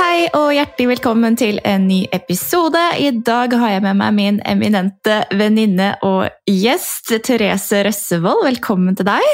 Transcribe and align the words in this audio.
Hei, 0.00 0.30
og 0.32 0.54
hjertelig 0.56 0.86
velkommen 0.94 1.34
til 1.36 1.58
en 1.68 1.82
ny 1.84 1.98
episode. 2.16 2.80
I 2.96 3.10
dag 3.20 3.52
har 3.60 3.74
jeg 3.74 3.82
med 3.84 3.98
meg 3.98 4.14
min 4.16 4.38
eminente 4.48 5.18
venninne 5.36 5.90
og 6.08 6.30
gjest, 6.48 7.10
Therese 7.26 7.82
Røssevold. 7.84 8.46
Velkommen 8.46 8.96
til 8.96 9.10
deg. 9.10 9.26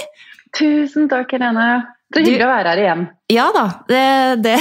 Tusen 0.58 1.06
takk, 1.12 1.36
Helene. 1.36 1.68
Så 2.10 2.24
hyggelig 2.24 2.48
å 2.48 2.50
være 2.50 2.72
her 2.72 2.82
igjen. 2.82 3.06
Ja 3.30 3.46
da, 3.54 3.66
det, 3.86 4.02
det 4.42 4.56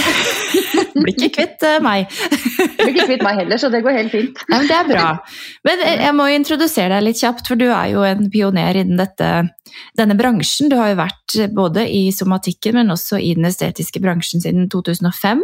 blir 0.96 1.14
ikke 1.16 1.32
kvitt 1.40 1.66
uh, 1.66 1.80
meg. 1.84 2.12
blir 2.80 2.94
ikke 2.94 3.08
kvitt 3.12 3.26
meg 3.26 3.42
heller, 3.42 3.62
så 3.62 3.70
det 3.74 3.82
går 3.86 3.98
helt 4.00 4.14
fint. 4.14 4.42
Ja, 4.52 4.62
det 4.64 4.78
er 4.78 4.90
bra. 4.90 5.08
Men 5.68 5.84
jeg 5.86 6.16
må 6.18 6.28
introdusere 6.34 6.96
deg 6.96 7.08
litt 7.08 7.22
kjapt, 7.22 7.48
for 7.50 7.60
du 7.60 7.68
er 7.68 7.92
jo 7.94 8.06
en 8.08 8.30
pioner 8.32 8.80
innen 8.82 9.00
dette, 9.00 9.32
denne 9.98 10.18
bransjen. 10.20 10.70
Du 10.72 10.78
har 10.80 10.94
jo 10.94 11.00
vært 11.02 11.38
både 11.56 11.86
i 11.90 12.04
somatikken, 12.16 12.78
men 12.80 12.94
også 12.94 13.20
i 13.22 13.34
den 13.38 13.50
estetiske 13.50 14.02
bransjen 14.04 14.44
siden 14.44 14.70
2005. 14.72 15.44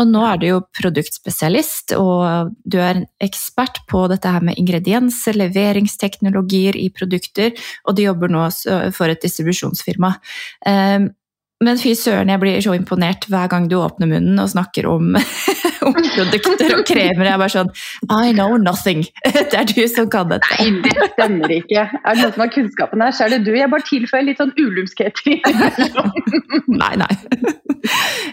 Og 0.00 0.10
nå 0.10 0.24
er 0.26 0.40
du 0.40 0.48
jo 0.48 0.60
produktspesialist, 0.80 1.94
og 1.98 2.54
du 2.64 2.80
er 2.80 3.02
en 3.02 3.06
ekspert 3.22 3.82
på 3.90 4.06
dette 4.10 4.32
her 4.32 4.44
med 4.44 4.58
ingredienser, 4.60 5.38
leveringsteknologier 5.38 6.78
i 6.80 6.88
produkter, 6.94 7.54
og 7.86 7.96
du 7.96 8.04
jobber 8.06 8.32
nå 8.32 8.48
for 8.96 9.12
et 9.12 9.22
distribusjonsfirma. 9.22 10.14
Um, 10.66 11.10
men 11.60 11.76
fy 11.76 11.90
søren, 11.92 12.30
jeg 12.32 12.40
blir 12.40 12.62
så 12.64 12.72
imponert 12.72 13.26
hver 13.28 13.50
gang 13.52 13.66
du 13.68 13.74
åpner 13.76 14.08
munnen 14.08 14.40
og 14.40 14.48
snakker 14.48 14.86
om, 14.88 15.10
om 15.86 15.96
produkter 15.96 16.72
og 16.78 16.86
kremer. 16.88 17.26
Jeg 17.26 17.34
er 17.34 17.40
bare 17.42 17.52
sånn 17.52 17.72
I 18.08 18.32
know 18.32 18.54
nothing. 18.56 19.02
Det 19.50 19.58
er 19.58 19.66
du 19.68 19.82
som 19.92 20.08
kan 20.12 20.30
dette. 20.30 20.48
Nei, 20.56 20.70
det 20.86 21.10
stemmer 21.12 21.52
ikke. 21.52 21.82
Er 22.00 22.16
det 22.16 22.22
noen 22.22 22.32
som 22.32 22.44
har 22.46 22.52
kunnskapen 22.54 23.04
her, 23.04 23.12
så 23.12 23.26
er 23.26 23.34
det 23.34 23.40
du. 23.44 23.50
Jeg 23.58 23.68
bare 23.72 23.84
tilføyer 23.90 24.24
litt 24.30 24.40
sånn 24.40 24.54
ulumskhet 24.56 25.20
nei, 26.80 26.94
nei. 26.96 27.10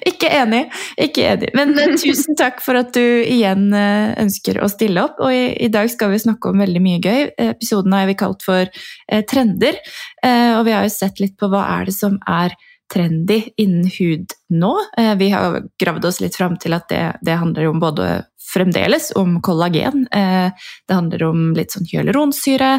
Ikke 0.08 0.30
enig. 0.32 0.62
Ikke 1.02 1.26
enig. 1.34 1.52
Men 1.58 1.74
uh, 1.76 1.98
tusen 2.00 2.38
takk 2.40 2.62
for 2.64 2.80
at 2.80 2.94
du 2.96 3.04
igjen 3.04 3.68
uh, 3.76 4.16
ønsker 4.24 4.62
å 4.64 4.70
stille 4.72 5.04
opp. 5.04 5.20
Og 5.20 5.36
i, 5.36 5.52
i, 5.68 5.72
dag 5.74 5.92
skal 5.92 6.14
vi 6.14 6.22
snakke 6.24 6.54
om 6.54 6.64
veldig 6.64 6.84
mye 6.84 7.04
gøy. 7.04 7.28
Episoden 7.50 7.96
har 7.98 8.08
vi 8.08 8.16
kalt 8.20 8.46
for 8.46 8.64
eh, 8.64 9.24
trender. 9.28 9.76
og 10.24 10.64
vi 10.68 10.74
har 10.76 10.88
jo 10.88 10.94
sett 10.94 11.20
litt 11.20 11.36
på 11.40 11.52
hva 11.52 11.66
er 11.76 11.90
det 11.90 11.96
som 11.98 12.18
er 12.24 12.56
trendy 12.94 13.42
innen 13.58 13.90
hud 14.00 14.34
nå. 14.50 14.74
Eh, 14.98 15.16
vi 15.16 15.30
har 15.30 15.62
gravd 15.80 16.06
oss 16.06 16.22
litt 16.22 16.36
fram 16.36 16.58
til 16.62 16.76
at 16.78 16.90
det, 16.90 17.04
det, 17.22 17.38
handler 17.40 17.70
om 17.70 17.80
både 17.80 18.24
fremdeles 18.54 19.12
om 19.20 19.42
kollagen, 19.44 20.08
eh, 20.16 20.52
det 20.88 20.96
handler 20.96 21.24
om 21.28 21.50
litt 21.58 21.76
sånn 21.76 21.88
hyaluronsyre, 21.90 22.72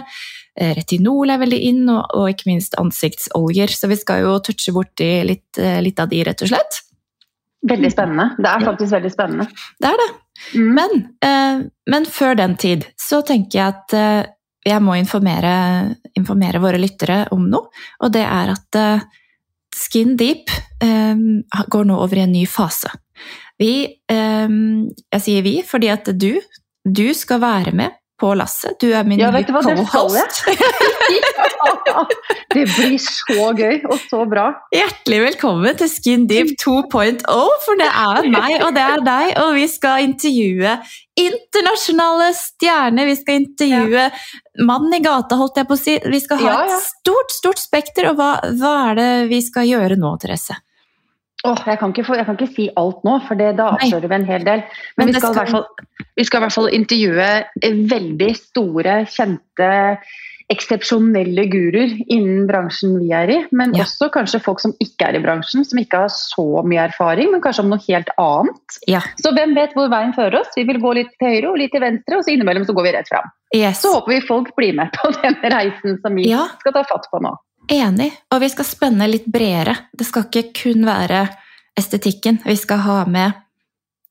eh, 0.56 0.72
retinol 0.78 1.30
er 1.30 1.42
veldig 1.42 1.58
inn, 1.70 1.82
og, 1.92 2.06
og, 2.14 2.30
ikke 2.32 2.48
minst 2.50 2.78
ansiktsoljer. 2.80 3.74
Så 3.74 3.90
vi 3.92 4.00
skal 4.00 4.24
jo 4.24 4.38
touche 4.44 4.74
borti 4.74 5.10
litt, 5.28 5.60
litt 5.84 6.00
av 6.00 6.08
de, 6.12 6.22
rett 6.24 6.46
og 6.46 6.54
slett. 6.54 6.80
Veldig 7.68 7.90
spennende. 7.92 8.30
Det 8.38 8.48
er 8.48 8.64
faktisk 8.64 8.94
veldig 8.94 9.12
spennende. 9.12 9.48
Det 9.82 9.90
er 9.90 10.00
det. 10.00 10.10
Mm. 10.54 10.68
Men, 10.76 11.00
men, 11.90 12.04
før 12.06 12.36
den 12.38 12.52
tid 12.62 12.84
så 12.94 13.18
tenker 13.26 13.58
jeg 13.58 13.74
at 13.74 14.28
jeg 14.68 14.84
må 14.84 14.94
informere, 14.94 15.50
informere 16.14 16.60
våre 16.62 16.78
lyttere 16.78 17.24
om 17.34 17.48
noe, 17.50 17.72
og 17.98 18.12
det 18.14 18.22
er 18.22 18.52
at 18.54 18.78
Skin 19.78 20.16
Deep 20.18 20.50
um, 20.82 21.44
går 21.70 21.88
nå 21.88 21.98
over 21.98 22.18
i 22.18 22.24
en 22.24 22.34
ny 22.34 22.44
fase. 22.50 22.90
Vi 23.58 23.72
um, 24.12 24.88
Jeg 25.14 25.24
sier 25.24 25.46
vi 25.46 25.54
fordi 25.66 25.90
at 25.90 26.10
du, 26.18 26.32
du 26.86 27.06
skal 27.16 27.42
være 27.42 27.74
med 27.78 27.96
på 28.18 28.32
lasset. 28.34 28.76
Du 28.82 28.88
er 28.90 29.06
min 29.06 29.20
ja, 29.20 29.30
nye 29.30 29.44
co-host. 29.46 30.40
ja, 31.86 32.04
det 32.54 32.64
blir 32.66 32.96
så 33.02 33.50
gøy 33.54 33.84
og 33.86 33.98
så 34.10 34.24
bra. 34.28 34.48
Hjertelig 34.74 35.20
velkommen 35.22 35.78
til 35.78 35.90
Skin 35.92 36.26
Deep 36.30 36.56
2.0, 36.60 37.22
for 37.64 37.80
det 37.80 37.88
er 37.88 38.30
meg 38.34 38.56
og 38.66 38.74
det 38.74 38.84
er 38.84 39.04
deg, 39.06 39.32
og 39.44 39.54
vi 39.58 39.68
skal 39.70 40.08
intervjue 40.08 40.74
internasjonale 41.18 42.30
stjerner. 42.36 43.08
Vi 43.08 43.18
skal 43.18 43.42
intervjue 43.44 44.06
ja. 44.06 44.12
mannen 44.66 44.98
i 44.98 45.02
gata, 45.04 45.38
holdt 45.38 45.62
jeg 45.62 45.70
på 45.70 45.78
å 45.78 45.80
si. 45.80 45.98
Vi 46.02 46.22
skal 46.22 46.42
ha 46.42 46.56
et 46.66 46.78
stort, 46.84 47.34
stort 47.34 47.62
spekter. 47.62 48.10
Og 48.12 48.18
hva, 48.18 48.32
hva 48.58 48.74
er 48.90 48.98
det 48.98 49.12
vi 49.32 49.42
skal 49.46 49.68
gjøre 49.70 49.98
nå, 49.98 50.16
Therese? 50.22 50.58
Oh, 51.46 51.58
jeg, 51.66 51.78
kan 51.78 51.92
få, 51.94 52.16
jeg, 52.18 52.26
kan 52.26 52.34
ikke 52.34 52.50
si 52.50 52.64
alt 52.80 53.04
nå, 53.06 53.18
for 53.28 53.38
det, 53.38 53.52
da 53.60 53.70
avslører 53.76 54.10
vi 54.10 54.16
en 54.16 54.26
hel 54.26 54.46
del. 54.46 54.64
Men, 54.96 55.04
Men 55.04 55.12
vi, 55.12 55.20
skal 55.20 55.36
skal... 55.36 55.52
Fall, 55.52 56.08
vi, 56.18 56.24
skal 56.26 56.40
i 56.40 56.44
hvert 56.44 56.56
fall 56.56 56.72
intervjue 56.74 57.28
veldig 57.92 58.30
store, 58.40 58.96
kjente, 59.12 59.68
eksepsjonelle 60.48 61.44
guruer 61.52 61.92
innen 62.08 62.46
bransjen 62.48 62.96
vi 62.98 63.12
er 63.14 63.30
i. 63.30 63.38
Men 63.54 63.74
ja. 63.76 63.84
også 63.86 64.08
kanskje 64.14 64.40
folk 64.42 64.62
som 64.64 64.74
ikke 64.82 65.10
er 65.12 65.18
i 65.18 65.22
bransjen, 65.22 65.62
som 65.68 65.78
ikke 65.78 66.02
har 66.06 66.12
så 66.12 66.64
mye 66.66 66.88
erfaring, 66.88 67.30
men 67.30 67.44
kanskje 67.44 67.66
om 67.66 67.70
noe 67.70 67.84
helt 67.86 68.10
annet. 68.18 68.78
Ja. 68.90 69.04
Så 69.22 69.30
hvem 69.36 69.54
vet 69.58 69.76
hvor 69.78 69.92
veien 69.92 70.16
fører 70.16 70.40
oss? 70.40 70.50
Vi 70.56 70.66
vil 70.66 70.80
gå 70.82 70.94
litt 70.98 71.12
til 71.20 71.36
høyre 71.36 71.52
og 71.52 71.60
litt 71.62 71.74
til 71.76 71.84
venstre, 71.84 72.18
og 72.18 72.26
så 72.26 72.34
innimellom 72.34 72.66
så 72.66 72.74
går 72.74 72.88
vi 72.88 72.96
rett 72.98 73.12
fram. 73.12 73.28
Yes. 73.54 73.84
Så 73.84 73.92
håper 73.94 74.16
vi 74.16 74.24
folk 74.26 74.50
blir 74.58 74.74
med 74.76 74.90
på 74.96 75.12
den 75.20 75.38
reisen 75.54 76.00
som 76.02 76.18
vi 76.18 76.32
ja. 76.32 76.48
skal 76.64 76.74
ta 76.80 76.82
fatt 76.88 77.06
på 77.12 77.22
nå. 77.22 77.36
Enig. 77.68 78.12
Og 78.32 78.40
vi 78.40 78.48
skal 78.52 78.66
spenne 78.66 79.08
litt 79.10 79.26
bredere. 79.28 79.74
Det 79.92 80.06
skal 80.08 80.24
ikke 80.28 80.48
kun 80.56 80.86
være 80.88 81.26
estetikken. 81.78 82.40
Vi 82.46 82.56
skal 82.56 82.80
ha 82.86 83.02
med 83.08 83.36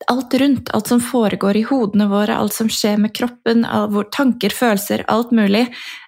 alt 0.06 0.34
rundt. 0.34 0.69
Alt 0.73 0.88
som 0.88 1.01
foregår 1.01 1.57
i 1.57 1.63
hodene 1.67 2.07
våre, 2.12 2.35
alt 2.38 2.53
som 2.53 2.69
skjer 2.69 3.00
med 3.01 3.16
kroppen, 3.17 3.66
tanker, 4.13 4.53
følelser, 4.53 5.03
alt 5.12 5.34
mulig 5.35 5.66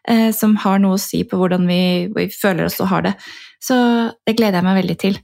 eh, 0.07 0.29
som 0.35 0.55
har 0.61 0.81
noe 0.83 0.99
å 0.99 1.01
si 1.01 1.23
på 1.25 1.39
hvordan 1.39 1.65
vi, 1.69 1.81
vi, 2.15 2.27
føler 2.29 2.69
oss 2.69 2.79
og 2.83 2.91
har 2.93 3.07
det. 3.09 3.15
Så 3.63 3.75
det 4.27 4.37
gleder 4.37 4.61
jeg 4.61 4.67
meg 4.69 4.79
veldig 4.83 4.97
til. 5.01 5.17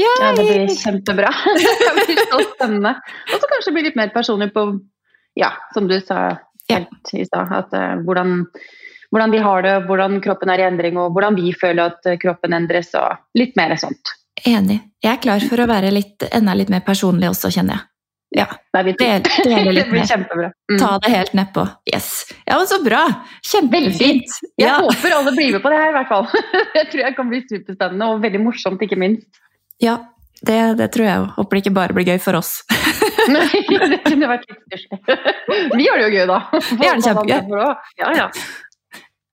Yay! 0.00 0.12
Ja, 0.20 0.28
det 0.36 0.44
blir 0.46 0.76
kjempebra. 0.76 1.32
det 1.80 2.04
blir 2.04 2.22
så 2.26 2.44
spennende. 2.54 2.94
Og 3.32 3.40
så 3.40 3.50
kanskje 3.54 3.74
bli 3.76 3.88
litt 3.88 3.98
mer 4.00 4.12
personlig 4.14 4.52
på, 4.54 4.68
ja, 5.40 5.54
som 5.74 5.88
du 5.88 5.96
sa 6.04 6.20
helt 6.70 7.12
i 7.16 7.24
stad, 7.26 7.50
at 7.52 7.74
uh, 7.74 7.98
hvordan 8.06 8.44
hvordan 9.10 9.34
vi 9.34 9.42
har 9.42 9.66
det, 9.66 9.76
hvordan 9.88 10.20
kroppen 10.24 10.52
er 10.54 10.62
i 10.62 10.66
endring, 10.68 10.98
og 11.00 11.14
hvordan 11.14 11.38
vi 11.38 11.52
føler 11.56 11.90
at 11.90 12.10
kroppen 12.22 12.54
endres, 12.56 12.92
og 12.98 13.38
litt 13.38 13.56
mer 13.58 13.74
sånt. 13.80 14.14
Enig. 14.46 14.80
Jeg 15.02 15.12
er 15.16 15.22
klar 15.22 15.42
for 15.44 15.60
å 15.60 15.68
være 15.68 15.92
litt, 15.92 16.24
enda 16.32 16.54
litt 16.56 16.70
mer 16.72 16.84
personlig 16.86 17.28
også, 17.30 17.50
kjenner 17.52 17.76
jeg. 17.76 17.86
Ja, 18.30 18.46
det, 18.72 18.94
det, 18.98 19.08
det 19.42 19.86
blir 19.90 20.06
kjempebra. 20.06 20.52
Mm. 20.70 20.78
Ta 20.78 20.92
det 21.02 21.10
helt 21.10 21.32
nedpå. 21.34 21.64
Yes. 21.94 22.28
Ja, 22.44 22.60
men 22.60 22.68
så 22.70 22.78
bra! 22.84 23.02
Kjempefint. 23.42 24.36
Jeg 24.54 24.68
ja. 24.68 24.76
håper 24.78 25.16
alle 25.16 25.34
blir 25.34 25.56
med 25.56 25.64
på 25.64 25.72
det 25.72 25.80
her, 25.82 25.90
i 25.90 25.96
hvert 25.98 26.12
fall. 26.12 26.30
Jeg 26.78 26.86
tror 26.92 27.02
jeg 27.02 27.16
kan 27.18 27.32
bli 27.32 27.42
superspennende 27.48 28.10
og 28.12 28.22
veldig 28.22 28.42
morsomt, 28.44 28.86
ikke 28.86 28.98
minst. 29.02 29.26
Ja, 29.82 29.98
det, 30.46 30.60
det 30.78 30.90
tror 30.94 31.06
jeg 31.08 31.20
òg. 31.24 31.28
Håper 31.36 31.56
det 31.56 31.60
ikke 31.64 31.76
bare 31.76 31.96
blir 31.96 32.06
gøy 32.12 32.20
for 32.22 32.38
oss. 32.38 32.60
Nei, 33.34 33.44
det 33.66 33.98
kunne 34.06 34.30
vært 34.30 34.46
litt 34.48 34.62
stusslig. 34.68 35.00
Vi 35.74 35.88
har 35.88 36.00
det 36.00 36.06
jo 36.06 36.10
gøy, 36.14 36.24
da. 36.30 36.38
Vi 36.70 36.86
har 36.86 37.00
det 37.00 37.08
kjempegøy. 37.08 37.64
Ja, 38.00 38.12
ja. 38.16 38.28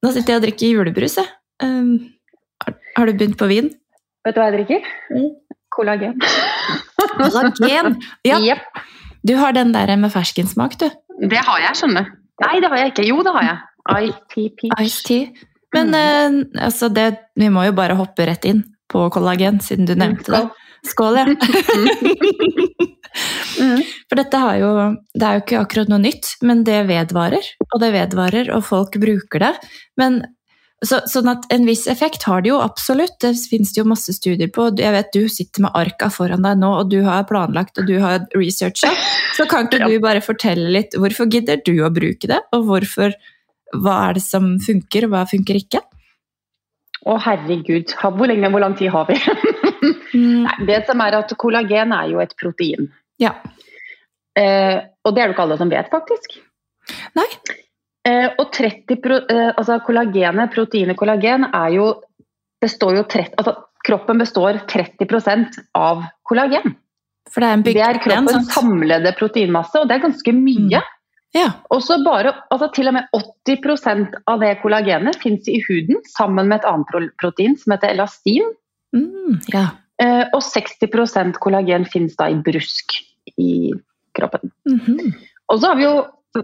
Nå 0.08 0.14
sitter 0.16 0.34
jeg 0.34 0.40
og 0.40 0.46
drikker 0.46 0.70
julebrus, 0.72 1.18
jeg. 1.20 1.28
Um, 1.60 2.14
har, 2.64 2.76
har, 2.96 3.10
du 3.10 3.20
begynt 3.20 3.36
på 3.40 3.50
vin? 3.50 3.66
Vet 4.24 4.38
du 4.38 4.40
hva 4.40 4.46
jeg 4.48 4.62
drikker? 4.62 4.86
Mm. 5.12 5.26
Kollagen. 5.76 6.14
Kollagen? 7.18 7.98
Ja. 8.24 8.38
Yep. 8.40 8.86
Du 9.28 9.34
har 9.36 9.52
den 9.58 9.74
der 9.76 9.92
med 10.00 10.14
ferskensmak, 10.14 10.78
du. 10.80 10.88
Det 11.28 11.42
har 11.44 11.60
jeg, 11.66 11.80
skjønner 11.82 12.08
Nei, 12.38 12.54
det 12.62 12.70
har 12.70 12.80
jeg 12.80 12.92
ikke. 12.94 13.04
Jo, 13.10 13.20
det 13.26 13.34
har 13.34 13.48
jeg. 13.48 14.12
ITP. 14.14 14.68
Ice 14.86 15.04
tea. 15.04 15.48
Men 15.76 15.92
mm. 15.92 16.40
uh, 16.56 16.64
altså 16.70 16.88
det, 16.94 17.08
vi 17.36 17.50
må 17.52 17.66
jo 17.68 17.76
bare 17.76 17.98
hoppe 18.00 18.30
rett 18.30 18.46
inn 18.48 18.62
på 18.88 19.10
kollagen, 19.12 19.60
siden 19.60 19.90
du 19.90 19.96
nevnte 19.98 20.32
det. 20.32 20.44
Skål, 20.88 21.20
ja. 21.20 21.26
mm. 23.62 23.82
For 24.10 24.20
dette 24.20 24.42
har 24.42 24.56
jo 24.62 24.72
Det 25.14 25.26
er 25.26 25.38
jo 25.38 25.44
ikke 25.44 25.62
akkurat 25.62 25.92
noe 25.92 26.02
nytt, 26.04 26.26
men 26.48 26.64
det 26.68 26.82
vedvarer. 26.90 27.46
Og 27.70 27.78
det 27.84 27.92
vedvarer, 27.96 28.52
og 28.56 28.66
folk 28.68 28.98
bruker 29.02 29.40
det. 29.44 29.54
Men 30.00 30.22
så, 30.86 31.00
sånn 31.10 31.30
at 31.32 31.48
en 31.54 31.64
viss 31.66 31.88
effekt 31.90 32.28
har 32.30 32.44
det 32.46 32.52
jo 32.52 32.60
absolutt. 32.62 33.16
Det 33.24 33.34
finnes 33.50 33.72
det 33.74 33.82
jo 33.82 33.88
masse 33.90 34.14
studier 34.14 34.50
på. 34.54 34.70
Jeg 34.78 34.94
vet 34.94 35.10
du 35.16 35.24
sitter 35.32 35.66
med 35.66 35.74
arka 35.78 36.12
foran 36.14 36.46
deg 36.46 36.60
nå, 36.62 36.70
og 36.84 36.92
du 36.94 37.00
har 37.08 37.26
planlagt 37.30 37.82
og 37.82 37.90
du 37.90 37.98
har 38.04 38.28
researcha. 38.38 38.92
Så 39.38 39.48
kan 39.50 39.66
ikke 39.66 39.90
du 39.90 39.98
bare 40.04 40.22
fortelle 40.22 40.70
litt 40.76 40.98
hvorfor 40.98 41.30
gidder 41.34 41.64
du 41.66 41.80
å 41.82 41.90
bruke 41.94 42.30
det, 42.30 42.42
og 42.54 42.70
hvorfor, 42.70 43.16
hva 43.74 43.96
er 44.08 44.20
det 44.20 44.26
som 44.28 44.54
funker, 44.62 45.08
og 45.08 45.16
hva 45.16 45.26
funker 45.30 45.58
ikke? 45.64 45.82
Å 47.08 47.16
herregud, 47.24 47.94
hvor, 48.02 48.28
lenge, 48.30 48.50
hvor 48.52 48.62
lang 48.62 48.78
tid 48.78 48.94
har 48.94 49.10
vi? 49.10 49.18
mm. 50.14 50.44
Nei, 50.48 50.58
det 50.70 50.82
som 50.90 51.02
er 51.04 51.20
at 51.20 51.34
Kollagen 51.40 51.94
er 51.96 52.12
jo 52.12 52.22
et 52.24 52.36
protein. 52.40 52.90
Ja. 53.22 53.36
Eh, 54.38 54.82
og 55.04 55.16
det 55.16 55.24
er 55.24 55.30
det 55.30 55.36
ikke 55.36 55.46
alle 55.48 55.58
som 55.60 55.72
vet, 55.72 55.90
faktisk. 55.94 56.38
Nei. 57.18 57.28
Eh, 58.08 58.28
og 58.40 58.52
30 58.56 59.00
pro, 59.04 59.22
eh, 59.28 59.50
altså 59.58 59.80
kollagenet, 59.86 60.54
proteinet 60.54 60.98
kollagen, 61.00 61.48
er 61.52 61.74
jo 61.76 61.88
består 62.62 63.00
jo 63.02 63.08
30, 63.08 63.34
altså 63.38 63.64
Kroppen 63.88 64.20
består 64.20 64.58
30% 64.68 65.62
av 65.78 66.02
kollagen. 66.28 66.74
For 67.32 67.44
det 67.44 67.48
er 67.48 67.54
en 67.56 67.64
Det 67.64 67.76
er 67.80 68.00
kroppens 68.04 68.50
sånn. 68.50 68.50
samlede 68.52 69.14
proteinmasse, 69.16 69.80
og 69.80 69.88
det 69.88 69.96
er 69.96 70.10
ganske 70.10 70.34
mye. 70.36 70.82
Mm. 70.82 70.94
Ja. 71.38 71.48
Og 71.72 71.84
så 71.84 72.04
bare, 72.04 72.34
altså 72.52 72.68
Til 72.74 72.88
og 72.88 72.96
med 72.98 73.08
80% 73.14 74.16
av 74.28 74.40
det 74.40 74.58
kollagenet 74.62 75.16
fins 75.22 75.48
i 75.48 75.62
huden 75.68 76.02
sammen 76.18 76.48
med 76.48 76.60
et 76.60 76.68
annet 76.68 77.14
protein 77.22 77.56
som 77.56 77.76
heter 77.76 77.94
elastin. 77.94 78.44
Mm, 78.96 79.40
ja. 79.54 79.68
Eh, 80.04 80.26
og 80.30 80.44
60% 80.46 81.40
kollagen 81.42 81.88
finnes 81.90 82.18
da 82.20 82.30
i 82.30 82.38
brusk 82.46 83.00
i 83.38 83.74
kroppen. 84.18 84.54
Mhm. 84.70 85.16
Og 85.48 85.60
så 85.62 85.72
har 85.72 85.78
vi 85.80 85.86
jo 85.86 85.96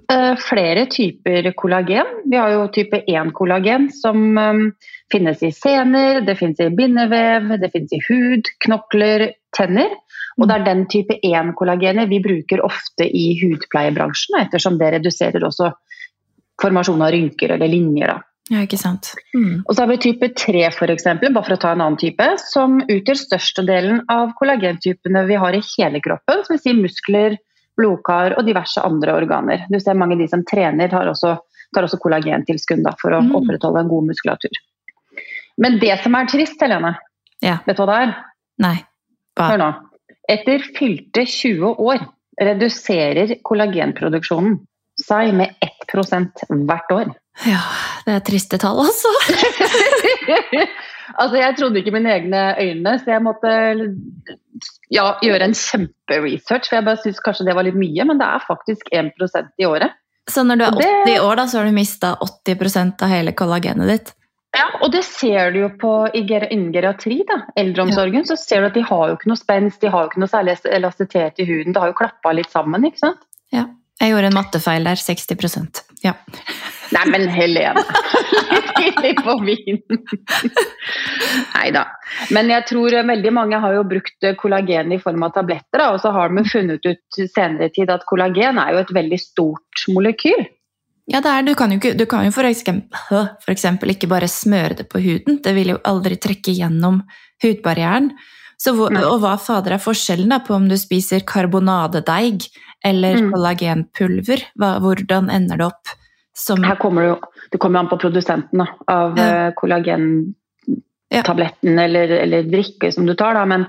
eh, 0.09 0.35
flere 0.39 0.85
typer 0.89 1.51
kollagen. 1.59 2.07
Vi 2.31 2.37
har 2.39 2.49
jo 2.53 2.67
type 2.73 3.03
1-kollagen 3.03 3.89
som 3.93 4.37
eh, 4.37 4.89
finnes 5.11 5.43
i 5.43 5.51
sener, 5.51 6.21
det 6.25 6.37
finnes 6.39 6.59
i 6.63 6.71
bindevev, 6.73 7.51
det 7.61 7.71
finnes 7.75 7.93
i 7.93 8.01
hud, 8.07 8.49
knokler, 8.65 9.29
tenner. 9.55 9.99
Og 10.39 10.47
det 10.49 10.55
er 10.55 10.65
den 10.65 10.85
type 10.89 11.19
1-kollagenet 11.21 12.09
vi 12.09 12.23
bruker 12.23 12.63
ofte 12.65 13.05
i 13.05 13.35
hudpleiebransjen, 13.43 14.39
ettersom 14.41 14.79
det 14.79 14.95
reduserer 14.95 15.45
også 15.45 15.69
formasjon 16.61 17.01
av 17.05 17.11
rynker 17.13 17.53
eller 17.53 17.69
linjer. 17.69 18.15
Da. 18.15 18.32
Ja, 18.53 18.61
ikke 18.67 18.77
sant. 18.77 19.13
Mm. 19.33 19.63
Og 19.65 19.71
så 19.73 19.81
har 19.81 19.89
vi 19.89 19.97
type 20.03 20.27
3 20.37 20.67
for 20.75 20.91
eksempel, 20.93 21.31
bare 21.33 21.47
for 21.47 21.55
å 21.55 21.61
ta 21.63 21.71
en 21.73 21.81
annen 21.81 21.97
type, 21.97 22.25
som 22.43 22.75
utgjør 22.85 23.17
størstedelen 23.17 24.03
av 24.13 24.35
kollagentypene 24.37 25.23
vi 25.29 25.39
har 25.41 25.57
i 25.57 25.63
hele 25.73 26.01
kroppen, 26.03 26.43
som 26.45 26.53
vil 26.53 26.61
si 26.61 26.75
muskler, 26.77 27.37
blodkar 27.79 28.35
og 28.37 28.45
diverse 28.45 28.83
andre 28.85 29.15
organer. 29.17 29.63
Du 29.71 29.79
ser 29.81 29.97
mange 29.97 30.13
av 30.13 30.21
de 30.21 30.27
som 30.29 30.43
trener 30.45 30.93
også, 30.93 31.33
tar 31.73 31.87
også 31.87 31.97
kollagentilskudd 32.03 32.83
da, 32.85 32.93
for 33.01 33.15
å 33.17 33.23
Mm. 33.23 33.31
opprettholde 33.39 33.79
en 33.81 33.89
god 33.89 34.11
muskulatur. 34.11 34.61
Men 35.57 35.79
det 35.79 35.97
som 36.03 36.13
er 36.15 36.25
trist, 36.25 36.61
Helene, 36.61 36.97
Ja. 37.41 37.57
vet 37.65 37.75
du 37.77 37.81
hva 37.83 37.87
det 37.87 38.07
er? 38.09 38.15
Nei. 38.59 38.83
Hva? 39.35 39.49
Hør 39.49 39.57
nå. 39.57 39.75
Etter 40.29 40.59
fylte 40.77 41.25
20 41.25 41.75
år 41.79 42.05
reduserer 42.39 43.41
kollagenproduksjonen 43.43 44.59
seg 44.99 45.33
med 45.33 45.55
1% 45.61 46.43
hvert 46.67 46.91
år. 46.91 47.15
Ja, 47.47 47.59
det 48.05 48.13
er 48.13 48.23
triste 48.27 48.59
tall, 48.61 48.79
altså. 48.83 49.09
altså, 51.19 51.35
jeg 51.39 51.57
trodde 51.57 51.81
ikke 51.81 51.95
mine 51.95 52.13
egne 52.13 52.43
øyne, 52.61 52.95
så 53.01 53.15
jeg 53.15 53.23
måtte 53.25 53.53
ja, 54.93 55.07
gjøre 55.25 55.49
en 55.49 55.57
kjemperesearch. 55.57 56.69
For 56.69 56.77
jeg 56.77 56.87
bare 56.87 57.01
syns 57.01 57.21
kanskje 57.25 57.47
det 57.49 57.57
var 57.57 57.67
litt 57.67 57.79
mye, 57.79 58.05
men 58.09 58.21
det 58.21 58.29
er 58.29 58.45
faktisk 58.47 58.91
1% 58.93 59.53
i 59.57 59.69
året. 59.69 59.97
Så 60.31 60.45
når 60.47 60.61
du 60.61 60.65
er 60.65 60.75
80 60.77 60.83
det- 60.83 61.15
80 61.17 61.19
år, 61.25 61.35
da, 61.35 61.47
så 61.47 61.59
har 61.59 61.65
du 61.65 61.75
mista 61.75 62.15
80% 62.21 63.01
av 63.03 63.09
hele 63.11 63.33
kollagenet 63.35 63.89
ditt? 63.89 64.13
Ja, 64.53 64.67
og 64.85 64.91
det 64.93 65.01
ser 65.03 65.51
du 65.51 65.63
jo 65.63 65.69
på 65.81 65.91
innen 66.13 66.69
geriatri, 66.71 67.23
da, 67.25 67.39
eldreomsorgen. 67.57 68.25
Så 68.29 68.37
ser 68.37 68.61
du 68.61 68.67
at 68.67 68.75
de 68.77 68.83
har 68.85 69.07
jo 69.09 69.15
ikke 69.17 69.31
noe 69.31 69.41
spenst, 69.41 69.81
de 69.81 69.89
har 69.89 70.05
jo 70.05 70.11
ikke 70.11 70.21
noe 70.21 70.29
særlig 70.29 70.59
elastitet 70.69 71.41
i 71.41 71.47
huden. 71.49 71.73
Det 71.73 71.81
har 71.81 71.89
jo 71.89 71.97
klappa 71.97 72.35
litt 72.37 72.51
sammen, 72.53 72.85
ikke 72.85 73.01
sant. 73.01 73.23
Ja. 73.51 73.65
Jeg 74.01 74.13
gjorde 74.13 74.29
en 74.31 74.37
mattefeil 74.37 74.87
der. 74.89 74.99
60% 74.99 75.83
Ja. 76.03 76.15
Nei, 76.93 77.03
men 77.09 77.27
Helene. 77.31 77.81
Litt 78.53 78.67
tidlig 78.77 79.13
på 79.23 79.33
vinen. 79.41 80.01
Nei 81.55 81.69
da. 81.73 81.87
Men 82.35 82.51
jeg 82.51 82.67
tror 82.69 82.93
veldig 83.07 83.31
mange 83.33 83.57
har 83.63 83.77
jo 83.79 83.85
brukt 83.87 84.27
kollagen 84.37 84.93
i 84.93 84.99
form 85.01 85.25
av 85.25 85.33
tabletter, 85.33 85.81
da, 85.81 85.87
og 85.95 86.03
så 86.03 86.11
har 86.13 86.29
de 86.29 86.43
funnet 86.45 86.85
ut 86.85 87.21
senere 87.23 87.71
tid 87.73 87.89
at 87.89 88.05
kollagen 88.09 88.61
er 88.61 88.75
jo 88.75 88.83
et 88.83 88.93
veldig 88.93 89.19
stort 89.23 89.87
molekyl. 89.89 90.45
Ja, 91.09 91.19
det 91.19 91.31
er, 91.31 91.41
du 91.43 91.55
kan 91.59 91.73
jo, 91.73 91.79
ikke, 91.81 91.95
du 91.99 92.05
kan 92.07 92.27
jo 92.27 92.31
for, 92.31 92.47
eksempel, 92.47 93.25
for 93.43 93.51
eksempel 93.51 93.91
ikke 93.91 94.07
bare 94.11 94.29
smøre 94.31 94.77
det 94.83 94.87
på 94.91 95.01
huden. 95.03 95.41
Det 95.43 95.51
vil 95.57 95.73
jo 95.73 95.81
aldri 95.89 96.19
trekke 96.21 96.53
gjennom 96.55 97.01
hudbarrieren. 97.43 98.13
Så 98.61 98.71
hvor, 98.77 98.93
og 98.93 99.17
hva 99.19 99.33
fader 99.41 99.75
er 99.75 99.83
forskjellen 99.83 100.31
da 100.31 100.39
på 100.45 100.55
om 100.55 100.69
du 100.69 100.77
spiser 100.79 101.25
karbonadedeig 101.27 102.45
eller 102.83 103.15
Mm. 103.15 103.31
kollagenpulver? 103.31 104.39
Hva, 104.59 104.79
hvordan 104.79 105.29
ender 105.31 105.57
det 105.57 105.65
opp 105.65 105.87
som 106.35 106.63
Her 106.63 106.75
kommer 106.75 107.01
det 107.01 107.07
jo 107.09 107.19
det 107.51 107.57
kommer 107.59 107.79
an 107.79 107.87
på 107.89 107.97
produsenten 108.01 108.57
da, 108.59 108.65
av 108.87 109.17
Ja. 109.17 109.45
ja. 109.45 109.51
kollagentabletten 109.51 111.79
eller, 111.79 112.09
eller 112.09 112.43
drikke 112.43 112.91
som 112.91 113.05
du 113.05 113.13
tar. 113.15 113.33
Da. 113.33 113.45
Men 113.45 113.65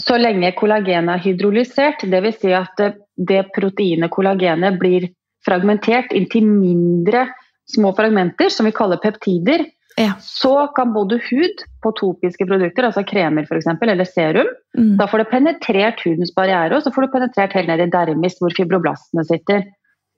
så 0.00 0.16
lenge 0.18 0.52
kollagen 0.56 1.08
er 1.12 1.18
hydrolysert, 1.18 2.00
dvs. 2.08 2.40
Si 2.40 2.52
at 2.56 2.76
det, 2.78 2.94
det 3.16 3.44
proteinet 3.54 4.10
kollagenet 4.10 4.78
blir 4.80 5.08
fragmentert 5.44 6.12
inn 6.16 6.26
til 6.32 6.46
mindre 6.46 7.26
små 7.68 7.92
fragmenter, 7.96 8.48
som 8.50 8.66
vi 8.66 8.72
kaller 8.72 8.96
peptider, 9.02 9.64
Ja. 9.98 10.14
så 10.24 10.68
kan 10.76 10.94
både 10.94 11.18
hud 11.26 11.62
på 11.84 11.92
topiske 11.98 12.46
produkter, 12.48 12.86
altså 12.88 13.02
kremer 13.04 13.44
f.eks., 13.44 13.68
eller 13.82 14.08
serum, 14.08 14.48
mm. 14.78 14.94
da 15.00 15.08
får 15.10 15.22
det 15.22 15.28
penetrert 15.32 16.00
hudens 16.06 16.32
barriere, 16.36 16.76
og 16.76 16.84
så 16.84 16.92
får 16.94 17.06
du 17.06 17.12
penetrert 17.16 17.56
helt 17.58 17.68
ned 17.68 17.84
i 17.84 17.90
dermis, 17.92 18.38
hvor 18.40 18.54
fibroblastene 18.56 19.26
sitter. 19.28 19.66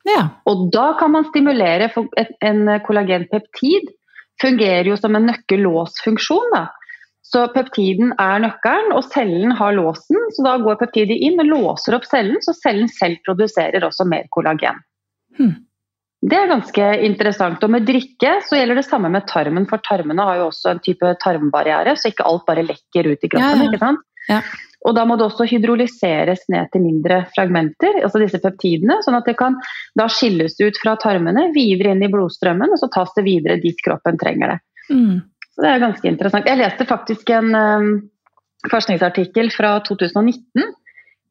Ja. 0.07 0.29
Og 0.51 0.69
da 0.75 0.93
kan 1.01 1.15
man 1.15 1.27
stimulere 1.31 1.89
for 1.93 2.09
en 2.45 2.69
kollagenpeptid. 2.87 3.93
Fungerer 4.43 4.91
jo 4.91 4.97
som 5.01 5.17
en 5.17 5.31
nøkkellåsfunksjon. 5.31 6.51
Da. 6.53 6.67
Så 7.25 7.47
peptiden 7.55 8.13
er 8.21 8.43
nøkkelen, 8.45 8.93
og 8.93 9.07
cellen 9.15 9.55
har 9.57 9.77
låsen. 9.79 10.19
Så 10.37 10.45
da 10.45 10.59
går 10.61 10.77
peptidet 10.83 11.17
inn 11.25 11.41
og 11.41 11.49
låser 11.49 11.97
opp 11.97 12.05
cellen, 12.11 12.37
så 12.45 12.53
cellen 12.59 12.91
selv 12.93 13.23
produserer 13.27 13.87
også 13.87 14.07
mer 14.11 14.29
kollagen. 14.35 14.83
Hmm. 15.39 15.57
Det 16.25 16.37
er 16.39 16.49
ganske 16.49 16.85
interessant. 17.05 17.65
Og 17.67 17.73
med 17.73 17.85
drikke 17.85 18.39
så 18.47 18.57
gjelder 18.57 18.81
det 18.81 18.87
samme 18.87 19.11
med 19.13 19.27
tarmen, 19.29 19.67
for 19.69 19.83
tarmene 19.85 20.25
har 20.25 20.41
jo 20.41 20.47
også 20.49 20.73
en 20.73 20.85
type 20.85 21.11
tarmbarriere, 21.21 21.97
så 22.01 22.13
ikke 22.13 22.25
alt 22.29 22.47
bare 22.49 22.65
lekker 22.65 23.11
ut 23.11 23.27
i 23.27 23.31
kroppen. 23.33 23.45
Ja, 23.45 23.59
ja. 23.61 23.67
ikke 23.69 23.83
sant? 23.83 24.07
Ja. 24.31 24.39
Og 24.85 24.93
da 24.97 25.05
må 25.09 25.17
det 25.17 25.25
også 25.27 25.47
hydrolyseres 25.49 26.45
ned 26.53 26.69
til 26.73 26.85
mindre 26.85 27.23
fragmenter, 27.33 28.03
altså 28.05 28.21
disse 28.21 28.41
peptidene, 28.41 28.99
sånn 29.05 29.17
at 29.17 29.29
det 29.29 29.37
kan 29.39 29.57
da 29.97 30.09
skilles 30.13 30.57
ut 30.61 30.81
fra 30.81 30.97
tarmene, 31.01 31.47
videre 31.57 31.95
inn 31.95 32.05
i 32.05 32.11
blodstrømmen, 32.13 32.73
og 32.73 32.81
så 32.81 32.91
tas 32.93 33.13
det 33.17 33.25
videre 33.29 33.61
dit 33.63 33.81
kroppen 33.85 34.21
trenger 34.21 34.55
det. 34.55 34.59
Mm. 34.93 35.23
Så 35.55 35.65
det 35.65 35.71
er 35.71 35.85
ganske 35.87 36.11
interessant. 36.11 36.51
Jeg 36.51 36.61
leste 36.61 36.89
faktisk 36.89 37.33
en 37.33 37.53
um, 37.57 37.91
forskningsartikkel 38.73 39.49
fra 39.55 39.79
2019. 39.89 40.73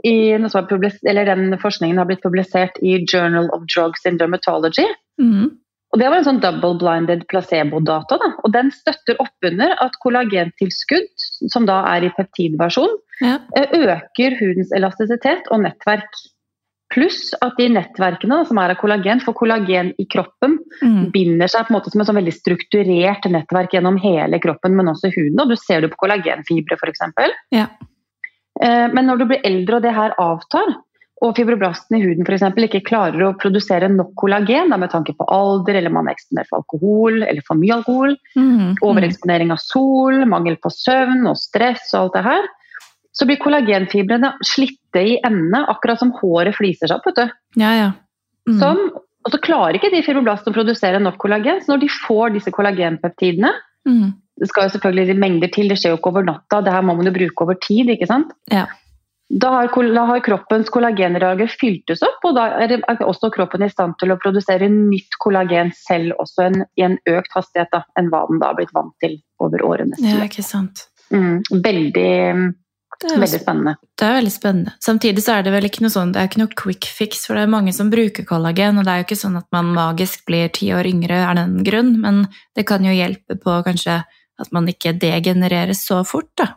I, 0.04 0.36
den 0.38 1.58
forskningen 1.62 1.98
har 1.98 2.06
blitt 2.10 2.24
publisert 2.24 2.76
i 2.84 2.98
Journal 3.08 3.50
of 3.56 3.64
Drugs 3.74 4.06
in 4.06 4.18
Dermatology. 4.20 4.86
Mm. 5.22 5.52
Og 5.94 6.00
Det 6.02 6.10
var 6.10 6.18
en 6.18 6.26
sånn 6.26 6.42
double-blinded 6.42 7.28
placebo-data. 7.30 8.18
da, 8.18 8.32
og 8.44 8.52
Den 8.52 8.72
støtter 8.72 9.16
oppunder 9.22 9.76
at 9.80 9.94
kollagentilskudd, 10.04 11.06
som 11.54 11.66
da 11.70 11.84
er 11.96 12.06
i 12.08 12.14
peptidversjon, 12.18 12.98
Ja. 13.22 13.38
eh, 13.56 13.68
øker 13.72 14.36
hudens 14.40 14.72
elastisitet 14.74 15.44
og 15.52 15.62
nettverk. 15.62 16.10
Pluss 16.94 17.34
at 17.42 17.54
de 17.58 17.70
nettverkene 17.70 18.46
som 18.46 18.58
er 18.58 18.72
av 18.72 18.78
kollagen, 18.78 19.22
for 19.22 19.34
kollagen 19.34 19.94
i 20.00 20.06
kroppen 20.06 20.60
Mm. 20.82 21.12
binder 21.12 21.48
seg 21.48 21.66
på 21.68 21.72
en 21.74 21.80
måte 21.80 21.92
som 21.92 22.02
et 22.02 22.08
sånn 22.08 22.22
veldig 22.22 22.34
strukturert 22.34 23.24
nettverk 23.32 23.72
gjennom 23.72 23.98
hele 24.00 24.40
kroppen, 24.40 24.76
men 24.76 24.88
også 24.88 25.14
huden. 25.16 25.40
og 25.40 25.50
Du 25.50 25.56
ser 25.56 25.82
det 25.82 25.92
på 25.92 25.98
kollagenfibre 26.08 26.76
f.eks. 26.78 27.00
Ja. 27.52 27.68
Eh, 28.62 28.88
Men 28.94 29.08
når 29.08 29.18
du 29.20 29.26
blir 29.26 29.42
eldre 29.44 29.76
og 29.78 29.82
det 29.82 29.94
her 29.96 30.14
avtar, 30.22 30.76
og 31.24 31.38
fibroblastene 31.38 32.00
i 32.02 32.04
huden 32.04 32.26
eksempel, 32.28 32.66
ikke 32.68 32.84
klarer 32.84 33.22
å 33.24 33.38
produsere 33.40 33.88
nok 33.88 34.12
kollagen 34.20 34.70
da, 34.70 34.78
med 34.78 34.92
tanke 34.92 35.14
på 35.16 35.26
alder, 35.32 35.76
eller 35.80 35.90
man 35.90 36.08
er 36.08 36.18
eksponert 36.18 36.50
for 36.50 36.60
alkohol 36.60 37.24
eller 37.24 37.42
for 37.48 37.56
mye 37.56 37.78
alkohol, 37.78 38.18
Mm. 38.36 38.76
overeksponering 38.82 39.52
av 39.52 39.58
sol, 39.64 40.26
mangel 40.26 40.58
på 40.58 40.70
søvn 40.70 41.26
og 41.30 41.38
stress 41.38 41.94
og 41.94 42.02
alt 42.02 42.14
det 42.14 42.24
her, 42.24 42.44
så 43.14 43.26
blir 43.26 43.38
kollagenfibrene 43.38 44.34
slitte 44.44 45.00
i 45.00 45.20
endene, 45.24 45.66
akkurat 45.70 46.00
som 46.00 46.12
håret 46.12 46.56
fliser 46.56 46.88
seg 46.88 46.98
opp. 46.98 47.06
vet 47.06 47.16
du. 47.16 47.32
Ja, 47.62 47.72
ja. 47.78 47.92
Mm. 48.50 48.60
Som, 48.60 48.78
og 49.24 49.32
så 49.32 49.40
klarer 49.40 49.76
ikke 49.80 49.92
de 49.92 50.02
fibroblastene 50.04 50.52
å 50.52 50.58
produsere 50.60 51.00
nok 51.00 51.18
kollagen, 51.18 51.62
så 51.62 51.72
når 51.78 51.80
de 51.80 51.88
får 52.08 52.34
disse 52.34 52.52
kollagenpeptidene 52.52 53.54
Mm. 53.88 54.14
Det 54.40 54.50
skal 54.50 54.68
jo 54.68 54.76
selvfølgelig 54.76 55.18
mengder 55.22 55.52
til, 55.54 55.70
det 55.70 55.78
skjer 55.80 55.94
jo 55.94 56.00
ikke 56.00 56.10
over 56.14 56.26
natta, 56.26 56.62
det 56.66 56.74
her 56.74 56.86
må 56.86 56.96
man 56.98 57.10
jo 57.10 57.14
bruke 57.16 57.46
over 57.46 57.60
tid. 57.62 57.92
ikke 57.94 58.10
sant? 58.10 58.34
Ja. 58.52 58.66
Da 59.34 59.50
har, 59.50 59.94
da 59.96 60.04
har 60.06 60.20
kroppens 60.20 60.70
kollagenlager 60.70 61.50
fyltes 61.60 62.04
opp, 62.06 62.26
og 62.28 62.36
da 62.38 62.48
er, 62.62 62.70
det, 62.70 62.80
er 62.90 63.02
også 63.02 63.32
kroppen 63.34 63.64
i 63.66 63.70
stand 63.72 63.96
til 64.02 64.14
å 64.14 64.18
produsere 64.22 64.68
nytt 64.70 65.16
kollagen 65.24 65.72
selv, 65.78 66.14
også 66.22 66.50
en, 66.50 66.66
i 66.78 66.86
en 66.86 66.98
økt 67.10 67.34
hastighet 67.34 67.72
da, 67.74 67.82
enn 67.98 68.12
hva 68.14 68.26
den 68.30 68.42
da 68.44 68.52
har 68.52 68.60
blitt 68.60 68.74
vant 68.76 68.94
til 69.02 69.18
over 69.42 69.64
årene. 69.66 69.98
ja, 70.04 70.20
ikke 70.28 70.46
sant. 70.46 70.86
Mm, 71.14 71.42
veldig, 71.50 72.12
Det 73.02 73.10
er, 73.10 73.20
veldig 73.22 73.40
spennende. 73.42 73.76
det 74.00 74.08
er 74.08 74.18
veldig 74.20 74.34
spennende. 74.34 74.74
Samtidig 74.84 75.24
så 75.26 75.38
er 75.38 75.48
det 75.48 75.54
vel 75.56 75.70
ikke 75.70 75.86
noe 75.86 75.94
sånn, 75.94 76.14
det 76.14 76.22
er 76.22 76.30
ikke 76.30 76.44
noe 76.44 76.58
quick 76.64 76.90
fix, 77.00 77.26
for 77.26 77.40
det 77.40 77.48
er 77.48 77.54
mange 77.56 77.74
som 77.74 77.90
bruker 77.94 78.28
kollagen, 78.28 78.78
og 78.78 78.86
det 78.86 78.94
er 78.94 79.02
jo 79.02 79.08
ikke 79.08 79.22
sånn 79.24 79.40
at 79.40 79.48
man 79.56 79.72
magisk 79.74 80.28
blir 80.30 80.52
ti 80.54 80.70
år 80.76 80.90
yngre 80.90 81.24
av 81.26 81.40
den 81.42 81.62
grunn, 81.66 81.96
men 82.04 82.28
det 82.58 82.68
kan 82.70 82.86
jo 82.86 82.94
hjelpe 82.94 83.40
på 83.42 83.62
kanskje 83.66 84.04
at 84.42 84.52
man 84.52 84.68
ikke 84.68 84.94
degenereres 85.00 85.86
så 85.88 86.02
fort, 86.08 86.30
da. 86.40 86.54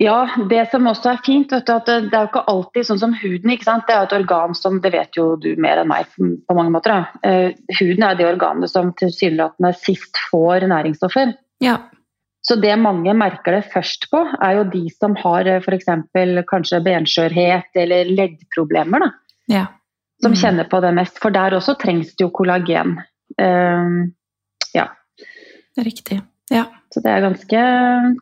Ja, 0.00 0.22
det 0.48 0.62
som 0.70 0.86
også 0.88 1.10
er 1.12 1.18
fint, 1.26 1.50
vet 1.52 1.66
du, 1.66 1.72
at 1.74 1.88
det, 1.90 1.96
er 2.14 2.22
jo 2.24 2.28
ikke 2.30 2.44
alltid 2.48 2.86
sånn 2.88 3.00
som 3.02 3.12
huden. 3.20 3.50
ikke 3.52 3.66
sant? 3.66 3.84
Det 3.88 3.92
er 3.92 3.98
jo 4.00 4.06
et 4.08 4.14
organ 4.22 4.54
som 4.56 4.78
Det 4.80 4.92
vet 4.94 5.16
jo 5.18 5.34
du 5.36 5.50
mer 5.60 5.82
enn 5.82 5.90
meg 5.90 6.06
på 6.16 6.54
mange 6.56 6.72
måter. 6.72 6.94
da. 6.94 7.28
Eh, 7.28 7.52
huden 7.80 8.06
er 8.06 8.14
det 8.16 8.24
organet 8.30 8.70
som 8.72 8.94
tilsynelatende 8.96 9.74
sist 9.76 10.16
får 10.30 10.64
næringsstoffer. 10.70 11.34
Ja. 11.60 11.76
Så 12.40 12.56
det 12.56 12.78
mange 12.80 13.12
merker 13.12 13.58
det 13.58 13.66
først 13.74 14.06
på, 14.10 14.22
er 14.40 14.54
jo 14.56 14.64
de 14.72 14.86
som 14.94 15.14
har 15.20 15.44
f.eks. 15.58 15.84
kanskje 16.48 16.80
benskjørhet 16.86 17.76
eller 17.76 18.04
leddproblemer. 18.14 19.00
da. 19.04 19.10
ja. 19.48 19.66
Som 20.22 20.32
Mm. 20.32 20.36
kjenner 20.36 20.64
på 20.68 20.80
det 20.82 20.94
mest. 20.94 21.18
For 21.18 21.30
der 21.30 21.50
også 21.56 21.74
trengs 21.80 22.14
det 22.16 22.24
jo 22.24 22.30
kollagen. 22.30 22.98
Eh, 23.38 24.08
ja. 24.74 24.86
Riktig. 25.78 26.20
Ja. 26.50 26.64
Så 26.90 26.98
det 27.04 27.12
er 27.12 27.22
ganske 27.22 27.60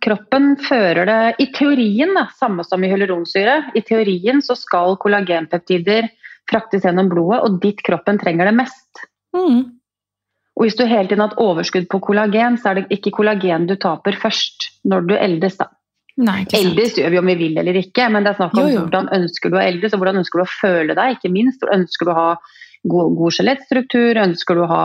Kroppen 0.04 0.50
fører 0.60 1.08
det 1.08 1.20
I 1.40 1.46
teorien, 1.56 2.12
da, 2.16 2.26
samme 2.36 2.64
som 2.66 2.82
i 2.84 2.90
hyaluronsyre, 2.90 3.72
i 3.72 3.80
teorien 3.86 4.42
så 4.44 4.56
skal 4.58 4.98
kollagenpeptider 5.00 6.10
fraktes 6.48 6.84
gjennom 6.84 7.08
blodet, 7.12 7.40
og 7.44 7.58
ditt 7.62 7.80
kroppen 7.84 8.20
trenger 8.20 8.48
det 8.48 8.54
mest. 8.56 9.02
Mm. 9.36 9.64
Og 10.58 10.64
hvis 10.64 10.76
du 10.78 10.84
hele 10.88 11.06
tiden 11.08 11.22
har 11.22 11.32
et 11.32 11.42
overskudd 11.44 11.88
på 11.92 12.00
kollagen, 12.02 12.56
så 12.58 12.72
er 12.72 12.80
det 12.80 12.98
ikke 12.98 13.12
kollagen 13.20 13.68
du 13.68 13.76
taper 13.80 14.16
først 14.18 14.70
når 14.88 15.04
du 15.08 15.14
eldes. 15.16 15.58
da. 15.60 15.68
Nei. 16.18 16.40
Eldes 16.56 16.96
gjør 16.98 17.12
vi 17.14 17.20
om 17.20 17.28
vi 17.30 17.36
vil 17.38 17.60
eller 17.60 17.76
ikke, 17.78 18.08
men 18.10 18.26
det 18.26 18.32
er 18.32 18.40
snakk 18.40 18.56
om 18.56 18.64
Jo, 18.64 18.72
jo. 18.72 18.86
hvordan 18.86 19.10
ønsker 19.14 19.52
du 19.52 19.58
å 19.58 19.62
eldes, 19.62 19.94
og 19.94 20.02
hvordan 20.02 20.18
ønsker 20.18 20.40
du 20.40 20.44
å 20.44 20.50
føle 20.56 20.96
deg, 20.98 21.14
ikke 21.14 21.30
minst. 21.30 21.62
Hvordan 21.62 21.84
Ønsker 21.84 22.08
du 22.08 22.12
å 22.12 22.18
ha 22.18 22.30
god, 22.84 23.16
god 23.18 23.34
skjelettstruktur, 23.34 24.20
ønsker 24.22 24.58
du 24.58 24.62
å 24.64 24.70
ha, 24.70 24.84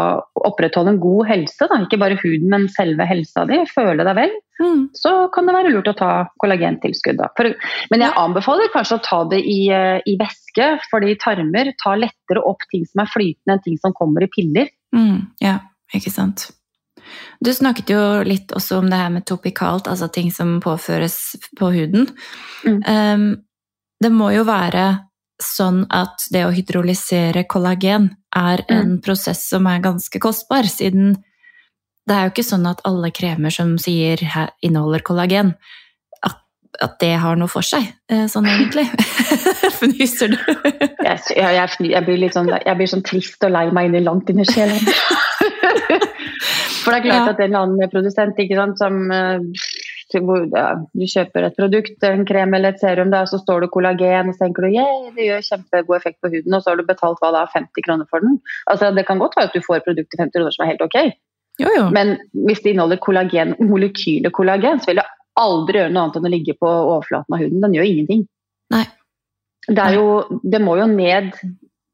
opprettholde 0.49 0.95
en 0.95 1.01
god 1.03 1.27
helse, 1.29 1.67
da. 1.69 1.81
ikke 1.83 2.01
bare 2.01 2.17
huden, 2.21 2.49
men 2.51 2.67
selve 2.73 3.05
helsa 3.09 3.45
di, 3.49 3.61
føle 3.73 4.05
deg 4.07 4.17
vel, 4.19 4.33
Mm. 4.61 4.89
så 4.93 5.31
kan 5.33 5.47
det 5.47 5.55
være 5.55 5.71
lurt 5.73 5.87
å 5.89 5.95
ta 5.97 6.09
kollagentilskudd. 6.41 7.17
Da. 7.17 7.29
For, 7.35 7.49
men 7.89 8.03
jeg 8.05 8.13
anbefaler 8.21 8.69
kanskje 8.73 8.99
å 8.99 9.03
ta 9.03 9.19
det 9.31 9.39
i, 9.49 9.69
eh, 9.73 9.99
i 10.05 10.13
væske, 10.19 10.67
fordi 10.91 11.15
tarmer 11.17 11.71
tar 11.81 11.97
lettere 11.97 12.43
opp 12.45 12.61
ting 12.71 12.85
som 12.85 13.01
er 13.01 13.09
flytende 13.09 13.57
enn 13.57 13.63
ting 13.65 13.79
som 13.81 13.95
kommer 13.97 14.23
i 14.23 14.29
piller. 14.29 14.69
Mm. 14.95 15.33
Ja, 15.41 15.59
ikke 15.93 16.13
sant. 16.13 16.51
Du 17.43 17.51
snakket 17.51 17.89
jo 17.91 18.01
litt 18.23 18.53
også 18.55 18.77
om 18.79 18.89
det 18.91 18.99
her 19.01 19.09
med 19.09 19.25
topikalt, 19.25 19.89
altså 19.89 20.07
ting 20.13 20.29
som 20.31 20.59
påføres 20.61 21.35
på 21.59 21.73
huden. 21.73 22.07
Mm. 22.63 22.79
Um, 22.87 23.25
det 24.03 24.11
må 24.13 24.29
jo 24.35 24.45
være 24.47 24.85
sånn 25.41 25.83
at 25.93 26.27
det 26.33 26.45
å 26.45 26.53
hydrolysere 26.53 27.45
kollagen 27.49 28.11
er 28.35 28.63
en 28.71 28.97
prosess 29.03 29.47
som 29.49 29.67
er 29.69 29.81
ganske 29.83 30.19
kostbar, 30.21 30.67
siden 30.69 31.15
det 32.07 32.15
er 32.15 32.27
jo 32.27 32.33
ikke 32.33 32.45
sånn 32.45 32.65
at 32.67 32.81
alle 32.87 33.11
kremer 33.15 33.53
som 33.53 33.77
sier 33.79 34.19
inneholder 34.61 35.03
kollagen, 35.07 35.53
at, 36.25 36.39
at 36.83 36.97
det 36.99 37.13
har 37.23 37.37
noe 37.39 37.51
for 37.51 37.63
seg, 37.65 37.85
eh, 38.11 38.25
sånn 38.31 38.47
egentlig. 38.49 38.85
Fnyser 39.79 40.33
du? 40.33 40.37
Jeg, 40.43 41.19
jeg, 41.37 41.55
jeg, 41.55 41.69
jeg, 41.93 42.03
blir 42.07 42.19
litt 42.19 42.35
sånn, 42.35 42.51
jeg 42.51 42.75
blir 42.79 42.91
sånn 42.91 43.05
trist 43.07 43.43
og 43.47 43.55
lei 43.55 43.69
meg 43.75 43.89
inni 43.89 44.03
langt 44.03 44.29
inni 44.33 44.45
sjela. 44.49 44.75
For 46.83 46.91
det 46.91 46.97
er 46.99 47.05
klart 47.05 47.07
Ja. 47.07 47.29
at 47.31 47.39
en 47.39 47.45
eller 47.47 47.61
annen 47.63 47.91
produsent 47.91 48.39
ikke 48.43 48.57
sant, 48.59 48.79
som 48.81 49.11
eh, 49.11 49.39
hvor, 50.21 50.45
ja, 50.51 50.75
Du 50.93 51.05
kjøper 51.09 51.47
et 51.47 51.57
produkt, 51.57 51.95
en 52.07 52.25
krem 52.29 52.53
eller 52.53 52.73
et 52.73 52.81
serum, 52.83 53.09
da, 53.13 53.23
så 53.29 53.39
står 53.41 53.65
det 53.65 53.71
kollagen, 53.73 54.29
og 54.29 54.35
så 54.35 54.45
tenker 54.45 54.67
du 54.67 54.75
yeah, 54.75 55.09
det 55.15 55.27
gjør 55.29 55.45
kjempegod 55.49 55.97
effekt 55.97 56.19
på 56.21 56.31
huden, 56.33 56.53
og 56.53 56.61
så 56.61 56.71
har 56.71 56.79
du 56.79 56.85
betalt 56.87 57.21
hva 57.23 57.31
da, 57.35 57.43
50 57.53 57.87
kroner 57.87 58.09
for 58.09 58.25
den. 58.25 58.39
Altså, 58.71 58.91
Det 58.95 59.05
kan 59.07 59.21
godt 59.21 59.37
være 59.39 59.51
at 59.51 59.57
du 59.57 59.65
får 59.65 59.85
produktet 59.87 60.19
i 60.19 60.21
50 60.21 60.37
kroner 60.37 60.55
som 60.55 60.65
er 60.65 60.73
helt 60.73 60.85
ok, 60.85 60.99
Jo, 61.61 61.69
jo. 61.77 61.89
men 61.93 62.15
hvis 62.47 62.63
det 62.63 62.73
inneholder 62.73 63.01
kollagen, 63.01 63.55
molekylet 63.59 64.33
kollagen, 64.33 64.81
så 64.81 64.91
vil 64.91 65.01
det 65.01 65.09
aldri 65.39 65.81
gjøre 65.81 65.93
noe 65.93 66.05
annet 66.05 66.19
enn 66.19 66.29
å 66.29 66.33
ligge 66.33 66.55
på 66.59 66.69
overflaten 66.69 67.35
av 67.35 67.41
huden. 67.41 67.61
Den 67.63 67.75
gjør 67.77 67.89
ingenting. 67.89 68.23
Nei. 68.73 68.85
Det, 69.67 69.79
er 69.79 69.97
jo, 69.97 70.39
det 70.43 70.59
må 70.61 70.77
jo 70.77 70.87
ned 70.91 71.31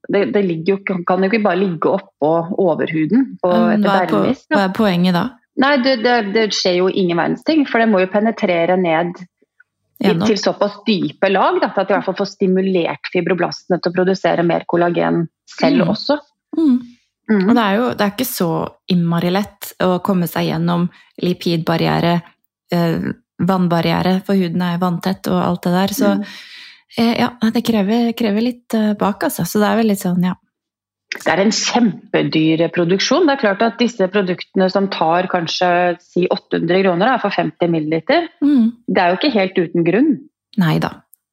det, 0.10 0.24
det 0.34 0.42
ligger 0.42 0.74
jo, 0.74 1.02
kan 1.06 1.22
jo 1.22 1.30
ikke 1.30 1.44
bare 1.44 1.60
ligge 1.60 1.92
oppå 1.92 2.32
overhuden 2.58 3.36
på 3.42 3.52
Hva 3.52 3.76
er, 3.76 4.10
på, 4.10 4.22
hva 4.56 4.64
er 4.64 4.72
poenget 4.74 5.14
da? 5.14 5.26
Nei, 5.60 5.74
det, 5.84 5.98
det, 6.04 6.14
det 6.34 6.46
skjer 6.56 6.78
jo 6.80 6.88
ingen 6.90 7.18
verdens 7.20 7.44
ting, 7.44 7.66
for 7.68 7.80
det 7.84 7.90
må 7.92 8.00
jo 8.00 8.08
penetrere 8.14 8.78
ned 8.80 9.18
Gjennom? 10.00 10.28
til 10.30 10.38
såpass 10.40 10.78
dype 10.88 11.28
lag 11.30 11.58
da, 11.60 11.68
at 11.76 11.88
de 11.90 11.92
i 11.92 11.98
hvert 11.98 12.06
fall 12.08 12.16
får 12.22 12.30
stimulert 12.32 13.10
fibroblastene 13.12 13.82
til 13.84 13.92
å 13.92 13.96
produsere 13.98 14.46
mer 14.48 14.64
kollagen 14.72 15.26
selv 15.52 15.84
Mm. 15.84 15.90
også. 15.92 16.18
Mm. 16.58 16.78
Mm. 17.30 17.50
Og 17.50 17.56
det 17.56 17.64
er 17.64 17.76
jo 17.76 17.90
det 17.94 18.02
er 18.06 18.14
ikke 18.16 18.26
så 18.26 18.52
innmari 18.90 19.30
lett 19.36 19.74
å 19.86 20.00
komme 20.02 20.26
seg 20.32 20.48
gjennom 20.48 20.88
lipidbarriere, 21.22 22.22
eh, 22.72 23.10
vannbarriere, 23.40 24.22
for 24.26 24.36
huden 24.40 24.62
er 24.66 24.80
vanntett 24.82 25.28
og 25.28 25.38
alt 25.44 25.62
det 25.68 25.74
der. 25.76 25.88
Så 25.94 26.16
Mm. 26.16 26.24
eh, 26.98 27.20
ja, 27.20 27.30
det 27.52 27.64
krever, 27.64 28.14
krever 28.14 28.42
litt 28.42 28.74
eh, 28.74 28.94
bak, 28.94 29.24
altså. 29.24 29.44
Så 29.46 29.60
det 29.60 29.68
er 29.68 29.76
vel 29.78 29.88
litt 29.92 30.00
sånn, 30.02 30.24
ja. 30.24 30.34
Det 31.10 31.32
er 31.34 31.40
en 31.42 31.50
kjempedyr 31.52 32.62
produksjon. 32.74 33.26
Det 33.26 33.34
er 33.34 33.40
klart 33.42 33.62
at 33.66 33.80
disse 33.82 34.06
produktene 34.14 34.68
som 34.70 34.88
tar 34.94 35.26
kanskje 35.32 35.70
si 36.04 36.28
800 36.30 36.84
kroner 36.86 37.06
da, 37.10 37.16
for 37.22 37.30
50 37.34 37.68
milliliter, 37.74 38.28
Mm. 38.44 38.72
det 38.88 39.02
er 39.02 39.08
jo 39.10 39.16
ikke 39.18 39.34
helt 39.34 39.58
uten 39.58 39.84
grunn. 39.88 40.12
Nei 40.62 40.78
da, 40.80 40.90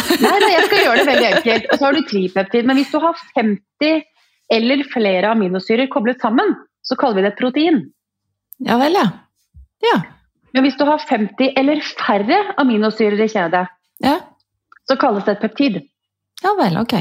nei, 0.44 0.50
jeg 0.52 0.64
skal 0.68 0.82
gjøre 0.84 0.98
det 1.00 1.06
veldig 1.08 1.28
enkelt. 1.32 1.68
Og 1.72 1.78
så 1.80 1.86
har 1.86 1.94
du 1.96 2.02
tripeptid. 2.10 2.66
Men 2.68 2.80
hvis 2.82 2.92
du 2.92 2.98
har 3.00 3.22
50 3.38 4.02
eller 4.52 4.84
flere 4.92 5.30
aminosyrer 5.32 5.88
koblet 5.94 6.20
sammen, 6.20 6.56
så 6.84 6.98
kaller 7.00 7.22
vi 7.22 7.24
det 7.28 7.32
et 7.32 7.40
protein. 7.40 7.78
Ja 8.68 8.76
vel, 8.82 8.98
ja. 9.00 9.06
Ja. 9.86 9.96
Men 10.52 10.66
hvis 10.68 10.76
du 10.76 10.84
har 10.90 11.00
50 11.08 11.54
eller 11.58 11.80
færre 12.02 12.42
aminosyrer 12.60 13.22
i 13.24 13.30
kjedet, 13.32 13.64
Ja, 14.04 14.18
så 14.90 14.98
kalles 15.00 15.24
det 15.24 15.38
et 15.38 15.44
peptid. 15.46 15.80
ja 16.44 16.52
vel, 16.60 16.76
ok. 16.82 16.98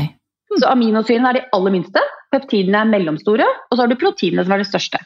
Så 0.61 0.69
aminosyrene 0.71 1.31
er 1.33 1.39
de 1.41 1.43
aller 1.57 1.73
minste, 1.75 2.01
peptidene 2.31 2.85
er 2.85 2.89
mellomstore, 2.93 3.47
og 3.71 3.75
så 3.75 3.83
har 3.83 3.91
du 3.91 3.97
proteinene 3.99 4.45
som 4.47 4.53
er 4.55 4.63
det 4.63 4.69
største. 4.71 5.01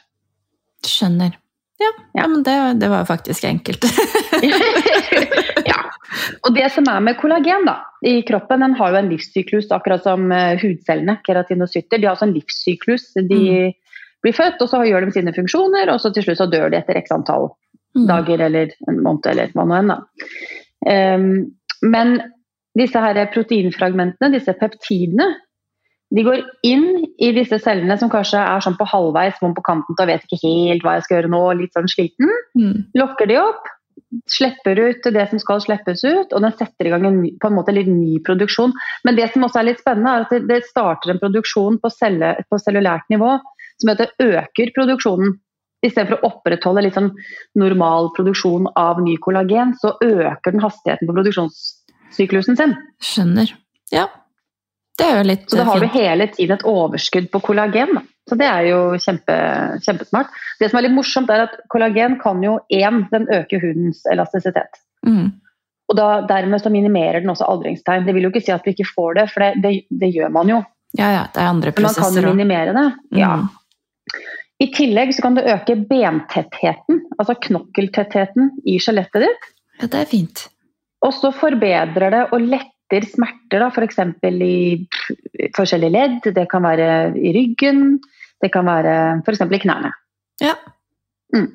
Skjønner. 0.85 1.33
Ja, 1.81 1.89
ja. 1.89 2.21
Ja. 2.21 2.27
men 2.29 2.43
det, 2.45 2.55
det 2.83 2.89
var 2.93 3.01
jo 3.01 3.09
faktisk 3.09 3.43
enkelt. 3.49 3.83
Og 6.45 6.53
det 6.55 6.69
som 6.73 6.87
er 6.91 7.03
med 7.03 7.19
kollagen 7.19 7.67
da, 7.67 7.79
i 8.05 8.19
kroppen, 8.27 8.63
den 8.63 8.77
har 8.79 8.93
jo 8.93 9.01
en 9.01 9.11
livssyklus, 9.11 9.67
akkurat 9.75 10.05
som 10.05 10.31
eh, 10.31 10.55
hudcellene, 10.61 11.19
keratinocytter. 11.25 11.99
De 11.99 12.07
har 12.07 12.15
også 12.15 12.29
en 12.29 12.37
livssyklus. 12.37 13.11
De 13.29 13.41
blir 14.23 14.35
født, 14.35 14.61
og 14.63 14.71
så 14.71 14.85
gjør 14.87 15.05
de 15.05 15.15
sine 15.17 15.35
funksjoner, 15.35 15.91
og 15.93 16.01
så 16.01 16.13
til 16.13 16.25
slutt 16.25 16.41
så 16.41 16.49
dør 16.49 16.71
de 16.73 16.79
etter 16.81 17.01
x 17.01 17.13
antall 17.13 17.51
Mm. 17.95 18.07
dager 18.07 18.41
eller 18.49 18.71
en 18.89 19.01
måned 19.03 19.29
eller 19.31 19.51
hva 19.55 19.63
nå 19.63 19.77
enn. 19.79 19.93
Ehm, 20.91 21.27
men 21.81 22.17
disse 22.75 22.99
her 22.99 23.19
proteinfragmentene, 23.31 24.33
disse 24.33 24.55
peptidene, 24.59 25.29
de 26.15 26.23
går 26.23 26.43
inn 26.67 27.05
i 27.23 27.31
disse 27.35 27.57
cellene 27.63 27.95
som 27.97 28.11
kanskje 28.11 28.39
er 28.39 28.63
sånn 28.63 28.77
på 28.77 28.87
halvveis, 28.87 29.39
vond 29.41 29.55
på 29.57 29.63
kanten 29.65 29.95
og 29.97 30.09
vet 30.11 30.27
ikke 30.27 30.41
helt 30.43 30.83
hva 30.85 30.97
jeg 30.97 31.07
skal 31.07 31.17
gjøre 31.17 31.31
nå, 31.33 31.41
litt 31.61 31.73
sånn 31.75 31.89
sliten. 31.91 32.29
Mm. 32.59 32.83
Lokker 32.99 33.31
de 33.31 33.39
opp, 33.41 33.71
slipper 34.29 34.79
ut 34.79 35.07
det 35.13 35.25
som 35.29 35.41
skal 35.41 35.61
slippes 35.63 36.03
ut, 36.05 36.33
og 36.33 36.43
den 36.43 36.55
setter 36.57 36.87
i 36.87 36.93
gang 36.93 37.05
en, 37.07 37.21
på 37.41 37.49
en 37.49 37.57
måte 37.57 37.75
litt 37.75 37.89
ny 37.91 38.19
produksjon. 38.25 38.73
Men 39.07 39.17
det 39.17 39.29
som 39.33 39.45
også 39.47 39.61
er 39.61 39.69
litt 39.69 39.81
spennende, 39.83 40.13
er 40.13 40.25
at 40.25 40.33
det, 40.33 40.41
det 40.49 40.69
starter 40.69 41.13
en 41.13 41.21
produksjon 41.21 41.79
på, 41.83 41.91
celle, 41.93 42.35
på 42.49 42.59
cellulært 42.61 43.07
nivå 43.13 43.35
som 43.81 43.91
heter 43.91 44.13
øker 44.23 44.71
produksjonen. 44.75 45.35
Istedenfor 45.85 46.17
å 46.17 46.29
opprettholde 46.31 46.85
litt 46.85 46.97
sånn 46.97 47.11
normal 47.59 48.09
produksjon 48.15 48.71
av 48.79 49.01
ny 49.05 49.17
kollagen, 49.21 49.75
så 49.81 49.93
øker 50.01 50.55
den 50.55 50.63
hastigheten 50.63 51.09
på 51.09 51.17
produksjonssyklusen 51.17 52.57
sin. 52.57 52.73
Skjønner. 53.03 53.51
Ja. 53.93 54.07
Det 54.95 55.05
er 55.05 55.17
jo 55.19 55.23
litt 55.27 55.49
Så 55.51 55.59
da 55.59 55.65
har 55.67 55.75
har 55.75 55.83
du 55.83 55.97
hele 55.97 56.27
tiden 56.31 56.55
et 56.55 56.67
overskudd 56.67 57.31
på 57.31 57.41
kollagen. 57.43 57.97
Så 58.29 58.37
det 58.39 58.47
er 58.49 58.67
jo 58.69 58.79
kjempe, 58.97 59.35
kjempesmart. 59.85 60.31
Det 60.59 60.69
som 60.71 60.79
er 60.79 60.87
litt 60.87 60.95
morsomt, 60.95 61.29
er 61.29 61.45
at 61.45 61.57
kollagen 61.69 62.17
kan 62.21 62.39
jo 62.43 62.57
én, 62.73 63.03
den 63.11 63.27
øker 63.29 63.61
hudens 63.61 64.05
elastisitet. 64.11 64.79
Mm. 65.05 65.33
Og 65.91 65.99
da, 65.99 66.07
dermed 66.25 66.63
så 66.63 66.71
minimerer 66.73 67.21
den 67.21 67.29
også 67.33 67.45
aldringstegn. 67.45 68.07
Det 68.07 68.15
vil 68.15 68.25
jo 68.25 68.31
ikke 68.33 68.45
si 68.47 68.55
at 68.55 68.65
vi 68.65 68.73
ikke 68.73 68.87
får 68.95 69.19
det, 69.19 69.27
for 69.33 69.45
det, 69.45 69.51
det, 69.61 69.73
det 70.01 70.09
gjør 70.15 70.33
man 70.33 70.49
jo. 70.49 70.63
Ja, 70.95 71.11
ja, 71.11 71.21
det 71.33 71.43
er 71.43 71.51
andre 71.51 71.75
prosesser. 71.75 72.01
Men 72.01 72.15
man 72.15 72.23
kan 72.23 72.39
minimere 72.39 72.73
det. 72.73 72.87
Mm. 73.11 73.19
Ja. 73.19 73.35
I 74.63 74.69
tillegg 74.71 75.11
så 75.13 75.25
kan 75.25 75.35
du 75.35 75.43
øke 75.43 75.75
bentettheten, 75.89 77.01
altså 77.19 77.35
knokkeltettheten 77.45 78.53
i 78.63 78.77
skjelettet 78.81 79.27
ditt. 79.27 79.49
Ja, 79.81 79.89
det 79.91 80.05
er 80.05 80.07
fint. 80.09 80.45
Og 81.05 81.11
så 81.13 81.29
forbedrer 81.35 82.13
det 82.15 82.23
og 82.31 82.39
letter 82.41 82.71
smerter, 82.91 83.65
f.eks. 83.71 83.95
For 83.95 84.45
i 84.45 85.49
forskjellige 85.55 85.93
ledd. 85.93 86.29
Det 86.35 86.47
kan 86.51 86.63
være 86.63 86.89
i 87.17 87.33
ryggen, 87.35 87.99
det 88.41 88.51
kan 88.53 88.65
være 88.67 88.95
f.eks. 89.25 89.41
i 89.41 89.61
knærne. 89.65 89.91
Ja. 90.41 90.55
Mm. 91.35 91.51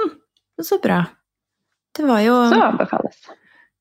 Hm, 0.00 0.12
så 0.62 0.78
bra. 0.82 1.04
Det 1.96 2.06
var 2.08 2.20
jo 2.24 2.36
Så 2.48 2.60
anbefales. 2.62 3.18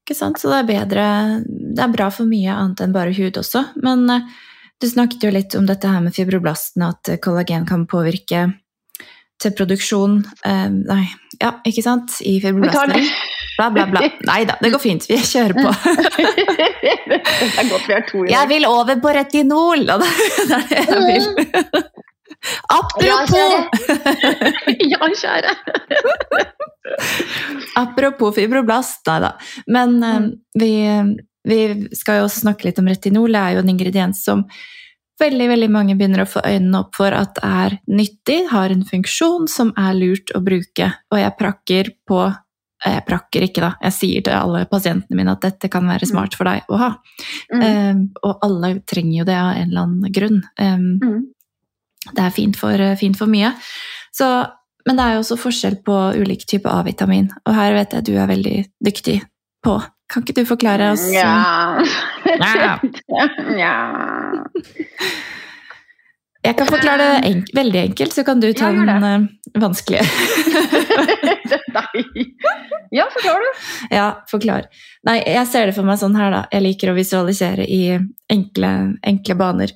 Ikke 0.01 0.17
sant? 0.17 0.39
Så 0.41 0.49
det 0.49 0.57
er 0.57 0.67
bedre 0.67 1.03
Det 1.45 1.83
er 1.83 1.93
bra 1.93 2.09
for 2.11 2.27
mye 2.27 2.51
annet 2.51 2.81
enn 2.83 2.95
bare 2.95 3.13
hud 3.15 3.37
også. 3.39 3.63
Men 3.85 4.09
uh, 4.09 4.25
du 4.81 4.89
snakket 4.89 5.23
jo 5.23 5.31
litt 5.31 5.55
om 5.55 5.67
dette 5.69 5.87
her 5.87 6.01
med 6.01 6.15
fibroblastene, 6.15 6.89
at 6.89 7.21
kollagen 7.21 7.67
kan 7.69 7.85
påvirke 7.87 8.47
til 9.41 9.53
produksjon 9.57 10.19
eh, 10.45 10.69
Nei, 10.69 11.03
ja, 11.41 11.55
ikke 11.65 11.83
sant? 11.85 12.17
I 12.25 12.39
fibroblastene. 12.41 13.05
Bla, 13.57 13.69
bla, 13.69 13.85
bla. 13.91 14.01
Nei 14.27 14.41
da, 14.47 14.55
det 14.61 14.71
går 14.73 14.81
fint. 14.81 15.05
Vi 15.09 15.17
kjører 15.17 15.53
på. 15.57 15.71
det 17.11 17.19
er 17.19 17.69
godt 17.69 17.87
vi 17.87 17.95
er 17.97 18.05
to 18.07 18.23
i 18.23 18.27
dag. 18.27 18.33
Jeg 18.35 18.51
vil 18.53 18.67
over 18.69 19.01
på 19.03 19.15
retinol! 19.17 19.83
Og 19.93 20.03
det 20.03 20.11
er 20.57 20.67
det 20.71 20.85
jeg 20.87 21.01
vil. 21.09 21.25
Apropos! 22.73 23.33
Ja, 24.91 25.09
kjære. 25.13 25.55
Apropos 27.77 28.35
fibroblast, 28.35 29.03
nei 29.07 29.19
da. 29.23 29.31
Men 29.71 29.97
mm. 30.01 30.29
vi, 30.59 30.73
vi, 31.47 31.59
skal 31.97 32.21
jo 32.21 32.27
også 32.27 32.45
snakke 32.45 32.69
litt 32.69 32.79
om 32.81 32.89
retinol. 32.89 33.31
Det 33.31 33.41
er 33.41 33.57
jo 33.57 33.65
en 33.65 33.73
ingrediens 33.75 34.23
som 34.25 34.45
veldig 35.21 35.47
veldig 35.51 35.69
mange 35.69 35.95
begynner 35.99 36.23
å 36.23 36.29
få 36.29 36.41
øynene 36.41 36.81
opp 36.81 36.95
for 36.97 37.13
at 37.13 37.37
er 37.45 37.77
nyttig, 37.91 38.39
har 38.49 38.73
en 38.73 38.85
funksjon 38.87 39.45
som 39.51 39.69
er 39.77 39.93
lurt 39.99 40.33
å 40.33 40.41
bruke. 40.41 40.89
Og 41.13 41.21
jeg 41.21 41.37
prakker 41.37 41.91
på 42.09 42.23
Jeg 42.81 43.03
prakker 43.05 43.45
ikke, 43.45 43.61
da. 43.61 43.73
Jeg 43.85 43.93
sier 43.93 44.23
til 44.25 44.33
alle 44.33 44.63
pasientene 44.69 45.19
mine 45.19 45.35
at 45.35 45.43
dette 45.45 45.69
kan 45.71 45.85
være 45.85 46.07
smart 46.09 46.33
for 46.37 46.49
deg 46.49 46.65
å 46.71 46.79
ha. 46.81 46.89
Mm. 47.53 47.61
Um, 47.61 48.01
og 48.25 48.47
alle 48.47 48.71
trenger 48.89 49.19
jo 49.19 49.27
det 49.29 49.37
av 49.37 49.51
en 49.53 49.69
eller 49.69 49.85
annen 49.85 50.15
grunn. 50.15 50.41
Um, 50.57 50.89
mm 50.97 51.21
det 52.09 52.23
er 52.23 52.33
fint 52.33 52.57
for, 52.57 52.83
fint 52.99 53.17
for 53.17 53.29
mye. 53.31 53.53
Så, 54.15 54.27
men 54.87 54.97
det 54.97 55.05
er 55.05 55.15
jo 55.15 55.23
også 55.23 55.39
forskjell 55.39 55.79
på 55.85 55.97
ulike 56.17 56.47
typer 56.49 56.73
A-vitamin, 56.73 57.29
og 57.45 57.57
her 57.57 57.75
vet 57.77 57.97
jeg 57.97 58.07
du 58.09 58.15
er 58.17 58.31
veldig 58.31 58.57
dyktig 58.83 59.19
på. 59.63 59.77
Kan 60.11 60.25
ikke 60.25 60.41
du 60.41 60.47
forklare 60.49 60.91
oss? 60.91 61.05
Ja. 61.13 61.79
ja. 63.61 63.77
Jeg 66.41 66.57
kan 66.57 66.69
forklare 66.69 67.05
det 67.05 67.29
enk 67.29 67.51
veldig 67.53 67.79
enkelt, 67.81 68.15
så 68.15 68.23
kan 68.25 68.39
du 68.41 68.47
ta 68.57 68.71
ja, 68.73 68.85
den 68.87 69.03
uh, 69.05 69.61
vanskelige. 69.61 70.01
Nei. 71.75 72.25
Ja, 72.91 73.05
forklar 73.13 73.43
du. 73.43 73.61
Ja, 73.93 74.07
forklar. 74.31 74.65
Nei, 75.07 75.19
jeg 75.21 75.45
ser 75.51 75.69
det 75.69 75.75
for 75.77 75.87
meg 75.87 76.01
sånn 76.01 76.17
her, 76.17 76.33
da. 76.33 76.41
Jeg 76.51 76.65
liker 76.65 76.91
å 76.91 76.97
visualisere 76.97 77.67
i 77.69 77.83
enkle, 78.31 78.71
enkle 79.07 79.37
baner. 79.37 79.75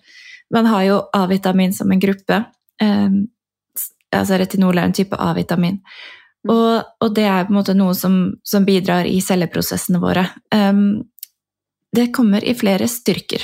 Man 0.54 0.68
har 0.70 0.84
jo 0.88 1.00
A-vitamin 1.14 1.74
som 1.74 1.94
en 1.94 2.02
gruppe. 2.02 2.42
Um, 2.82 3.26
altså 4.16 4.40
retinol 4.42 4.78
er 4.78 4.90
en 4.90 4.98
type 4.98 5.18
A-vitamin. 5.22 5.80
Mm. 6.46 6.52
Og, 6.54 6.92
og, 7.02 7.10
det 7.16 7.26
er 7.30 7.46
på 7.46 7.54
en 7.54 7.60
måte 7.60 7.78
noe 7.78 7.96
som, 7.98 8.20
som 8.46 8.66
bidrar 8.66 9.08
i 9.10 9.20
celleprosessene 9.24 10.02
våre. 10.02 10.28
Um, 10.54 11.06
det 11.96 12.08
kommer 12.16 12.44
i 12.44 12.54
flere 12.58 12.88
styrker. 12.88 13.44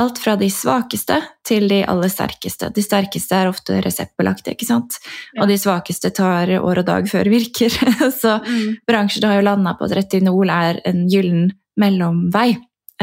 Alt 0.00 0.18
fra 0.18 0.34
de 0.36 0.48
svakeste 0.50 1.18
til 1.46 1.68
de 1.70 1.82
aller 1.88 2.10
sterkeste. 2.12 2.70
De 2.74 2.82
sterkeste 2.84 3.36
er 3.36 3.50
ofte 3.50 3.78
reseptbelagte, 3.84 4.54
ikke 4.54 4.68
sant? 4.68 4.98
Ja. 5.32 5.42
Og 5.42 5.50
de 5.50 5.58
svakeste 5.60 6.12
tar 6.14 6.50
år 6.58 6.82
og 6.82 6.88
dag 6.88 7.08
før 7.10 7.30
virker. 7.32 7.72
Så 8.22 8.38
mm. 8.42 8.82
bransjen 8.88 9.28
har 9.28 9.38
jo 9.38 9.46
landa 9.46 9.76
på 9.78 9.88
at 9.88 9.96
retinol 10.00 10.52
er 10.52 10.82
en 10.88 11.06
gyllen 11.10 11.52
mellomvei 11.80 12.50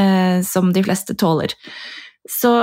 eh, 0.00 0.40
som 0.46 0.72
de 0.74 0.84
fleste 0.86 1.16
tåler. 1.18 1.54
Så 2.30 2.54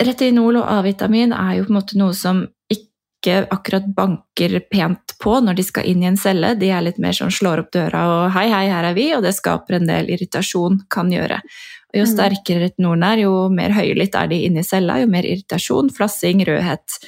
retinol 0.00 0.60
og 0.60 0.68
A-vitamin 0.78 1.34
er 1.36 1.58
jo 1.58 1.68
på 1.68 1.74
en 1.74 1.80
måte 1.80 2.00
noe 2.00 2.16
som 2.16 2.44
ikke 2.70 3.44
akkurat 3.52 3.88
banker 3.96 4.60
pent 4.72 5.09
på 5.20 5.34
når 5.44 5.58
de 5.58 5.64
skal 5.66 5.88
inn 5.88 6.04
i 6.04 6.08
en 6.10 6.18
celle. 6.20 6.54
De 6.58 6.70
er 6.72 6.84
litt 6.84 7.00
mer 7.02 7.16
sånn 7.16 7.32
slår 7.34 7.64
opp 7.64 7.72
døra 7.76 8.04
og 8.08 8.22
'hei, 8.34 8.48
hei, 8.52 8.64
her 8.72 8.88
er 8.90 8.96
vi', 8.96 9.12
og 9.16 9.22
det 9.26 9.34
skaper 9.36 9.78
en 9.78 9.90
del 9.90 10.10
irritasjon, 10.10 10.80
kan 10.90 11.12
gjøre. 11.12 11.40
Og 11.90 11.98
jo 12.00 12.06
mm. 12.06 12.12
sterkere 12.14 12.64
retinoren 12.64 13.04
er, 13.06 13.24
jo 13.26 13.48
mer 13.52 13.74
høylytt 13.74 14.14
er 14.14 14.30
de 14.30 14.40
inni 14.46 14.64
cella, 14.64 15.00
jo 15.02 15.10
mer 15.10 15.26
irritasjon, 15.26 15.90
flassing, 15.94 16.44
rødhet 16.46 17.00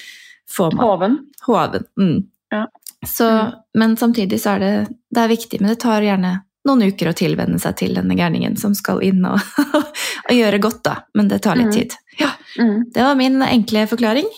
får 0.50 0.72
man. 0.76 0.84
Hoven. 0.84 1.18
Hoven. 1.46 1.84
Mm. 1.98 2.22
Ja. 2.50 2.66
Så, 3.06 3.28
mm. 3.30 3.52
men 3.78 3.96
samtidig 3.96 4.40
så 4.42 4.56
er 4.56 4.58
det, 4.58 4.72
det 5.10 5.22
er 5.22 5.32
viktig, 5.32 5.60
men 5.60 5.72
det 5.72 5.80
tar 5.82 6.04
gjerne 6.04 6.40
noen 6.68 6.84
uker 6.86 7.10
å 7.10 7.16
tilvenne 7.18 7.58
seg 7.58 7.78
til 7.80 7.96
denne 7.98 8.14
gærningen 8.18 8.54
som 8.60 8.74
skal 8.78 9.02
inn 9.02 9.24
og, 9.26 9.40
og 10.28 10.34
gjøre 10.34 10.60
godt, 10.62 10.82
da. 10.86 10.96
Men 11.18 11.30
det 11.30 11.42
tar 11.42 11.58
litt 11.58 11.72
mm. 11.72 11.78
tid. 11.78 11.96
Ja, 12.20 12.30
mm. 12.58 12.76
Det 12.94 13.06
var 13.06 13.18
min 13.18 13.42
enkle 13.42 13.86
forklaring. 13.90 14.28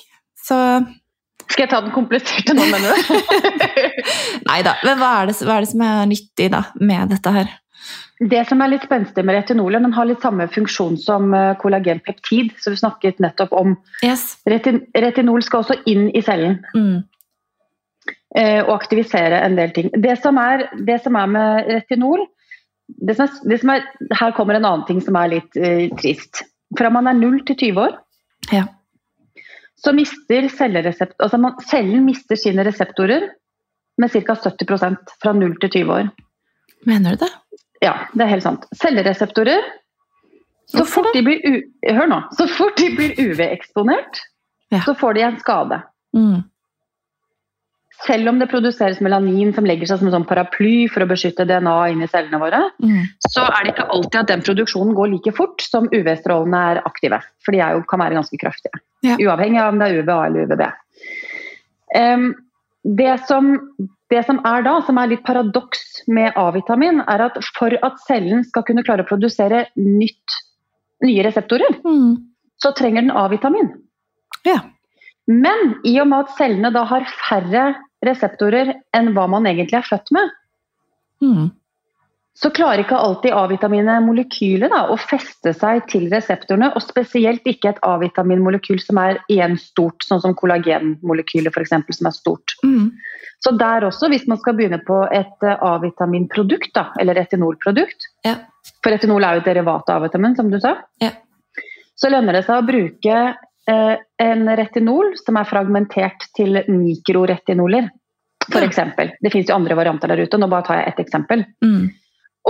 Så 0.45 0.57
Skal 1.49 1.65
jeg 1.65 1.71
ta 1.73 1.81
den 1.85 1.93
kompliserte 1.95 2.55
nå, 2.57 2.65
mener 2.71 2.95
du? 2.95 3.77
Nei 4.51 4.61
da. 4.67 4.77
Men 4.87 4.99
hva 5.01 5.11
er, 5.21 5.31
det, 5.31 5.37
hva 5.45 5.59
er, 5.59 5.67
det, 5.67 5.71
som 5.73 5.85
er 5.87 6.09
nyttig 6.11 6.49
da, 6.55 6.65
med 6.81 7.15
dette 7.15 7.35
her? 7.35 7.53
Det 8.25 8.45
som 8.49 8.63
er 8.63 8.71
litt 8.73 8.85
spenstig 8.87 9.25
med 9.27 9.37
retinolet, 9.37 9.83
den 9.85 9.95
har 9.97 10.07
litt 10.09 10.23
samme 10.25 10.47
funksjon 10.53 10.97
som 11.03 11.35
eh, 11.35 11.57
kollagenpeptid, 11.61 12.55
som 12.63 12.73
vi 12.73 12.81
snakket 12.81 13.19
nettopp 13.21 13.53
om. 13.59 13.75
Yes. 14.07 14.37
Retin 14.49 14.85
retinol 14.95 15.43
skal 15.45 15.65
også 15.65 15.81
inn 15.91 16.07
i 16.15 16.23
cellen. 16.25 16.61
Mm. 16.77 17.03
Eh, 18.39 18.61
og 18.63 18.73
aktivisere 18.77 19.43
en 19.45 19.59
del 19.59 19.75
ting. 19.75 19.91
Det 20.01 20.15
som 20.23 20.39
er, 20.41 20.69
det 20.87 21.01
som 21.05 21.19
er 21.21 21.35
med 21.35 21.75
retinol 21.75 22.25
det 22.87 23.17
som 23.17 23.27
er, 23.27 23.37
det 23.49 23.61
som 23.63 23.71
er, 23.73 23.85
Her 24.13 24.35
kommer 24.37 24.59
en 24.59 24.67
annen 24.69 24.87
ting 24.89 25.01
som 25.01 25.17
er 25.17 25.31
litt 25.33 25.57
uh, 25.57 25.87
trist. 26.01 26.45
Fra 26.77 26.91
man 26.93 27.09
er 27.09 27.17
0 27.17 27.39
til 27.49 27.57
20 27.71 27.81
år, 27.81 27.95
ja. 28.53 28.65
Så 29.85 29.93
mister 29.93 30.49
altså 30.49 31.39
man, 31.39 31.57
cellen 31.71 32.05
mister 32.07 32.39
sine 32.41 32.65
reseptorer 32.65 33.29
med 34.01 34.11
ca. 34.11 34.35
70 34.35 34.97
fra 35.23 35.33
0 35.33 35.57
til 35.61 35.71
20 35.71 35.93
år. 35.93 36.11
Mener 36.89 37.15
du 37.15 37.25
det? 37.25 37.33
Ja, 37.85 37.95
det 38.15 38.25
er 38.25 38.33
helt 38.33 38.47
sant. 38.47 38.65
Cellereseptorer 38.81 39.65
så 40.67 40.85
fort, 40.89 41.11
de 41.13 41.21
blir, 41.23 41.61
hør 41.93 42.09
nå, 42.09 42.21
så 42.39 42.47
fort 42.49 42.79
de 42.81 42.89
blir 42.97 43.19
UV-eksponert, 43.21 44.23
ja. 44.73 44.81
så 44.87 44.95
får 44.97 45.19
de 45.19 45.25
en 45.27 45.37
skade. 45.43 45.81
Mm. 46.17 46.41
Selv 48.03 48.29
om 48.29 48.41
det 48.41 48.51
produseres 48.51 48.99
melanin 49.05 49.53
som 49.55 49.67
legger 49.69 49.89
seg 49.89 50.01
som 50.01 50.09
en 50.11 50.17
sånn 50.17 50.27
paraply 50.29 50.89
for 50.93 51.05
å 51.05 51.09
beskytte 51.09 51.47
DNA 51.49 51.75
inni 51.93 52.09
cellene 52.11 52.41
våre, 52.43 52.61
mm. 52.83 53.03
så 53.31 53.47
er 53.47 53.65
det 53.65 53.75
ikke 53.75 53.87
alltid 53.95 54.19
at 54.21 54.33
den 54.33 54.43
produksjonen 54.45 54.97
går 54.99 55.13
like 55.13 55.33
fort 55.37 55.63
som 55.65 55.87
UV-strålene 55.93 56.63
er 56.73 56.83
aktive. 56.85 57.21
For 57.47 57.55
de 57.55 57.63
jo, 57.63 57.85
kan 57.89 58.03
være 58.03 58.19
ganske 58.19 58.41
kraftige. 58.41 58.83
Ja. 59.07 59.17
Uavhengig 59.21 59.63
av 59.63 59.73
om 59.73 59.81
det 59.81 59.89
er 59.89 60.03
UVA 60.03 60.19
eller 60.27 60.51
UVB. 60.51 60.65
Um, 61.95 62.27
det, 62.99 63.15
som, 63.31 63.55
det 64.13 64.25
som 64.27 64.43
er 64.53 64.67
da, 64.67 64.75
som 64.85 65.01
er 65.01 65.15
litt 65.15 65.25
paradoks 65.25 66.03
med 66.11 66.37
A-vitamin, 66.41 67.01
er 67.09 67.29
at 67.31 67.41
for 67.57 67.79
at 67.87 68.03
cellen 68.05 68.45
skal 68.45 68.67
kunne 68.69 68.85
klare 68.85 69.07
å 69.07 69.09
produsere 69.09 69.69
nytt, 69.81 70.39
nye 71.07 71.25
reseptorer, 71.25 71.79
mm. 71.87 72.13
så 72.61 72.75
trenger 72.77 73.07
den 73.07 73.17
A-vitamin. 73.17 73.73
Ja. 74.45 74.61
Men 75.31 75.77
i 75.89 75.97
og 76.03 76.09
med 76.11 76.27
at 76.27 76.39
cellene 76.39 76.71
da 76.75 76.85
har 76.89 77.07
færre 77.25 77.67
reseptorer 78.05 78.75
enn 78.97 79.13
hva 79.17 79.27
man 79.31 79.47
egentlig 79.49 79.79
er 79.79 79.87
født 79.87 80.11
med, 80.13 80.33
mm. 81.25 81.47
så 82.37 82.51
klarer 82.53 82.83
ikke 82.83 82.99
alltid 83.01 83.33
A-vitaminet 83.33 84.05
molekylet 84.05 84.75
å 84.75 84.99
feste 85.01 85.55
seg 85.57 85.87
til 85.89 86.11
reseptorene, 86.13 86.69
og 86.77 86.85
spesielt 86.85 87.47
ikke 87.49 87.73
et 87.73 87.81
A-vitaminmolekyl 87.89 88.83
som 88.85 89.01
er 89.01 89.23
igjen 89.33 89.57
stort, 89.61 90.05
sånn 90.05 90.21
som 90.27 90.37
kollagenmolekylet 90.37 91.57
f.eks. 91.57 91.73
som 91.97 92.11
er 92.11 92.17
stort. 92.19 92.57
Mm. 92.67 92.91
Så 93.45 93.55
der 93.61 93.89
også, 93.89 94.09
hvis 94.13 94.29
man 94.29 94.41
skal 94.41 94.57
begynne 94.59 94.81
på 94.85 95.03
et 95.13 95.49
eh, 95.49 95.65
A-vitaminprodukt, 95.65 96.77
eller 97.01 97.17
retinolprodukt, 97.21 98.11
ja. 98.29 98.39
for 98.85 98.93
retinol 98.93 99.25
er 99.25 99.39
jo 99.39 99.45
et 99.45 99.51
derivat 99.51 99.89
av 99.93 100.05
A-vitamin, 100.05 100.37
som 100.37 100.53
du 100.53 100.61
sa, 100.61 100.77
ja. 101.05 101.13
så 101.97 102.13
lønner 102.13 102.37
det 102.37 102.45
seg 102.47 102.61
å 102.61 102.69
bruke 102.69 103.19
en 103.67 104.49
retinol 104.59 105.15
som 105.17 105.39
er 105.41 105.49
fragmentert 105.49 106.27
til 106.37 106.59
mikroretinoler, 106.69 107.87
f.eks. 108.51 108.81
Det 109.23 109.33
finnes 109.33 109.49
jo 109.49 109.57
andre 109.57 109.77
varianter 109.79 110.13
der 110.13 110.25
ute, 110.25 110.41
nå 110.41 110.49
bare 110.53 110.67
tar 110.67 110.81
jeg 110.81 110.93
ett 110.93 111.05
eksempel. 111.07 111.47
Mm. 111.65 111.87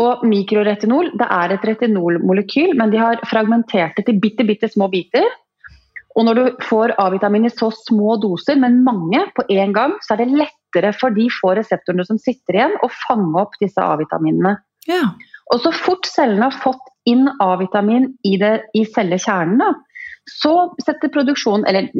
Og 0.02 0.24
mikroretinol 0.26 1.12
det 1.14 1.26
er 1.30 1.54
et 1.54 1.66
retinolmolekyl, 1.70 2.74
men 2.78 2.90
de 2.90 2.98
har 2.98 3.22
fragmentert 3.30 3.94
det 3.98 4.08
til 4.08 4.18
bitte, 4.22 4.46
bitte 4.46 4.70
små 4.72 4.88
biter. 4.90 5.26
Og 6.14 6.26
når 6.26 6.38
du 6.38 6.64
får 6.66 6.94
A-vitamin 7.02 7.46
i 7.46 7.52
så 7.52 7.70
små 7.74 8.16
doser, 8.22 8.58
men 8.58 8.82
mange 8.86 9.22
på 9.34 9.46
én 9.50 9.74
gang, 9.74 9.96
så 10.02 10.14
er 10.14 10.22
det 10.22 10.34
lettere 10.34 10.92
for 10.98 11.14
de 11.14 11.28
få 11.40 11.54
reseptorene 11.58 12.06
som 12.06 12.18
sitter 12.22 12.58
igjen, 12.58 12.76
å 12.82 12.90
fange 13.06 13.38
opp 13.42 13.54
disse 13.62 13.82
A-vitaminene. 13.82 14.56
Ja. 14.90 15.02
Og 15.52 15.62
så 15.62 15.72
fort 15.74 16.06
cellene 16.10 16.48
har 16.50 16.62
fått 16.62 16.82
inn 17.10 17.26
A-vitamin 17.42 18.12
i, 18.26 18.36
i 18.38 18.84
cellekjernen, 18.94 19.82
så 20.30 20.74
setter 20.80 21.12
produksjonen 21.12 21.66
Eller 21.68 21.90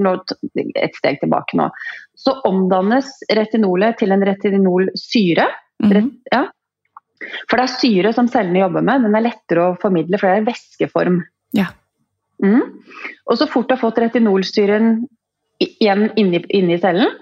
et 0.81 0.97
steg 0.97 1.21
tilbake 1.21 1.59
nå. 1.59 1.69
Så 2.17 2.39
omdannes 2.49 3.11
retinolet 3.37 3.99
til 4.01 4.15
en 4.15 4.25
retinolsyre. 4.25 5.49
Mm 5.83 5.91
-hmm. 5.93 6.11
ja. 6.33 6.47
For 7.51 7.57
det 7.57 7.65
er 7.65 7.79
syre 7.81 8.13
som 8.13 8.29
cellene 8.29 8.61
jobber 8.61 8.83
med. 8.83 9.03
Den 9.03 9.15
er 9.15 9.27
lettere 9.27 9.61
å 9.61 9.77
formidle, 9.81 10.19
for 10.19 10.29
det 10.29 10.37
er 10.37 10.49
væskeform. 10.49 11.23
Ja. 11.53 11.67
Mm. 12.43 12.63
Og 13.31 13.39
så 13.39 13.47
fort 13.47 13.69
du 13.69 13.75
har 13.75 13.81
fått 13.81 13.99
retinolsyren 13.99 15.07
igjen 15.59 16.11
inni, 16.17 16.45
inni 16.49 16.79
cellen, 16.79 17.13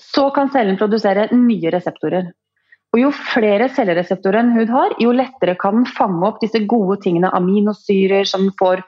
så 0.00 0.30
kan 0.30 0.50
cellen 0.52 0.78
produsere 0.80 1.28
nye 1.34 1.72
reseptorer. 1.74 2.30
Og 2.90 2.98
Jo 2.98 3.10
flere 3.14 3.68
cellereseptorer 3.70 4.40
en 4.40 4.54
hud 4.56 4.70
har, 4.74 4.96
jo 4.98 5.12
lettere 5.14 5.54
kan 5.60 5.76
den 5.76 5.86
fange 5.86 6.26
opp 6.26 6.40
disse 6.42 6.58
gode 6.66 6.98
tingene, 7.04 7.30
aminosyrer 7.30 8.26
som 8.26 8.48
får 8.58 8.82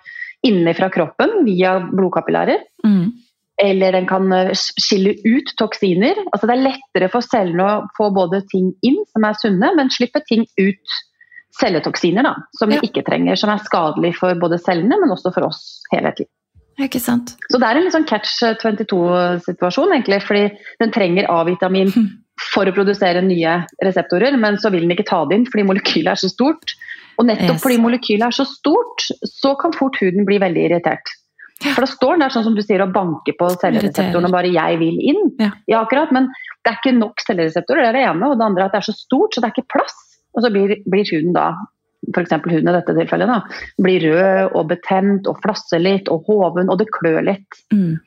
innenfra 0.47 0.91
kroppen 0.91 1.43
via 1.47 1.79
blodkapillærer. 1.93 2.65
Mm. 2.87 3.13
Eller 3.63 3.95
den 3.95 4.09
kan 4.11 4.33
eh, 4.33 4.53
skille 4.57 5.15
ut 5.25 5.55
toksiner. 5.61 6.19
Altså 6.33 6.49
Det 6.49 6.57
er 6.57 6.67
lettere 6.67 7.11
for 7.13 7.25
cellene 7.25 7.65
å 7.69 7.81
få 7.99 8.11
både 8.15 8.43
ting 8.53 8.73
inn 8.87 9.01
som 9.13 9.27
er 9.29 9.39
sunne, 9.39 9.73
men 9.79 9.93
slippe 9.93 10.23
ting 10.29 10.47
ut, 10.61 11.01
celletoksiner, 11.61 12.25
da, 12.25 12.37
som 12.59 12.73
ja. 12.73 12.81
vi 12.81 12.89
ikke 12.89 13.05
trenger. 13.07 13.37
Som 13.39 13.53
er 13.53 13.63
skadelig 13.67 14.15
for 14.19 14.39
både 14.41 14.61
cellene, 14.63 14.99
men 14.99 15.13
også 15.15 15.35
for 15.35 15.51
oss 15.51 15.83
helhetlig. 15.93 16.31
Ikke 16.81 17.03
sant. 17.03 17.35
Så 17.53 17.61
det 17.61 17.69
er 17.69 17.79
en 17.79 17.93
sånn 17.93 18.09
catch 18.09 18.41
22-situasjon, 18.41 19.93
egentlig. 19.93 20.23
Fordi 20.25 20.47
den 20.81 20.95
trenger 20.95 21.29
A-vitamin 21.31 21.93
for 22.55 22.67
å 22.67 22.75
produsere 22.75 23.23
nye 23.25 23.61
reseptorer, 23.85 24.35
men 24.41 24.57
så 24.59 24.73
vil 24.73 24.87
den 24.87 24.97
ikke 24.97 25.11
ta 25.11 25.23
det 25.29 25.39
inn 25.39 25.47
fordi 25.51 25.69
molekylet 25.69 26.15
er 26.15 26.23
så 26.25 26.33
stort. 26.33 26.75
Og 27.19 27.27
nettopp 27.29 27.59
yes. 27.59 27.65
fordi 27.65 27.81
molekylet 27.83 28.29
er 28.29 28.37
så 28.37 28.47
stort, 28.49 29.09
så 29.29 29.55
kan 29.61 29.75
fort 29.77 29.99
huden 30.01 30.27
bli 30.29 30.39
veldig 30.43 30.69
irritert. 30.69 31.13
For 31.63 31.85
da 31.85 31.89
står 31.91 32.17
den 32.17 32.25
der 32.25 32.33
sånn 32.35 32.47
som 32.49 32.57
du 32.57 32.63
sier 32.65 32.83
og 32.83 32.95
banker 32.95 33.37
på 33.39 33.51
cellereseptoren 33.55 34.27
og 34.27 34.35
bare 34.35 34.51
'jeg 34.51 34.79
vil 34.81 34.97
inn'. 35.13 35.29
Ja. 35.39 35.51
ja. 35.71 35.83
akkurat, 35.83 36.11
Men 36.11 36.27
det 36.65 36.73
er 36.73 36.79
ikke 36.81 36.99
nok 36.99 37.23
cellereseptorer, 37.23 37.83
det 37.83 37.91
er 37.91 37.99
det 37.99 38.07
ene. 38.09 38.31
Og 38.31 38.39
det 38.39 38.47
andre 38.47 38.63
er 38.63 38.67
at 38.67 38.73
det 38.73 38.81
er 38.83 38.91
så 38.91 38.97
stort, 38.99 39.35
så 39.35 39.41
det 39.41 39.51
er 39.51 39.55
ikke 39.55 39.75
plass. 39.77 39.99
Og 40.35 40.43
så 40.43 40.51
blir, 40.51 40.75
blir 40.91 41.07
huden 41.13 41.33
da 41.37 41.53
f.eks. 42.11 42.33
huden 42.35 42.69
i 42.69 42.75
dette 42.75 42.95
tilfellet, 42.97 43.31
da, 43.31 43.43
blir 43.79 44.03
rød 44.03 44.57
og 44.59 44.65
betent 44.73 45.29
og 45.31 45.39
flasser 45.39 45.79
litt 45.79 46.09
og 46.11 46.25
hoven, 46.27 46.71
og 46.73 46.81
det 46.81 46.89
klør 46.91 47.23
litt. 47.23 47.61
Mm. 47.71 48.01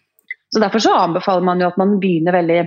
Så 0.51 0.59
Derfor 0.59 0.83
så 0.83 0.97
anbefaler 0.99 1.45
man 1.47 1.61
jo 1.63 1.69
at 1.69 1.77
man 1.79 1.95
begynner 1.99 2.35
veldig 2.35 2.59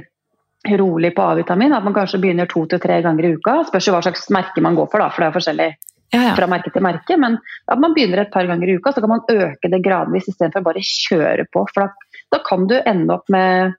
rolig 0.81 1.15
på 1.17 1.23
A-vitamin. 1.23 1.73
At 1.73 1.85
man 1.85 1.95
kanskje 1.97 2.21
begynner 2.21 2.49
to 2.51 2.65
til 2.67 2.81
tre 2.81 2.99
ganger 3.05 3.25
i 3.25 3.35
uka. 3.37 3.63
Spørs 3.69 3.89
jo 3.89 3.95
hva 3.95 4.03
slags 4.05 4.27
merke 4.35 4.65
man 4.65 4.77
går 4.77 4.89
for, 4.91 5.01
da, 5.01 5.09
for 5.13 5.25
det 5.25 5.29
er 5.29 5.37
forskjellig 5.37 5.69
ja, 6.15 6.23
ja. 6.31 6.37
fra 6.37 6.49
merke 6.51 6.73
til 6.75 6.85
merke. 6.85 7.19
Men 7.21 7.39
at 7.71 7.83
man 7.83 7.97
begynner 7.97 8.25
et 8.25 8.33
par 8.35 8.49
ganger 8.49 8.71
i 8.71 8.79
uka, 8.79 8.93
så 8.95 9.05
kan 9.05 9.15
man 9.15 9.27
øke 9.29 9.73
det 9.73 9.83
gradvis 9.85 10.31
istedenfor 10.31 10.65
bare 10.67 10.85
kjøre 10.85 11.49
på. 11.53 11.67
For 11.73 11.85
da, 11.85 12.17
da, 12.35 12.41
kan 12.47 12.67
du 12.71 12.79
ende 12.79 13.15
opp 13.17 13.29
med 13.33 13.77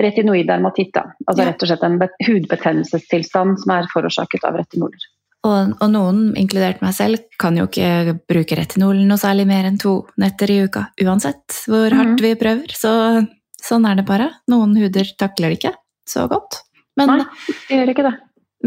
retinoid 0.00 0.48
dermatitt. 0.48 0.96
Altså 0.96 1.44
rett 1.44 1.62
og 1.62 1.70
slett 1.70 1.86
en 1.86 2.00
hudbetennelsestilstand 2.28 3.62
som 3.62 3.76
er 3.78 3.88
forårsaket 3.92 4.44
av 4.48 4.58
retinoler. 4.60 5.06
Og, 5.46 5.76
og, 5.78 5.88
noen, 5.92 6.20
inkludert 6.38 6.80
meg 6.82 6.94
selv, 6.96 7.22
kan 7.38 7.56
jo 7.58 7.68
ikke 7.68 8.16
bruke 8.26 8.56
retinol 8.58 8.98
noe 9.06 9.20
særlig 9.20 9.46
mer 9.48 9.68
enn 9.68 9.78
to 9.78 10.00
netter 10.20 10.50
i 10.50 10.58
uka. 10.66 10.88
Uansett 11.04 11.60
hvor 11.70 11.92
hardt 11.94 12.16
mm. 12.16 12.22
vi 12.24 12.32
prøver. 12.40 12.74
Så 12.74 12.92
sånn 13.62 13.86
er 13.88 14.00
det 14.00 14.06
bare. 14.08 14.32
Noen 14.50 14.74
huder 14.78 15.12
takler 15.18 15.52
det 15.52 15.60
ikke 15.60 15.76
så 16.08 16.26
godt. 16.30 16.64
Men 16.98 17.12
Nei, 17.12 17.26
det 17.68 17.78
gjør 17.78 17.92
ikke 17.92 18.06
det. 18.08 18.14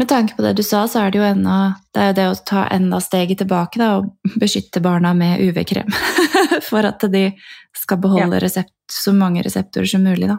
Med 0.00 0.08
tanke 0.08 0.32
på 0.36 0.42
det 0.42 0.54
du 0.56 0.62
sa, 0.64 0.86
så 0.88 1.02
er 1.02 1.10
det 1.12 1.18
jo 1.20 1.24
enda, 1.28 1.56
det, 1.92 2.04
det 2.16 2.24
å 2.30 2.36
ta 2.48 2.62
enda 2.72 3.02
steget 3.04 3.42
tilbake 3.42 3.76
da, 3.76 3.98
og 3.98 4.36
beskytte 4.40 4.80
barna 4.80 5.10
med 5.12 5.42
UV-krem. 5.44 5.90
For 6.70 6.88
at 6.88 7.04
de 7.12 7.26
skal 7.76 8.00
beholde 8.00 8.38
ja. 8.38 8.44
resept, 8.46 8.72
så 8.88 9.12
mange 9.12 9.42
reseptorer 9.44 9.90
som 9.90 10.06
mulig. 10.08 10.30
Da. 10.30 10.38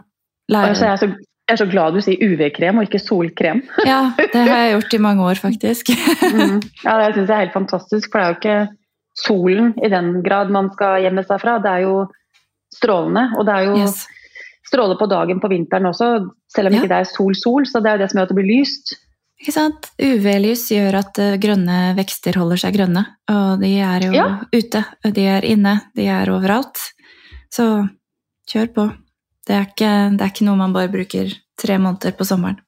Altså, 0.50 0.88
jeg, 0.88 0.90
er 0.90 0.98
så, 0.98 1.08
jeg, 1.12 1.54
er 1.54 1.60
så, 1.60 1.68
glad 1.70 1.94
du 1.94 2.02
sier 2.02 2.24
UV-krem 2.26 2.80
og 2.80 2.88
ikke 2.88 3.02
solkrem. 3.04 3.60
ja, 3.92 4.00
det 4.18 4.42
har 4.48 4.64
jeg 4.64 4.72
gjort 4.74 4.96
i 4.98 5.00
mange 5.06 5.28
år, 5.30 5.42
faktisk. 5.44 5.92
mm. 6.34 6.58
Ja, 6.82 6.96
Det 7.04 7.12
syns 7.14 7.28
jeg 7.28 7.36
er 7.36 7.44
helt 7.44 7.54
fantastisk, 7.54 8.10
for 8.10 8.18
det 8.18 8.24
er 8.24 8.34
jo 8.34 8.40
ikke 8.40 8.58
solen 9.22 9.70
i 9.78 9.92
den 9.94 10.10
grad 10.26 10.50
man 10.50 10.72
skal 10.74 11.04
gjemme 11.06 11.22
seg 11.28 11.38
fra. 11.44 11.60
Det 11.62 11.70
er 11.70 11.86
jo 11.86 11.94
strålende, 12.74 13.28
og 13.38 13.46
det 13.46 13.54
er 13.60 13.70
jo 13.70 13.78
yes 13.84 14.02
stråler 14.72 14.96
på 14.96 15.08
dagen 15.10 15.40
på 15.40 15.50
vinteren 15.52 15.84
også, 15.90 16.06
selv 16.48 16.70
om 16.70 16.74
ja. 16.76 16.80
ikke 16.80 16.88
det 16.88 17.00
er 17.02 17.08
sol-sol. 17.10 17.66
Så 17.68 17.82
det 17.82 17.90
er 17.90 17.98
jo 17.98 18.02
det 18.02 18.10
som 18.10 18.20
gjør 18.20 18.28
at 18.28 18.32
det 18.32 18.38
blir 18.38 18.48
lyst. 18.48 18.94
Ikke 19.42 19.54
sant? 19.56 19.88
UV-lys 19.98 20.68
gjør 20.70 21.00
at 21.00 21.18
eh, 21.18 21.38
grønne 21.42 21.96
vekster 21.98 22.36
holder 22.38 22.60
seg 22.62 22.76
grønne. 22.76 23.02
Og 23.32 23.58
de 23.58 23.72
er 23.82 24.06
jo 24.06 24.12
ja. 24.14 24.26
ute, 24.54 24.84
de 25.02 25.24
er 25.26 25.46
inne, 25.48 25.80
de 25.98 26.06
er 26.06 26.30
overalt. 26.30 26.78
Så 27.50 27.66
kjør 28.52 28.70
på. 28.76 28.84
Det 29.42 29.56
er, 29.56 29.66
ikke, 29.66 29.90
det 30.14 30.22
er 30.22 30.30
ikke 30.30 30.46
noe 30.46 30.60
man 30.60 30.76
bare 30.76 30.92
bruker 30.92 31.34
tre 31.58 31.80
måneder 31.82 32.14
på 32.14 32.26
sommeren. 32.28 32.60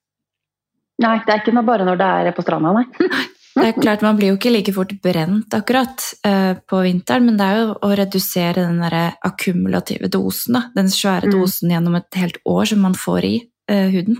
Nei, 1.02 1.14
det 1.22 1.30
er 1.30 1.40
ikke 1.44 1.54
noe 1.54 1.66
bare 1.66 1.86
når 1.86 2.02
det 2.02 2.10
er 2.10 2.34
på 2.34 2.42
stranda, 2.42 2.74
nei. 2.74 2.86
Det 3.54 3.68
er 3.68 3.76
klart, 3.78 4.00
Man 4.02 4.16
blir 4.18 4.32
jo 4.32 4.34
ikke 4.34 4.50
like 4.50 4.72
fort 4.74 4.90
brent 4.98 5.54
akkurat 5.54 6.02
uh, 6.26 6.58
på 6.58 6.80
vinteren, 6.82 7.28
men 7.28 7.36
det 7.38 7.46
er 7.46 7.60
jo 7.60 7.76
å 7.86 7.90
redusere 7.94 8.64
den 8.64 8.80
der 8.82 9.14
akkumulative 9.22 10.10
dosen. 10.10 10.56
Da. 10.58 10.62
Den 10.74 10.90
svære 10.90 11.30
mm. 11.30 11.34
dosen 11.36 11.70
gjennom 11.70 11.94
et 12.00 12.18
helt 12.18 12.40
år 12.50 12.66
som 12.72 12.82
man 12.82 12.96
får 12.98 13.28
i 13.28 13.34
uh, 13.70 13.86
huden. 13.94 14.18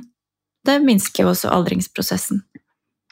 Det 0.65 0.81
minsker 0.85 1.29
også 1.29 1.53
aldringsprosessen. 1.53 2.43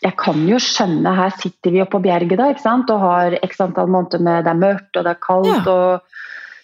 Jeg 0.03 0.17
kan 0.19 0.41
jo 0.49 0.59
skjønne, 0.59 1.12
her 1.15 1.35
sitter 1.38 1.71
vi 1.71 1.83
oppe 1.83 1.95
på 1.95 2.07
Bjerget 2.09 2.38
da, 2.41 2.49
ikke 2.51 2.65
sant? 2.65 2.91
og 2.91 3.05
har 3.05 3.37
x 3.47 3.61
antall 3.62 3.91
måneder 3.93 4.25
med 4.25 4.47
det 4.47 4.51
er 4.51 4.59
mørkt 4.59 4.99
og 4.99 5.07
det 5.07 5.12
er 5.12 5.21
kaldt. 5.23 5.53
Ja. 5.53 5.77
og 5.77 6.12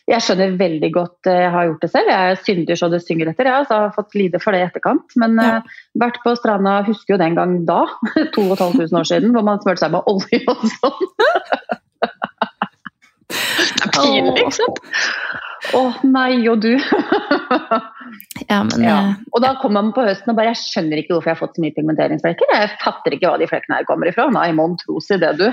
jeg 0.08 0.24
skjønner 0.24 0.54
veldig 0.56 0.88
godt 0.94 1.28
eh, 1.28 1.42
Jeg 1.44 1.52
har 1.52 1.66
gjort 1.68 1.82
det 1.84 1.90
selv. 1.92 2.08
Jeg 2.08 2.32
er 2.32 2.38
synder 2.46 2.78
så 2.80 2.88
det 2.88 3.02
synger 3.04 3.30
etter. 3.30 3.50
Jeg 3.50 3.68
har 3.68 3.90
fått 3.92 4.16
lide 4.16 4.40
for 4.40 4.56
det 4.56 4.62
i 4.62 4.66
etterkant. 4.66 5.16
Men 5.20 5.36
ja. 5.36 5.58
uh, 5.60 5.82
vært 6.00 6.16
på 6.24 6.32
stranda, 6.38 6.78
husker 6.86 7.14
jo 7.14 7.20
den 7.20 7.36
gang 7.36 7.58
da, 7.68 7.82
2500 8.36 8.96
år 9.02 9.10
siden, 9.10 9.36
hvor 9.36 9.44
man 9.46 9.60
smurte 9.60 9.84
seg 9.84 9.92
med 9.92 10.08
olje 10.08 10.40
og 10.48 10.64
sånn. 10.78 11.12
det 13.76 13.84
er 13.84 13.92
pinlig, 13.92 14.46
ikke 14.46 14.56
sant? 14.56 14.82
Å 15.74 15.82
nei 16.06 16.48
og 16.50 16.60
du. 16.62 16.72
ja, 18.48 18.60
men, 18.64 18.82
ja. 18.82 18.98
Eh, 18.98 19.14
og 19.32 19.42
da 19.44 19.54
kommer 19.60 19.82
man 19.82 19.92
på 19.96 20.04
høsten 20.06 20.32
og 20.32 20.38
bare 20.38 20.52
Jeg 20.52 20.60
skjønner 20.62 21.02
ikke 21.02 21.14
hvorfor 21.14 21.30
jeg 21.30 21.36
har 21.36 21.40
fått 21.40 21.58
så 21.58 21.64
mye 21.64 21.76
pigmenteringsflekker. 21.76 22.52
Jeg 22.54 22.72
fatter 22.82 23.16
ikke 23.16 23.30
hva 23.30 23.40
de 23.40 23.48
flekkene 23.50 23.80
her 23.80 23.88
kommer 23.88 24.10
ifra. 24.10 24.28
Nei, 24.34 24.48
mon 24.56 24.76
tro 24.80 25.00
si 25.04 25.18
det, 25.20 25.32
du. 25.40 25.46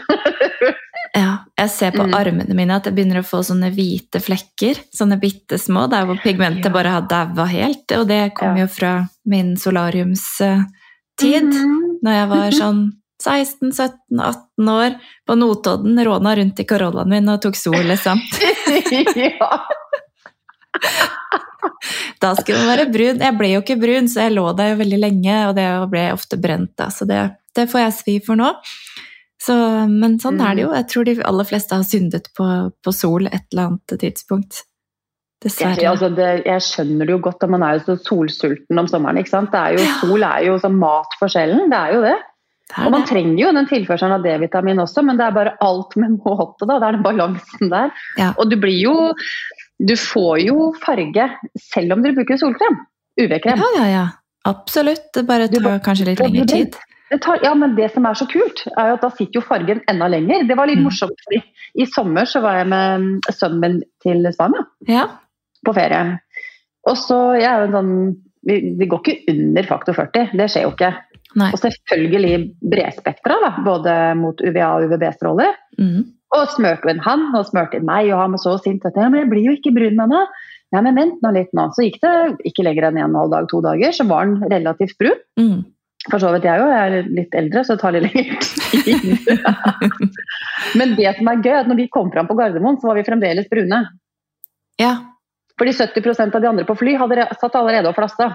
ja, 1.21 1.31
jeg 1.61 1.73
ser 1.73 1.95
på 1.95 2.05
mm. 2.07 2.15
armene 2.17 2.57
mine 2.57 2.79
at 2.79 2.89
jeg 2.89 2.97
begynner 2.97 3.21
å 3.21 3.27
få 3.27 3.41
sånne 3.45 3.71
hvite 3.75 4.21
flekker. 4.23 4.83
Sånne 4.95 5.19
bitte 5.21 5.59
små, 5.61 5.87
der 5.91 6.07
hvor 6.09 6.21
pigmentet 6.23 6.69
ja. 6.69 6.75
bare 6.75 6.97
har 6.97 7.09
daua 7.09 7.47
helt. 7.51 7.87
Og 7.97 8.05
det 8.11 8.23
kom 8.37 8.59
jo 8.61 8.69
fra 8.71 8.97
min 9.29 9.55
solariumstid, 9.57 10.61
mm 11.21 11.51
-hmm. 11.51 11.97
når 12.05 12.13
jeg 12.19 12.29
var 12.29 12.51
sånn 12.61 12.85
16-17-18 13.25 14.71
år 14.71 14.95
på 15.27 15.35
Notodden, 15.35 16.05
råna 16.05 16.35
rundt 16.35 16.59
i 16.59 16.63
Corollaen 16.63 17.09
min 17.09 17.29
og 17.29 17.41
tok 17.41 17.55
sol, 17.57 17.81
liksom. 17.87 18.21
ja. 19.15 19.49
Da 22.21 22.31
skulle 22.37 22.61
man 22.61 22.71
være 22.71 22.89
brun. 22.93 23.21
Jeg 23.21 23.37
ble 23.37 23.49
jo 23.51 23.61
ikke 23.61 23.77
brun, 23.81 24.07
så 24.09 24.25
jeg 24.25 24.35
lå 24.35 24.45
der 24.57 24.71
jo 24.73 24.77
veldig 24.79 24.99
lenge, 25.01 25.33
og 25.49 25.55
det 25.57 25.65
ble 25.91 26.05
ofte 26.15 26.39
brent, 26.41 26.71
da. 26.79 26.87
Så 26.93 27.07
det, 27.09 27.19
det 27.57 27.67
får 27.71 27.83
jeg 27.83 27.95
svi 27.99 28.15
for 28.25 28.39
nå. 28.39 28.51
Så, 29.45 29.55
men 29.91 30.17
sånn 30.21 30.39
er 30.41 30.55
det 30.57 30.65
jo. 30.65 30.71
Jeg 30.73 30.87
tror 30.91 31.07
de 31.07 31.17
aller 31.29 31.47
fleste 31.47 31.77
har 31.77 31.85
syndet 31.85 32.31
på, 32.37 32.47
på 32.81 32.93
sol 32.95 33.27
et 33.29 33.43
eller 33.51 33.69
annet 33.69 33.97
tidspunkt. 34.01 34.63
Dessverre. 35.43 35.77
Jeg, 35.77 35.89
altså 35.91 36.09
det, 36.15 36.29
jeg 36.47 36.63
skjønner 36.65 37.05
det 37.05 37.13
jo 37.13 37.23
godt, 37.27 37.43
man 37.51 37.65
er 37.67 37.77
jo 37.77 37.83
så 37.91 37.97
solsulten 38.07 38.81
om 38.81 38.87
sommeren. 38.89 39.19
ikke 39.21 39.33
sant? 39.35 39.53
Er 39.53 39.75
jo, 39.75 39.83
sol 39.99 40.23
er 40.25 40.47
jo 40.47 40.55
som 40.63 40.79
mat 40.81 41.19
for 41.19 41.29
sjelen, 41.29 41.67
det 41.69 41.77
er 41.77 41.93
jo 41.93 41.99
det. 42.07 42.15
det 42.71 42.79
er 42.79 42.87
og 42.87 42.95
man 42.95 43.03
det. 43.03 43.09
trenger 43.11 43.41
jo 43.43 43.51
den 43.59 43.69
tilførselen 43.69 44.15
av 44.15 44.25
D-vitamin 44.25 44.81
også, 44.81 45.03
men 45.05 45.19
det 45.19 45.27
er 45.27 45.35
bare 45.35 45.53
alt 45.67 45.93
med 46.01 46.17
måte. 46.23 46.65
da, 46.65 46.79
Det 46.79 46.87
er 46.87 46.97
den 46.97 47.05
balansen 47.05 47.75
der. 47.75 47.93
Ja. 48.17 48.31
Og 48.39 48.49
du 48.49 48.57
blir 48.63 48.79
jo 48.79 48.95
du 49.79 49.95
får 49.99 50.43
jo 50.45 50.69
farge 50.83 51.29
selv 51.59 51.95
om 51.95 52.03
dere 52.03 52.15
bruker 52.17 52.39
solkrem. 52.39 52.77
UV-krem. 53.19 53.59
Ja, 53.59 53.71
ja, 53.79 53.87
ja. 53.91 54.05
Absolutt. 54.45 55.07
Det 55.13 55.23
bare 55.25 55.47
tar 55.49 55.63
bare, 55.63 55.81
kanskje 55.83 56.11
litt 56.11 56.21
lengre 56.21 56.45
tid. 56.49 56.75
Tar, 57.21 57.39
ja, 57.45 57.53
men 57.57 57.75
det 57.77 57.91
som 57.93 58.05
er 58.09 58.17
så 58.17 58.27
kult, 58.29 58.65
er 58.75 58.89
jo 58.89 58.97
at 58.97 59.03
da 59.05 59.09
sitter 59.13 59.39
jo 59.39 59.45
fargen 59.45 59.81
enda 59.91 60.09
lenger. 60.11 60.45
Det 60.49 60.57
var 60.57 60.69
litt 60.69 60.81
mm. 60.81 60.87
morsomt, 60.89 61.21
fordi 61.27 61.41
i 61.81 61.87
sommer 61.89 62.27
så 62.29 62.41
var 62.43 62.59
jeg 62.59 62.69
med 62.71 63.29
sønnen 63.33 63.61
min 63.63 63.79
til 64.03 64.27
Spania. 64.35 64.65
Ja. 64.89 65.07
På 65.65 65.73
ferie. 65.75 66.19
Og 66.85 66.97
så, 66.99 67.19
jeg 67.39 67.49
er 67.49 67.63
jo 67.63 67.69
en 67.69 67.77
sånn 67.79 67.93
vi, 68.45 68.59
vi, 68.77 68.87
går 68.89 69.01
ikke 69.01 69.33
under 69.33 69.65
faktor 69.65 69.97
40, 69.97 70.35
det 70.37 70.49
skjer 70.53 70.67
jo 70.67 70.73
ikke. 70.75 70.91
Nei. 71.35 71.49
Og 71.51 71.59
selvfølgelig 71.59 72.35
bredspektra, 72.61 73.39
både 73.65 73.95
mot 74.19 74.39
UVA 74.39 74.67
og 74.77 74.85
UVB-stråler. 74.85 75.57
Mm. 75.81 76.03
Og 76.35 76.49
smørte 76.51 76.91
inn 76.91 77.03
han, 77.05 77.29
og 77.37 77.47
smørte 77.47 77.79
inn 77.79 77.87
meg, 77.87 78.09
og 78.11 78.19
han 78.23 78.35
var 78.35 78.41
så 78.43 78.57
sint. 78.63 78.85
at 78.85 78.97
jeg 78.99 79.29
blir 79.31 79.45
jo 79.45 79.55
ikke 79.55 79.73
brun, 79.75 79.95
mamma. 79.99 80.25
Ja, 80.73 80.81
men 80.83 80.97
vent 80.97 81.21
nå 81.23 81.31
litt 81.31 81.53
nå. 81.55 81.69
Så 81.75 81.85
gikk 81.85 82.01
det 82.03 82.13
ikke 82.49 82.65
lenger 82.65 82.89
enn 82.89 82.97
en 82.99 83.05
og 83.05 83.09
en 83.13 83.19
halv 83.21 83.31
dag, 83.35 83.47
to 83.51 83.61
dager, 83.63 83.95
så 83.95 84.05
var 84.09 84.25
han 84.25 84.37
relativt 84.51 84.97
brun. 84.99 85.19
Mm. 85.39 85.63
For 86.09 86.21
så 86.21 86.29
vidt 86.35 86.45
jeg 86.45 86.61
òg, 86.61 86.69
jeg 86.69 86.95
er 86.99 87.07
litt 87.17 87.35
eldre, 87.37 87.63
så 87.65 87.75
det 87.75 87.81
tar 87.81 87.95
litt 87.95 88.07
lenger 88.09 88.37
tid. 88.41 89.05
Men 90.79 90.95
det 90.99 91.13
som 91.17 91.29
er 91.31 91.39
gøy, 91.41 91.53
er 91.53 91.61
at 91.63 91.69
når 91.71 91.79
vi 91.79 91.87
kom 91.93 92.11
fram 92.13 92.27
på 92.29 92.37
Gardermoen, 92.37 92.77
så 92.81 92.91
var 92.91 92.99
vi 92.99 93.05
fremdeles 93.07 93.47
brune. 93.49 93.79
Ja. 94.81 94.91
Fordi 95.57 95.71
70% 95.79 96.35
av 96.35 96.43
de 96.43 96.51
andre 96.51 96.67
på 96.67 96.75
fly 96.77 96.97
hadde 96.99 97.25
satt 97.39 97.55
allerede 97.57 97.89
og 97.89 97.97
flassa. 97.97 98.33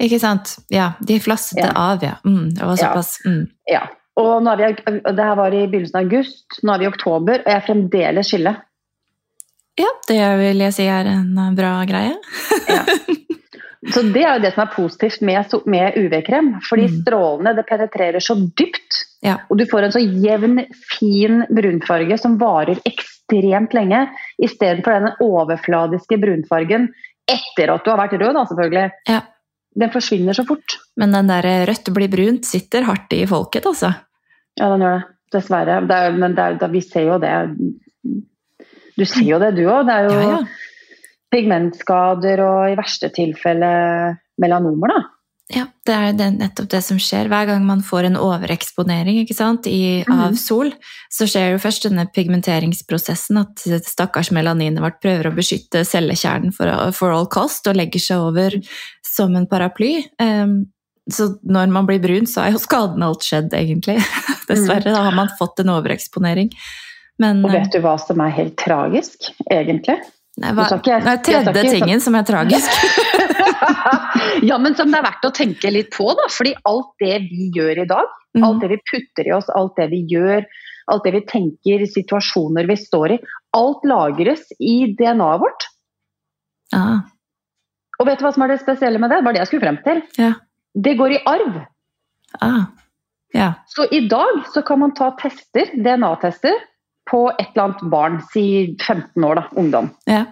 Ikke 0.00 0.18
sant? 0.20 0.56
Ja, 0.72 0.94
de 1.04 1.20
flasset 1.22 1.60
Ja. 1.60 1.70
av, 1.76 2.02
ja. 2.02 2.16
Mm, 2.24 2.50
det 2.56 2.64
var 2.64 2.76
såpass. 2.80 3.18
Mm. 3.24 3.46
Ja. 3.70 3.84
Og 4.18 4.42
nå 4.42 4.54
er 4.54 4.62
vi, 4.62 4.94
det 5.14 5.24
her 5.24 5.36
var 5.38 5.54
i 5.54 5.66
begynnelsen 5.70 5.98
av 6.00 6.06
august, 6.08 6.58
nå 6.66 6.74
er 6.74 6.82
vi 6.82 6.88
i 6.88 6.90
oktober, 6.90 7.44
og 7.44 7.52
jeg 7.52 7.60
er 7.60 7.66
fremdeles 7.68 8.32
skille. 8.32 8.54
Ja, 9.78 9.90
det 10.08 10.22
vil 10.40 10.64
jeg 10.64 10.74
si 10.74 10.88
er 10.90 11.06
en 11.06 11.36
eh, 11.38 11.52
bra 11.54 11.76
greie. 11.86 12.16
Ja. 12.66 12.82
Så 13.94 14.02
det 14.10 14.24
er 14.26 14.34
jo 14.36 14.42
det 14.42 14.50
som 14.56 14.64
er 14.64 14.72
positivt 14.74 15.20
med, 15.24 15.52
med 15.70 15.94
UV-krem. 15.96 16.48
Fordi 16.66 16.88
Mm. 16.88 16.96
strålene 17.02 17.52
det 17.56 17.64
penetrerer 17.68 18.20
så 18.20 18.34
dypt. 18.58 19.04
Ja. 19.24 19.36
Og 19.48 19.58
du 19.58 19.64
får 19.70 19.86
en 19.86 19.94
så 19.94 20.02
jevn, 20.02 20.58
fin 20.98 21.44
brunfarge 21.48 22.18
som 22.18 22.34
varer 22.42 22.80
ekstremt 22.84 23.72
lenge. 23.78 24.02
Istedenfor 24.42 24.98
den 24.98 25.14
overfladiske 25.24 26.18
brunfargen 26.20 26.90
etter 27.30 27.70
at 27.72 27.84
du 27.86 27.90
har 27.94 28.02
vært 28.02 28.18
rød, 28.18 28.34
da 28.34 28.44
selvfølgelig. 28.50 28.90
Ja. 29.08 29.20
Den 29.78 29.94
forsvinner 29.94 30.34
så 30.34 30.44
fort. 30.48 30.76
Men 30.98 31.14
den 31.14 31.30
der 31.30 31.48
rødt 31.70 31.94
blir 31.94 32.10
brunt 32.10 32.44
sitter 32.50 32.82
hardt 32.82 33.14
i 33.14 33.24
folket, 33.30 33.64
altså. 33.64 33.94
Ja, 34.58 34.68
den 34.74 34.84
gjør 34.86 34.98
det. 34.98 35.06
Dessverre. 35.34 35.74
Det 35.86 35.96
er, 36.06 36.14
men 36.16 36.34
det 36.34 36.44
er, 36.62 36.70
vi 36.72 36.80
ser 36.80 37.04
jo 37.10 37.18
det. 37.20 37.32
Du 38.96 39.04
ser 39.04 39.26
jo 39.28 39.38
det, 39.42 39.50
du 39.58 39.66
òg. 39.68 39.84
Det 39.86 39.94
er 39.98 40.06
jo 40.08 40.16
Ja, 40.22 40.30
ja. 40.38 40.38
pigmentskader 41.32 42.40
og 42.40 42.70
i 42.72 42.76
verste 42.78 43.10
tilfelle 43.14 43.68
melanomer, 44.40 44.94
da. 44.94 45.04
Ja, 45.48 45.62
det 45.88 45.94
er 45.96 46.12
det, 46.12 46.26
nettopp 46.36 46.66
det 46.68 46.80
som 46.84 46.98
skjer. 47.00 47.28
Hver 47.32 47.46
gang 47.48 47.62
man 47.64 47.80
får 47.84 48.04
en 48.10 48.18
overeksponering 48.20 49.22
sant, 49.32 49.66
i, 49.66 50.02
av 50.08 50.32
Mhm. 50.32 50.36
sol, 50.36 50.72
så 51.10 51.24
skjer 51.28 51.52
jo 51.54 51.58
først 51.62 51.88
denne 51.88 52.04
pigmenteringsprosessen, 52.12 53.38
at 53.40 53.56
stakkars 53.84 54.30
melaninet 54.30 54.80
vårt 54.82 55.00
prøver 55.00 55.30
å 55.30 55.34
beskytte 55.34 55.84
cellekjernen 55.88 56.52
for, 56.52 56.68
for 56.92 57.12
all 57.12 57.26
cost, 57.26 57.66
og 57.66 57.76
legger 57.76 58.00
seg 58.00 58.18
over 58.20 58.58
som 59.02 59.36
en 59.36 59.46
paraply. 59.46 60.04
Ehm, 60.20 60.66
så 61.10 61.38
når 61.42 61.70
man 61.72 61.86
blir 61.88 62.00
brun, 62.02 62.26
så 62.28 62.42
er 62.46 62.52
jo 62.56 62.60
skaden 62.62 63.02
alt 63.06 63.24
skjedd, 63.24 63.52
egentlig. 63.56 63.98
Dessverre, 64.48 64.92
da 64.92 65.02
har 65.08 65.16
man 65.16 65.30
fått 65.38 65.60
en 65.64 65.72
overeksponering. 65.74 66.50
Men 67.18 67.40
Og 67.44 67.50
vet 67.52 67.72
du 67.74 67.80
hva 67.82 67.96
som 68.00 68.20
er 68.22 68.30
helt 68.36 68.56
tragisk, 68.60 69.30
egentlig? 69.50 69.98
Nei, 70.38 70.52
hva, 70.54 70.68
ikke- 70.76 71.00
er 71.02 71.18
tredje 71.26 71.64
tingen 71.72 72.00
som 72.00 72.14
er 72.14 72.22
tragisk? 72.28 72.70
ja, 74.50 74.58
men 74.58 74.76
som 74.78 74.90
det 74.92 75.00
er 75.00 75.06
verdt 75.08 75.26
å 75.26 75.32
tenke 75.34 75.70
litt 75.74 75.90
på, 75.96 76.06
da. 76.18 76.28
Fordi 76.30 76.52
alt 76.68 76.92
det 77.02 77.16
vi 77.26 77.48
gjør 77.56 77.82
i 77.84 77.88
dag, 77.90 78.06
alt 78.38 78.56
Mhm. 78.56 78.60
det 78.62 78.68
vi 78.70 78.78
putter 78.92 79.26
i 79.28 79.32
oss, 79.34 79.48
alt 79.50 79.74
det 79.76 79.88
vi 79.90 80.04
gjør, 80.12 80.44
alt 80.92 81.04
det 81.04 81.12
vi 81.16 81.20
tenker, 81.26 81.84
situasjoner 81.90 82.68
vi 82.68 82.76
står 82.76 83.16
i, 83.16 83.18
alt 83.56 83.82
lagres 83.84 84.44
i 84.60 84.94
DNA-et 84.98 85.40
vårt. 85.42 85.66
Ah, 86.72 87.00
Og 87.98 88.06
vet 88.06 88.18
du 88.20 88.24
hva 88.26 88.32
som 88.32 88.42
er 88.44 88.48
det 88.52 88.60
spesielle 88.62 89.00
med 89.00 89.10
det? 89.10 89.18
Det 89.18 89.24
var 89.26 89.32
det 89.34 89.40
jeg 89.42 89.48
skulle 89.50 89.64
frem 89.66 89.78
til. 89.82 90.02
Ja. 90.22 90.34
Det 90.78 90.94
går 90.98 91.16
i 91.16 91.20
arv. 91.26 91.60
ah, 92.44 92.66
ja. 93.34 93.52
Så 93.66 93.86
i 93.90 94.04
dag 94.08 94.42
så 94.54 94.62
kan 94.62 94.78
man 94.82 94.94
ta 94.94 95.10
tester, 95.20 95.70
DNA-tester, 95.74 96.54
på 97.10 97.22
et 97.38 97.48
eller 97.54 97.64
annet 97.64 97.86
barn, 97.90 98.18
si 98.32 98.76
15 98.84 99.24
år, 99.24 99.40
da, 99.40 99.48
ungdom. 99.58 99.90
ja. 100.06 100.24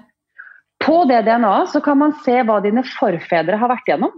På 0.84 1.06
det 1.08 1.22
DNA-et 1.24 1.70
så 1.72 1.80
kan 1.80 1.96
man 1.98 2.12
se 2.22 2.34
hva 2.44 2.58
dine 2.60 2.82
forfedre 2.84 3.56
har 3.56 3.70
vært 3.72 3.86
gjennom. 3.88 4.10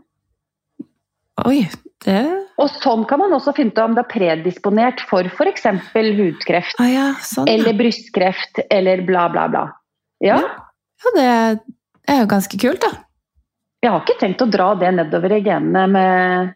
Oi, 1.47 1.69
det 2.03 2.19
Og 2.59 2.73
sånn 2.83 3.05
kan 3.07 3.21
man 3.23 3.33
også 3.37 3.55
finne 3.55 3.71
ut 3.71 3.79
om 3.79 3.95
det 3.95 4.03
er 4.03 4.11
predisponert 4.11 5.05
for 5.07 5.23
f.eks. 5.31 5.69
hudkreft. 5.95 6.75
ah, 6.83 6.91
ja, 6.91 7.07
sånn. 7.23 7.47
Eller 7.49 7.79
brystkreft, 7.79 8.59
eller 8.75 9.05
bla, 9.07 9.29
bla, 9.31 9.47
bla. 9.49 9.65
Ja, 10.21 10.41
Ja, 10.99 11.13
det 11.15 11.27
er 12.11 12.25
jo 12.25 12.27
ganske 12.27 12.59
kult, 12.59 12.83
da. 12.83 12.91
Jeg 13.83 13.91
har 13.93 14.01
ikke 14.03 14.19
tenkt 14.21 14.43
å 14.43 14.49
dra 14.51 14.73
det 14.79 14.91
nedover 14.97 15.33
i 15.37 15.43
genene 15.45 15.85
med 15.93 16.55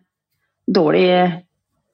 dårlig 0.67 1.09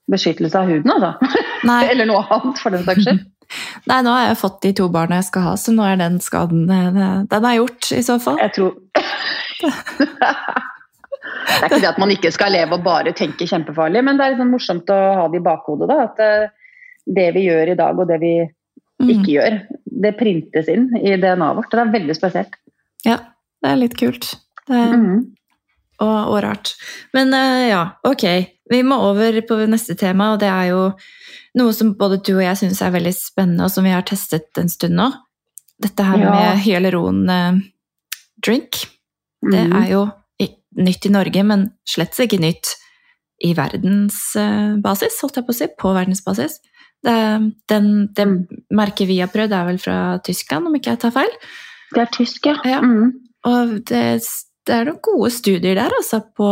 beskyttelse 0.08 0.56
av 0.60 0.70
huden, 0.70 0.90
altså. 0.94 1.10
Eller 1.90 2.08
noe 2.08 2.22
annet, 2.32 2.60
for 2.62 2.72
den 2.72 2.84
saks 2.86 3.04
skyld. 3.04 3.24
nei, 3.90 3.98
nå 4.04 4.12
har 4.12 4.26
jeg 4.28 4.38
fått 4.42 4.58
de 4.64 4.72
to 4.76 4.88
barna 4.92 5.18
jeg 5.20 5.28
skal 5.30 5.46
ha, 5.48 5.54
så 5.60 5.72
nå 5.72 5.84
er 5.88 5.96
den 6.00 6.18
skaden 6.20 6.68
eh, 6.68 6.98
Den 7.32 7.46
er 7.48 7.58
gjort, 7.58 7.90
i 7.96 8.02
så 8.04 8.18
fall. 8.20 8.36
Jeg 8.40 8.52
tror 8.56 8.72
Det 11.48 11.64
er 11.64 11.70
ikke 11.72 11.80
det 11.82 11.88
at 11.90 11.98
man 12.00 12.12
ikke 12.12 12.30
skal 12.32 12.52
leve 12.54 12.76
og 12.76 12.84
bare 12.84 13.12
tenke 13.16 13.46
kjempefarlig, 13.48 14.02
men 14.04 14.18
det 14.18 14.24
er 14.26 14.34
liksom 14.34 14.52
morsomt 14.52 14.90
å 14.92 14.98
ha 15.18 15.24
det 15.32 15.40
i 15.40 15.44
bakhodet. 15.44 15.88
da, 15.90 15.96
At 16.06 16.20
eh, 16.22 16.52
det 17.08 17.28
vi 17.36 17.46
gjør 17.48 17.72
i 17.72 17.78
dag 17.78 17.98
og 17.98 18.08
det 18.10 18.20
vi 18.22 18.36
Mm. 18.98 19.10
ikke 19.14 19.30
gjør, 19.30 19.56
det 20.02 20.10
printes 20.18 20.66
inn 20.72 20.88
i 20.98 21.12
DNA-et 21.22 21.54
vårt. 21.54 21.70
Det 21.70 21.78
er 21.84 21.92
veldig 21.92 22.14
spesielt. 22.18 22.56
Ja, 23.06 23.20
det 23.62 23.70
er 23.70 23.76
litt 23.78 23.94
kult. 23.94 24.32
Er, 24.68 24.94
mm. 24.96 25.18
og, 26.04 26.18
og 26.34 26.42
rart. 26.44 26.74
Men 27.14 27.32
eh, 27.34 27.68
ja, 27.70 27.82
ok. 28.04 28.24
Vi 28.70 28.82
må 28.84 28.98
over 29.08 29.40
på 29.48 29.56
neste 29.66 29.96
tema, 29.96 30.32
og 30.34 30.42
det 30.42 30.50
er 30.52 30.70
jo 30.74 30.82
noe 31.58 31.72
som 31.72 31.94
både 31.98 32.20
du 32.20 32.34
og 32.36 32.44
jeg 32.44 32.60
syns 32.60 32.82
er 32.84 32.92
veldig 32.94 33.14
spennende, 33.16 33.64
og 33.64 33.72
som 33.72 33.86
vi 33.86 33.94
har 33.94 34.04
testet 34.06 34.60
en 34.60 34.68
stund 34.68 34.98
nå. 34.98 35.08
Dette 35.80 36.04
her 36.04 36.18
Ja. 36.20 36.30
med 36.34 36.62
hyaluron 36.66 37.22
eh, 37.30 37.60
drink. 38.44 38.82
Det 39.40 39.64
mm. 39.70 39.76
er 39.82 39.90
jo 39.94 40.06
nytt 40.78 41.06
i 41.06 41.10
Norge, 41.10 41.42
men 41.46 41.70
slett 41.88 42.18
ikke 42.22 42.38
nytt 42.42 42.74
i 43.42 43.52
verdensbasis, 43.54 45.20
holdt 45.22 45.38
jeg 45.40 45.46
på 45.46 45.54
å 45.54 45.56
si. 45.56 45.68
På 45.78 45.92
verdensbasis. 45.96 46.58
Det, 47.02 47.14
den, 47.70 47.88
det 48.14 48.26
Mm. 48.26 48.46
merket 48.74 49.06
vi 49.08 49.20
har 49.20 49.30
prøvd, 49.30 49.52
er 49.54 49.64
vel 49.66 49.78
fra 49.78 49.96
Tyskland, 50.24 50.66
om 50.66 50.74
ikke 50.74 50.90
jeg 50.90 51.00
tar 51.04 51.14
feil. 51.14 51.30
Det 51.94 52.02
er 52.02 52.10
tysk, 52.12 52.46
ja. 52.46 52.56
Ja. 52.64 52.80
Mhm. 52.82 53.12
Og 53.46 53.84
det, 53.86 54.20
det 54.68 54.76
er 54.76 54.88
noen 54.88 55.00
gode 55.04 55.30
studier 55.32 55.78
der, 55.78 55.92
altså, 55.96 56.20
på, 56.36 56.48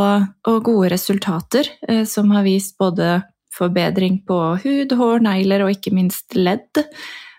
og 0.48 0.59
gode 0.66 0.90
resultater, 0.94 1.68
eh, 1.88 2.05
som 2.09 2.33
har 2.35 2.46
vist 2.46 2.76
både 2.81 3.20
forbedring 3.57 4.20
på 4.29 4.38
hud, 4.64 4.92
hår, 4.98 5.22
negler 5.24 5.64
og 5.64 5.72
ikke 5.76 5.94
minst 5.96 6.37
ledd. 6.37 6.83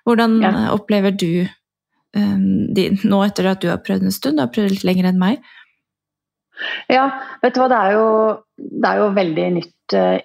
Hvordan 0.08 0.40
Ja. 0.42 0.50
eh, 0.50 0.70
opplever 0.74 1.12
du 1.12 1.44
eh, 1.44 2.38
de, 2.74 2.90
nå 3.04 3.24
etter 3.26 3.52
at 3.52 3.62
du 3.62 3.70
har 3.70 3.84
prøvd 3.84 4.08
en 4.08 4.16
stund, 4.16 4.38
du 4.38 4.46
har 4.46 4.54
prøvd 4.54 4.78
litt 4.78 4.88
lenger 4.88 5.10
enn 5.12 5.20
meg? 5.22 5.42
Ja, 6.90 7.10
vet 7.44 7.54
du 7.54 7.62
hva, 7.62 7.68
det 7.70 7.78
er 7.78 7.92
jo, 7.94 8.08
det 8.58 8.90
er 8.90 9.04
jo 9.04 9.12
veldig 9.14 9.48
nytt 9.60 9.98
eh, 9.98 10.18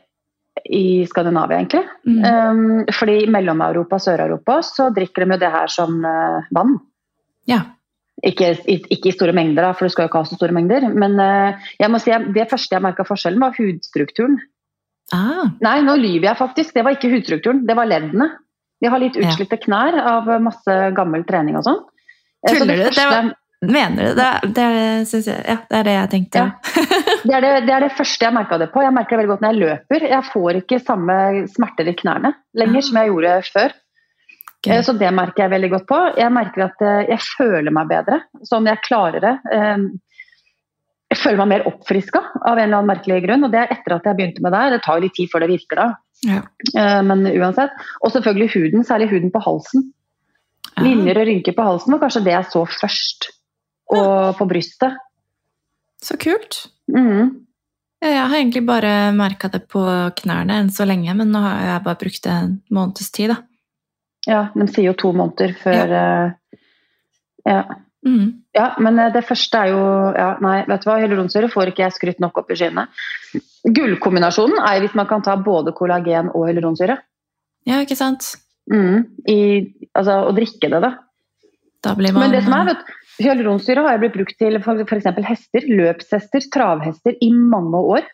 i 0.69 0.85
Skandinavia, 1.09 1.59
egentlig. 1.59 1.83
Mm. 2.07 2.23
Um, 2.25 2.85
fordi 2.93 3.19
i 3.25 3.29
Mellom-Europa 3.33 3.99
og 3.99 4.05
Sør-Europa 4.05 4.59
så 4.65 4.89
drikker 4.95 5.25
de 5.25 5.35
jo 5.35 5.41
det 5.43 5.51
her 5.53 5.73
som 5.73 6.05
uh, 6.05 6.45
vann. 6.55 6.77
Ja. 7.49 7.63
Ikke, 8.23 8.53
ikke 8.69 9.09
i 9.11 9.15
store 9.17 9.33
mengder, 9.35 9.65
da, 9.67 9.73
for 9.75 9.89
du 9.89 9.91
skal 9.91 10.05
jo 10.07 10.11
ikke 10.13 10.21
ha 10.23 10.29
så 10.31 10.37
store 10.39 10.55
mengder. 10.55 10.85
Men 10.95 11.19
eh, 11.19 11.57
jeg 11.81 11.91
må 11.91 11.99
si, 11.99 12.13
det 12.37 12.45
første 12.53 12.77
jeg 12.77 12.85
merka 12.85 13.03
forskjellen, 13.09 13.41
var 13.43 13.57
hudstrukturen. 13.59 14.37
Ah, 15.13 15.49
Nei, 15.61 15.81
nå 15.85 15.97
lyver 15.99 16.29
jeg 16.31 16.39
faktisk. 16.39 16.73
Det 16.77 16.85
var 16.87 16.95
ikke 16.97 17.11
hudstrukturen, 17.13 17.65
det 17.69 17.75
var 17.77 17.91
leddene. 17.91 18.31
De 18.83 18.89
har 18.91 18.99
litt 19.03 19.19
Ja. 19.19 19.35
knær 19.67 19.99
av 20.01 20.31
masse 20.43 20.77
gammel 20.97 21.25
trening 21.29 21.59
og 21.59 21.67
sånn. 21.67 21.83
Tuller 22.47 22.59
så 22.59 22.65
Tuller 22.65 22.77
du? 22.77 22.91
Det 22.91 23.07
var- 23.11 23.35
mener 23.63 24.03
du 24.09 24.15
det? 24.19 24.55
Det 24.55 24.63
er, 24.63 25.05
jeg, 25.07 25.45
ja, 25.47 25.57
det 25.71 25.77
er 25.79 25.85
det 25.85 25.93
jeg 25.99 26.11
tenkte. 26.11 26.39
Ja. 26.39 26.51
Det 27.23 27.35
er 27.37 27.41
det, 27.45 27.51
det 27.69 27.75
er 27.77 27.81
det 27.85 27.93
første 27.95 28.25
jeg 28.27 28.35
merka 28.35 28.57
det 28.59 28.67
på. 28.73 28.81
Jeg 28.83 28.93
merker 28.93 29.15
det 29.15 29.19
veldig 29.21 29.31
godt 29.31 29.43
når 29.45 29.53
jeg 29.53 29.61
løper. 29.63 30.07
Jeg 30.11 30.25
får 30.33 30.57
ikke 30.59 30.79
samme 30.83 31.15
smerter 31.53 31.87
i 31.87 31.95
knærne 31.95 32.33
lenger 32.59 32.81
Ah. 32.81 32.87
som 32.89 32.97
jeg 32.99 33.11
gjorde 33.13 33.35
før. 33.53 33.75
Eh, 34.71 34.83
Så 34.83 34.93
det 34.99 35.11
merker 35.15 35.45
jeg 35.45 35.51
veldig 35.51 35.71
godt 35.71 35.87
på. 35.89 35.99
Jeg 36.19 36.33
merker 36.33 36.65
at 36.69 36.83
eh, 36.87 37.03
jeg 37.11 37.21
føler 37.39 37.75
meg 37.75 37.89
bedre. 37.91 38.21
Sånn 38.47 38.67
jeg 38.71 38.83
klarer 38.87 39.21
det. 39.21 39.37
Eh, 39.53 39.87
Jeg 41.13 41.19
føler 41.21 41.43
meg 41.43 41.49
mer 41.51 41.67
oppfriska 41.69 42.21
av 42.41 42.57
en 42.57 42.63
eller 42.65 42.79
annen 42.79 42.89
merkelig 42.89 43.19
grunn. 43.27 43.45
Og 43.45 43.51
det 43.53 43.59
er 43.61 43.73
etter 43.75 43.97
at 43.99 44.07
jeg 44.09 44.17
begynte 44.17 44.41
med 44.41 44.55
det. 44.57 44.63
Det 44.73 44.83
tar 44.87 45.01
litt 45.03 45.13
tid 45.19 45.29
før 45.29 45.45
det 45.45 45.51
virker 45.51 45.77
da. 45.77 45.89
Ja. 46.25 46.41
Men 47.05 47.27
uansett. 47.29 47.75
Og 48.01 48.15
selvfølgelig 48.15 48.49
huden, 48.55 48.85
særlig 48.89 49.11
huden 49.11 49.29
på 49.35 49.43
halsen. 49.45 49.91
Linjer 50.81 51.21
og 51.21 51.27
rynker 51.29 51.53
på 51.53 51.67
halsen 51.67 51.93
var 51.93 52.01
kanskje 52.07 52.25
det 52.25 52.33
jeg 52.33 52.49
så 52.55 52.63
først. 52.65 53.29
Og 53.93 54.39
på 54.39 54.47
brystet. 54.49 54.97
Så 56.01 56.17
kult. 56.17 56.63
Mm. 56.89 57.45
Ja, 58.01 58.09
Jeg 58.09 58.25
har 58.33 58.37
egentlig 58.41 58.65
bare 58.67 59.13
merka 59.13 59.49
det 59.53 59.67
på 59.69 59.85
knærne 60.19 60.63
enn 60.63 60.73
så 60.75 60.87
lenge, 60.89 61.13
men 61.15 61.31
nå 61.31 61.39
har 61.45 61.61
jeg 61.69 61.85
bare 61.85 62.01
brukt 62.01 62.27
en 62.27 62.57
måneds 62.73 63.13
tid, 63.13 63.35
da. 63.35 63.37
Ja, 64.29 64.47
de 64.55 64.69
sier 64.71 64.93
jo 64.93 64.99
to 64.99 65.11
måneder 65.17 65.55
før 65.59 65.97
eh, 65.99 66.61
ja. 67.49 67.63
Mm. 68.07 68.43
ja, 68.55 68.67
men 68.83 68.99
eh, 68.99 69.13
det 69.15 69.23
første 69.27 69.59
er 69.59 69.71
jo 69.71 69.83
ja, 70.15 70.29
Nei, 70.43 70.57
vet 70.67 70.83
du 70.83 70.89
hva, 70.89 70.99
hyaluronsyre 70.99 71.51
får 71.51 71.71
ikke 71.71 71.85
jeg 71.85 71.97
skrytt 71.97 72.23
nok 72.23 72.41
opp 72.43 72.51
i 72.51 72.59
skyene. 72.59 72.87
Gullkombinasjonen 73.63 74.59
er 74.63 74.83
hvis 74.83 74.97
man 74.99 75.09
kan 75.11 75.23
ta 75.27 75.37
både 75.39 75.75
kollagen 75.79 76.33
og 76.35 76.49
hyaluronsyre. 76.49 76.99
Ja, 77.69 77.79
ikke 77.83 77.99
sant? 77.99 78.33
Mm, 78.71 79.07
i, 79.31 79.39
altså 79.99 80.21
å 80.29 80.35
drikke 80.35 80.71
det, 80.71 80.83
da. 80.83 80.97
Da 81.83 81.95
blir 81.99 82.15
man 82.15 82.27
Men 82.27 82.35
det 82.37 82.43
som 82.47 82.55
er, 82.59 82.73
vet 82.73 82.83
du, 82.83 82.91
hyaluronsyre 83.23 83.87
har 83.87 84.03
blitt 84.03 84.15
brukt 84.17 84.39
til 84.39 84.59
f.eks. 84.59 85.09
hester, 85.27 85.67
løpshester, 85.71 86.47
travhester 86.55 87.19
i 87.23 87.31
mange 87.35 87.79
år. 87.97 88.07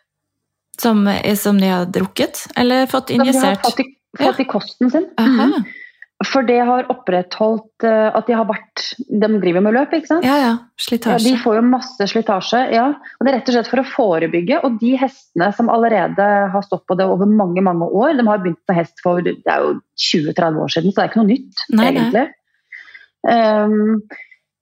som, 0.81 1.05
som 1.35 1.61
de 1.61 1.69
har 1.69 1.85
drukket? 1.85 2.47
Eller 2.57 2.85
fått 2.89 3.13
Som 3.13 3.25
de 3.25 3.29
har 3.29 3.33
injisert? 3.33 3.65
fått 3.65 3.81
i, 3.85 3.87
fått 4.17 4.41
i 4.41 4.47
kosten 4.49 4.93
sin. 4.93 5.05
Mm. 5.17 5.65
For 6.27 6.43
det 6.43 6.57
har 6.67 6.89
opprettholdt 6.91 7.85
uh, 7.87 8.09
at 8.11 8.27
de 8.27 8.35
har 8.35 8.47
vært 8.49 8.81
De 9.07 9.27
driver 9.39 9.63
med 9.63 9.75
løp, 9.77 9.93
ikke 9.95 10.09
sant? 10.09 10.25
Ja, 10.27 10.35
ja. 10.41 10.49
Slitasje. 10.79 11.15
Ja, 11.15 11.35
de 11.35 11.43
får 11.43 11.59
jo 11.59 11.61
masse 11.69 12.07
slitasje. 12.11 12.63
Ja. 12.75 12.89
Og 12.91 13.23
det 13.23 13.31
er 13.31 13.37
rett 13.37 13.51
og 13.51 13.55
slett 13.55 13.69
for 13.71 13.81
å 13.81 13.87
forebygge. 13.87 14.59
Og 14.67 14.75
de 14.81 14.97
hestene 14.99 15.47
som 15.55 15.71
allerede 15.71 16.27
har 16.51 16.65
stått 16.65 16.83
på 16.89 16.97
det 16.99 17.07
over 17.07 17.29
mange 17.29 17.63
mange 17.63 17.87
år, 17.87 18.17
de 18.19 18.25
har 18.27 18.43
begynt 18.43 18.59
med 18.67 18.81
hest 18.81 18.99
for 19.05 19.23
det 19.23 19.37
er 19.47 19.63
jo 19.63 19.77
20-30 20.09 20.59
år 20.65 20.75
siden, 20.75 20.91
så 20.91 20.99
det 20.99 21.05
er 21.05 21.11
ikke 21.11 21.21
noe 21.21 21.31
nytt, 21.31 21.63
Nei, 21.79 21.87
egentlig. 21.93 22.25
Um, 23.23 23.95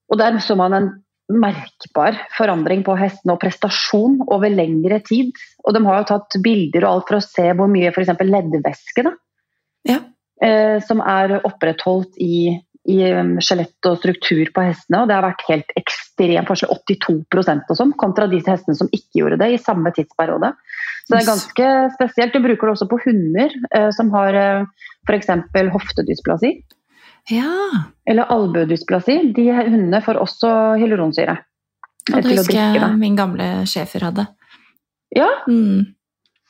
og 0.08 0.22
der 0.22 0.38
så 0.42 0.58
man 0.58 0.76
en 0.78 0.90
merkbar 1.28 2.16
forandring 2.38 2.84
på 2.88 2.96
hestene 3.00 3.36
og 3.36 3.42
prestasjon 3.42 4.22
over 4.30 4.52
lengre 4.54 5.02
tid. 5.06 5.34
Og 5.66 5.76
de 5.76 5.82
har 5.88 6.04
jo 6.04 6.10
tatt 6.14 6.38
bilder 6.44 6.86
og 6.86 6.92
alt 6.92 7.10
for 7.10 7.20
å 7.20 7.26
se 7.26 7.48
hvor 7.58 7.72
mye 7.72 7.92
f.eks. 7.92 8.14
leddvæske 8.22 9.08
da, 9.10 9.16
Ja. 9.88 10.00
Eh, 10.44 10.78
som 10.86 11.02
er 11.04 11.38
opprettholdt 11.40 12.18
i, 12.24 12.58
i 12.88 12.98
um, 13.14 13.36
skjelett 13.44 13.90
og 13.90 14.00
struktur 14.02 14.50
på 14.54 14.66
hestene. 14.70 15.02
Og 15.02 15.10
det 15.10 15.18
har 15.18 15.26
vært 15.26 15.46
helt 15.50 15.74
ekstrem 15.80 16.48
forskjell, 16.48 16.74
82% 16.88 17.74
og 17.74 17.80
sånn, 17.80 17.94
kontra 18.00 18.30
de 18.32 18.42
hestene 18.46 18.78
som 18.78 18.92
ikke 18.92 19.22
gjorde 19.22 19.42
det 19.44 19.52
i 19.54 19.62
samme 19.62 19.94
tidsperiode. 19.96 20.54
Så 21.08 21.14
det 21.14 21.22
er 21.22 21.30
ganske 21.30 21.68
spesielt. 21.96 22.34
Du 22.36 22.44
bruker 22.44 22.68
det 22.68 22.76
også 22.76 22.90
på 22.92 23.02
hunder 23.06 23.54
eh, 23.76 23.92
som 23.96 24.10
har 24.16 24.38
eh, 24.38 24.88
f.eks. 25.08 25.32
hoftedysplasi 25.74 26.58
ja. 27.32 27.52
eller 28.06 28.32
albuedysplasi. 28.34 29.20
De 29.36 29.50
hundene 29.52 30.02
får 30.04 30.20
også 30.22 30.54
hyaluronsyre. 30.82 31.38
Og 32.14 32.24
det 32.24 32.38
husker 32.38 32.56
jeg 32.56 32.90
min 33.00 33.18
gamle 33.20 33.66
schæfer 33.68 34.08
hadde. 34.08 34.28
Ja, 35.16 35.30
Mm. 35.48 35.97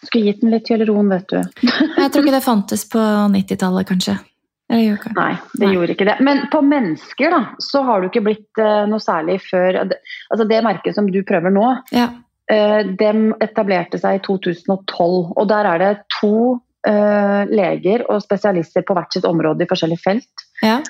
Skulle 0.05 0.25
gitt 0.29 0.41
den 0.43 0.51
litt 0.53 0.69
hyaluron, 0.69 1.09
vet 1.09 1.29
du. 1.31 1.39
Jeg 2.03 2.11
tror 2.13 2.23
ikke 2.25 2.35
det 2.37 2.43
fantes 2.45 2.83
på 2.91 3.01
90-tallet, 3.33 3.87
kanskje. 3.89 4.17
Kanskje. 4.67 5.13
Nei, 5.15 5.31
det 5.55 5.63
Nei. 5.63 5.73
gjorde 5.77 5.93
ikke 5.95 6.05
det. 6.09 6.17
Men 6.27 6.41
på 6.51 6.59
mennesker 6.61 7.31
da, 7.31 7.37
så 7.63 7.85
har 7.87 8.01
du 8.03 8.09
ikke 8.09 8.23
blitt 8.25 8.59
uh, 8.59 8.83
noe 8.91 8.99
særlig 8.99 9.37
før 9.45 9.77
Altså 9.85 10.43
det 10.49 10.59
merket 10.65 10.97
som 10.97 11.07
du 11.07 11.21
prøver 11.23 11.53
nå, 11.55 11.69
Ja. 11.95 12.09
uh, 12.51 12.81
dem 12.99 13.29
etablerte 13.39 13.99
seg 14.01 14.19
i 14.19 14.23
2012. 14.27 15.31
Og 15.39 15.47
der 15.47 15.69
er 15.71 15.79
det 15.85 15.91
to 16.19 16.33
uh, 16.59 17.41
leger 17.47 18.03
og 18.11 18.19
spesialister 18.25 18.83
på 18.83 18.97
hvert 18.97 19.15
sitt 19.15 19.25
område 19.29 19.63
i 19.63 19.71
forskjellige 19.71 20.03
felt. 20.03 20.47
ja. 20.61 20.81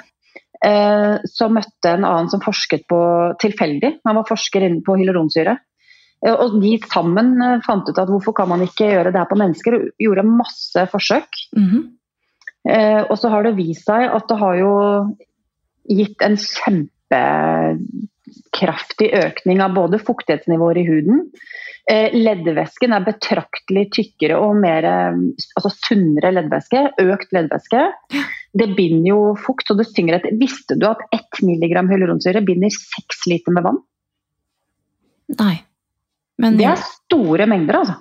som 1.30 1.54
møtte 1.54 1.92
en 1.94 2.06
annen 2.08 2.30
som 2.32 2.42
forsket 2.42 2.88
på 2.90 2.98
tilfeldig. 3.38 4.00
Han 4.10 4.16
var 4.18 4.26
forsker 4.26 4.64
inne 4.66 4.82
på 4.82 4.96
hyaluronsyre. 4.98 5.54
Eh, 6.26 6.34
og 6.34 6.62
de 6.62 6.78
sammen 6.90 7.42
eh, 7.44 7.62
fant 7.66 7.90
ut 7.90 8.02
at 8.02 8.10
hvorfor 8.12 8.34
kan 8.38 8.50
man 8.50 8.62
ikke 8.66 8.92
gjøre 8.94 9.12
det 9.14 9.22
her 9.22 9.30
på 9.30 9.40
mennesker, 9.40 9.72
og 9.78 9.82
gjorde 10.02 10.32
masse 10.32 10.82
forsøk. 10.94 11.30
Mhm. 11.58 11.80
Eh, 12.68 13.02
og 13.08 13.16
så 13.20 13.28
har 13.32 13.42
det 13.46 13.60
vist 13.60 13.86
seg 13.88 14.02
at 14.12 14.26
det 14.28 14.38
har 14.42 14.56
jo 14.60 14.72
gitt 15.88 16.20
en 16.26 16.38
kjempekraftig 16.42 19.10
økning 19.22 19.58
av 19.64 19.72
både 19.78 20.04
fuktighetsnivåer 20.04 20.78
i 20.82 20.88
huden. 20.90 21.18
Eh, 21.88 22.12
leddvæsken 22.12 22.92
er 22.92 23.06
betraktelig 23.06 23.86
tykkere 23.96 24.36
og 24.44 24.58
mer 24.60 24.84
eh, 24.84 25.16
altså 25.56 25.72
sunnere 25.78 26.34
leddvæske. 26.36 26.80
Økt 27.06 27.32
leddvæske. 27.38 27.82
Det 28.58 28.68
binder 28.76 29.10
jo 29.14 29.20
fukt, 29.40 29.68
så 29.70 29.74
det 29.80 29.88
synger 29.94 30.14
etter. 30.18 30.36
Visste 30.42 30.74
du 30.76 30.86
at 30.90 31.00
1 31.16 31.40
mg 31.48 31.72
hyaluronsyre 31.88 32.42
binder 32.44 32.70
6 32.74 33.32
liter 33.32 33.52
med 33.56 33.64
vann? 33.70 33.80
Nei. 35.40 35.58
Men, 36.40 36.58
Det 36.60 36.68
er 36.70 36.78
store 36.86 37.48
mengder, 37.50 37.80
altså. 37.82 37.98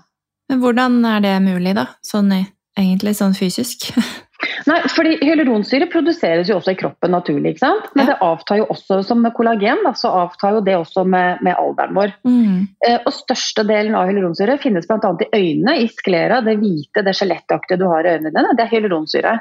men 0.51 0.61
hvordan 0.61 1.01
er 1.09 1.21
det 1.25 1.35
mulig, 1.43 1.75
da? 1.79 1.87
Sånn 2.05 2.31
egentlig 2.77 3.15
sånn 3.17 3.35
fysisk? 3.35 3.89
Nei, 4.69 4.81
fordi 4.93 5.15
Hyaluronsyre 5.25 5.87
produseres 5.89 6.51
jo 6.51 6.59
også 6.59 6.75
i 6.75 6.79
kroppen 6.79 7.11
naturlig, 7.15 7.55
ikke 7.55 7.63
sant? 7.65 7.87
men 7.97 8.05
Ja. 8.05 8.13
det 8.13 8.17
avtar 8.27 8.59
jo 8.61 8.67
også 8.75 8.99
som 9.07 9.23
med 9.25 9.33
kollagen. 9.35 9.81
Da, 9.87 9.95
så 9.97 10.11
avtar 10.13 10.59
jo 10.59 10.61
det 10.67 10.75
også 10.77 11.07
med, 11.09 11.41
med 11.47 11.57
alderen 11.57 11.95
vår. 11.97 12.13
Mm. 12.29 12.69
Eh, 12.87 12.99
og 13.07 13.13
Størstedelen 13.17 13.97
av 13.97 14.11
hyaluronsyre 14.11 14.59
finnes 14.61 14.87
bl.a. 14.91 14.99
i 15.25 15.29
øynene, 15.41 15.79
i 15.81 15.89
sklera, 15.89 16.43
det 16.45 16.59
hvite, 16.61 17.05
det 17.07 17.17
skjelettaktige 17.17 17.81
du 17.81 17.87
har 17.89 18.05
i 18.05 18.17
øynene 18.19 18.35
dine. 18.35 18.53
Det 18.59 18.67
er 18.67 18.73
hyaluronsyre. 18.75 19.35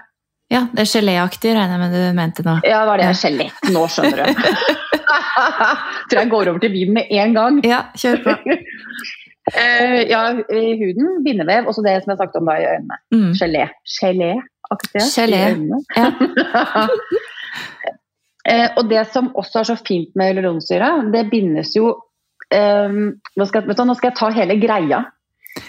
Ja, 0.53 0.63
det 0.71 0.86
er 0.86 0.91
geléaktig, 0.93 1.55
regner 1.58 1.75
jeg 1.75 1.81
med 1.84 1.95
du 1.97 2.17
mente 2.21 2.43
nå. 2.45 2.60
Ja, 2.63 2.84
hva 2.86 2.95
er 2.95 3.03
det? 3.03 3.13
Skjelett 3.19 3.71
nå, 3.75 3.88
skjønner 3.91 4.23
du. 4.23 4.43
Tror 6.10 6.19
jeg 6.21 6.32
går 6.32 6.52
over 6.52 6.60
til 6.63 6.74
vin 6.74 6.93
med 6.95 7.12
en 7.12 7.36
gang. 7.38 7.62
Ja, 7.65 7.82
kjør 7.98 8.21
på. 8.24 8.36
uh, 8.36 10.02
ja, 10.13 10.21
huden, 10.82 11.10
bindevev, 11.26 11.67
og 11.67 11.76
så 11.76 11.86
det 11.86 11.98
som 12.04 12.13
jeg 12.13 12.19
snakket 12.21 12.41
om 12.41 12.52
da 12.52 12.58
i 12.62 12.67
øynene. 12.74 13.00
Mm. 13.15 13.32
Gelé. 13.41 13.67
Gelé-aktig 13.98 15.06
Gelé. 15.12 15.43
Ja. 15.98 16.08
uh, 18.52 18.69
og 18.78 18.84
det 18.91 19.08
som 19.13 19.32
også 19.36 19.63
er 19.63 19.71
så 19.74 19.78
fint 19.82 20.15
med 20.15 20.32
hyaluronsyre, 20.32 20.91
det 21.13 21.28
bindes 21.34 21.76
jo 21.78 21.95
um, 22.54 23.04
nå, 23.36 23.48
skal, 23.50 23.65
du, 23.67 23.84
nå 23.84 23.98
skal 23.98 24.12
jeg 24.12 24.19
ta 24.19 24.32
hele 24.36 24.58
greia. 24.62 25.04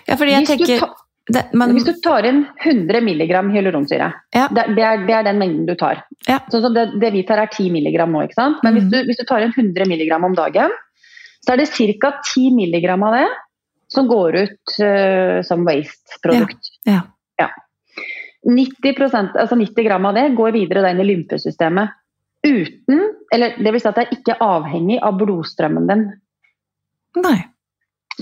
ja, 0.08 0.14
fordi 0.14 0.32
jeg 0.32 0.46
Hvis 0.46 0.50
du, 0.50 0.64
tenker 0.66 1.05
det, 1.26 1.42
men... 1.58 1.72
hvis 1.74 1.86
du 1.88 1.92
tar 2.04 2.26
inn 2.28 2.44
100 2.62 3.00
mg 3.02 3.32
hyaluronsyre, 3.54 4.12
Ja. 4.34 4.46
det, 4.54 4.66
det, 4.76 4.84
er, 4.84 5.06
det 5.08 5.14
er 5.16 5.24
den 5.26 5.40
mengden 5.42 5.66
du 5.66 5.74
tar. 5.74 6.04
Ja. 6.28 6.38
Sånn 6.52 6.62
som 6.62 6.74
det, 6.76 6.84
det 7.02 7.10
vi 7.16 7.24
tar 7.26 7.42
er 7.42 7.50
10 7.50 7.70
mg 7.74 7.98
nå, 8.12 8.22
ikke 8.28 8.38
sant? 8.38 8.62
men 8.62 8.76
hvis, 8.78 8.84
Mhm. 8.86 8.92
du, 8.92 8.98
hvis 9.10 9.18
du 9.18 9.24
tar 9.26 9.42
inn 9.42 9.54
100 9.56 9.88
mg 9.90 10.12
om 10.24 10.36
dagen, 10.38 10.70
så 11.42 11.52
er 11.54 11.56
det 11.62 11.70
ca. 11.74 12.12
10 12.34 12.50
mg 12.54 12.88
av 12.94 13.12
det 13.18 13.26
som 13.88 14.08
går 14.10 14.34
ut 14.42 14.78
uh, 14.82 15.42
som 15.46 15.62
waste-produkt. 15.66 16.72
Ja. 16.86 17.02
90%, 18.46 19.34
altså 19.34 19.56
90 19.58 19.84
gram 19.84 20.06
av 20.06 20.14
det 20.14 20.28
går 20.38 20.52
videre 20.54 20.82
da 20.84 20.92
inn 20.94 21.00
i 21.02 21.06
lymfesystemet. 21.08 21.90
Uten, 22.46 23.00
eller 23.34 23.56
det 23.58 23.72
vil 23.74 23.82
si 23.82 23.88
at 23.90 23.96
det 23.98 24.04
er 24.06 24.18
ikke 24.20 24.36
avhengig 24.44 25.00
av 25.02 25.16
blodstrømmen 25.18 25.88
din. 25.90 26.04
Nei. 27.24 27.38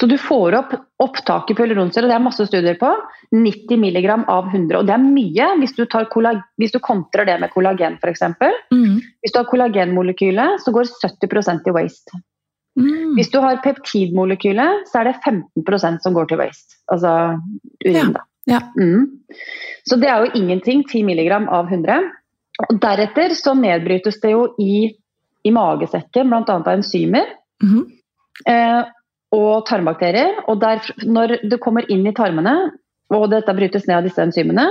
Så 0.00 0.06
du 0.10 0.16
får 0.18 0.56
opp 0.58 0.72
opptaket 1.02 1.54
på 1.56 1.62
hyaluronsyre, 1.62 2.06
og 2.06 2.10
det 2.10 2.16
er 2.16 2.22
masse 2.24 2.46
studier 2.48 2.76
på. 2.80 2.90
90 3.30 3.78
mg 3.78 4.08
av 4.30 4.48
100, 4.50 4.78
og 4.80 4.88
det 4.88 4.94
er 4.96 5.02
mye 5.04 5.48
hvis 5.60 5.74
du, 5.76 5.84
hvis 6.58 6.74
du 6.74 6.80
kontrer 6.82 7.28
det 7.28 7.36
med 7.42 7.52
kollagen 7.54 7.98
f.eks. 8.02 8.24
Mm. 8.74 8.98
Hvis 9.22 9.34
du 9.34 9.38
har 9.38 9.46
kollagenmolekylet, 9.50 10.62
så 10.64 10.74
går 10.74 10.90
70% 10.98 11.70
i 11.70 11.74
waste. 11.76 12.22
Mm. 12.74 13.14
Hvis 13.14 13.30
du 13.30 13.38
har 13.38 13.60
peptidmolekylet, 13.62 14.88
så 14.90 15.00
er 15.00 15.12
det 15.12 15.16
15% 15.22 16.02
som 16.02 16.16
går 16.16 16.26
til 16.32 16.42
waste. 16.42 16.80
Altså 16.90 17.14
urin, 17.86 18.16
da. 18.16 18.24
Ja. 18.50 18.60
Mm. 18.74 19.06
Så 19.86 19.96
det 20.02 20.10
er 20.10 20.24
jo 20.24 20.34
ingenting. 20.42 20.82
10 20.90 21.04
mg 21.06 21.30
av 21.54 21.70
100. 21.70 22.10
Og 22.66 22.80
deretter 22.82 23.34
så 23.38 23.54
nedbrytes 23.58 24.18
det 24.22 24.34
jo 24.34 24.48
i, 24.62 24.90
i 25.46 25.54
magesekken 25.54 26.30
bl.a. 26.30 26.44
av 26.58 26.70
enzymer 26.74 27.30
Mm. 27.62 27.84
eh, 28.50 28.80
og 29.34 29.66
tarmbakterier. 29.68 30.44
Og 30.48 30.60
der, 30.62 30.82
når 31.04 31.38
det 31.42 31.60
kommer 31.64 31.86
inn 31.90 32.06
i 32.06 32.14
tarmene, 32.16 32.54
og 33.14 33.28
dette 33.32 33.54
brytes 33.56 33.86
ned 33.88 33.98
av 33.98 34.08
disse 34.08 34.22
enzymene, 34.22 34.68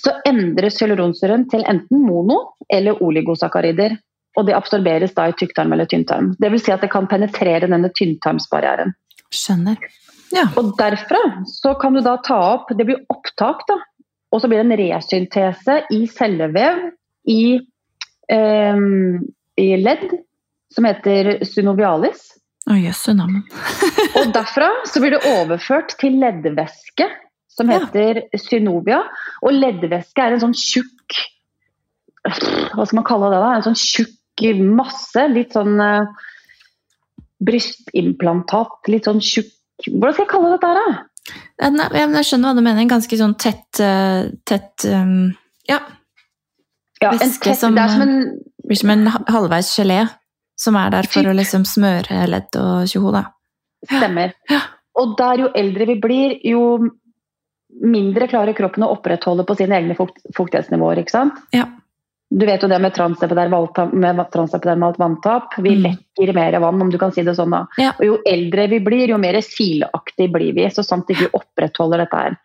så 0.00 0.14
endres 0.28 0.78
hyaluronsyren 0.80 1.46
til 1.50 1.64
enten 1.68 2.02
mono- 2.06 2.54
eller 2.72 3.02
oligosakarider. 3.04 3.96
Og 4.38 4.46
det 4.48 4.56
absorberes 4.56 5.12
da 5.16 5.28
i 5.28 5.36
tykktarm 5.36 5.74
eller 5.74 5.88
tynntarm. 5.90 6.32
Det 6.40 6.48
vil 6.52 6.62
si 6.62 6.72
at 6.72 6.80
det 6.84 6.90
kan 6.92 7.08
penetrere 7.10 7.68
denne 7.68 7.90
tynntarmsbarrieren. 7.92 8.94
Skjønner. 9.32 9.76
Ja. 10.32 10.46
Og 10.56 10.72
derfra 10.78 11.20
så 11.48 11.74
kan 11.80 11.92
du 11.92 12.00
da 12.00 12.14
ta 12.24 12.38
opp 12.54 12.70
Det 12.72 12.86
blir 12.88 13.02
opptak, 13.12 13.66
da. 13.68 13.76
Og 14.32 14.40
så 14.40 14.48
blir 14.48 14.62
det 14.62 14.70
en 14.70 14.78
resyntese 14.80 15.82
i 15.92 16.06
cellevev 16.08 16.86
i, 17.28 17.60
eh, 18.32 18.82
i 19.60 19.68
ledd 19.76 20.08
som 20.72 20.88
heter 20.88 21.44
synovialis. 21.44 22.30
Å, 22.72 22.78
jøsse. 22.80 23.12
Og 24.18 24.32
derfra 24.34 24.70
så 24.88 25.02
blir 25.02 25.14
det 25.16 25.22
overført 25.28 25.94
til 26.00 26.16
leddvæske 26.22 27.08
som 27.52 27.68
Ja. 27.70 27.82
heter 27.82 28.22
synovia. 28.40 29.02
Og 29.44 29.52
leddvæske 29.52 30.24
er 30.24 30.36
en 30.38 30.40
sånn 30.46 30.56
tjukk 30.56 31.18
Hva 32.24 32.86
skal 32.86 32.96
man 33.00 33.04
kalle 33.04 33.28
det? 33.32 33.40
da? 33.42 33.54
En 33.58 33.64
sånn 33.66 33.78
tjukk 33.78 34.18
masse. 34.72 35.22
Litt 35.30 35.52
sånn 35.54 35.76
uh, 35.82 36.06
brystimplantat. 37.44 38.88
Litt 38.90 39.08
sånn 39.10 39.20
tjukk 39.22 39.52
Hvordan 39.88 40.14
skal 40.14 40.24
jeg 40.24 40.30
kalle 40.30 40.52
dette 40.52 40.68
her, 40.70 40.78
da? 40.78 41.00
Ja, 41.58 41.88
Jeg 42.14 42.26
skjønner 42.28 42.52
hva 42.52 42.58
du 42.58 42.62
mener. 42.62 42.80
En 42.84 42.90
Ganske 42.90 43.18
sånn 43.18 43.34
tett, 43.40 43.80
eh, 43.82 44.30
tett 44.48 44.86
um, 44.88 45.32
Ja, 45.68 45.80
Ja, 47.02 47.10
tett, 47.18 47.58
som, 47.58 47.74
det 47.74 47.82
er 47.82 47.90
som 47.90 48.02
en 48.06 48.16
blir 48.62 48.78
som 48.78 48.92
en 48.94 49.08
halvveis 49.10 49.72
gelé 49.74 50.04
som 50.62 50.78
er 50.78 50.92
der 50.94 51.08
for 51.10 51.26
å 51.26 51.36
liksom 51.36 51.66
smøre 51.68 52.24
ledd 52.30 52.58
og 52.60 52.88
tjoho, 52.90 53.12
da. 53.14 53.26
Stemmer. 53.88 54.36
Og 55.00 55.14
der 55.18 55.46
jo 55.46 55.52
eldre 55.58 55.88
vi 55.88 55.96
blir, 56.00 56.36
jo 56.46 56.64
mindre 57.82 58.28
klarer 58.28 58.56
kroppen 58.56 58.84
å 58.84 58.92
opprettholde 58.94 59.46
på 59.48 59.56
sine 59.58 59.78
egne 59.80 59.96
fukt, 59.98 60.20
fuktighetsnivåer. 60.36 61.02
ikke 61.02 61.14
sant? 61.14 61.40
Ja. 61.56 61.66
Du 62.32 62.46
vet 62.48 62.62
jo 62.64 62.68
det 62.68 62.78
med 62.80 62.94
transepidermalt 62.96 65.00
vanntap. 65.00 65.56
Vi 65.58 65.74
mm. 65.76 65.82
lekker 65.84 66.32
mer 66.36 66.56
vann, 66.64 66.80
om 66.80 66.92
du 66.92 66.96
kan 67.00 67.12
si 67.12 67.24
det 67.26 67.34
sånn. 67.36 67.52
da. 67.52 67.66
Ja. 67.80 67.92
Og 67.98 68.06
Jo 68.06 68.14
eldre 68.28 68.68
vi 68.72 68.80
blir, 68.84 69.12
jo 69.12 69.20
mer 69.20 69.40
sileaktig 69.44 70.30
blir 70.32 70.56
vi. 70.56 70.68
Så 70.72 70.84
sant 70.86 71.10
ikke 71.12 71.26
vi 71.26 71.40
opprettholder 71.40 72.04
dette 72.04 72.22
her. 72.24 72.38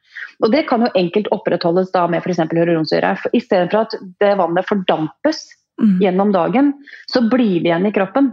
Og 0.43 0.51
Det 0.53 0.65
kan 0.69 0.83
jo 0.83 0.91
enkelt 0.95 1.29
opprettholdes 1.33 1.93
da 1.93 2.05
med 2.11 2.23
f.eks. 2.23 2.43
hyaluronsyre. 2.51 3.15
I 3.31 3.43
stedet 3.43 3.71
for 3.71 3.85
at 3.85 3.95
det 4.21 4.35
vannet 4.39 4.67
fordampes 4.67 5.45
mm. 5.81 5.95
gjennom 6.01 6.33
dagen, 6.35 6.73
så 7.11 7.23
blir 7.29 7.61
det 7.61 7.71
igjen 7.71 7.87
i 7.89 7.93
kroppen. 7.95 8.31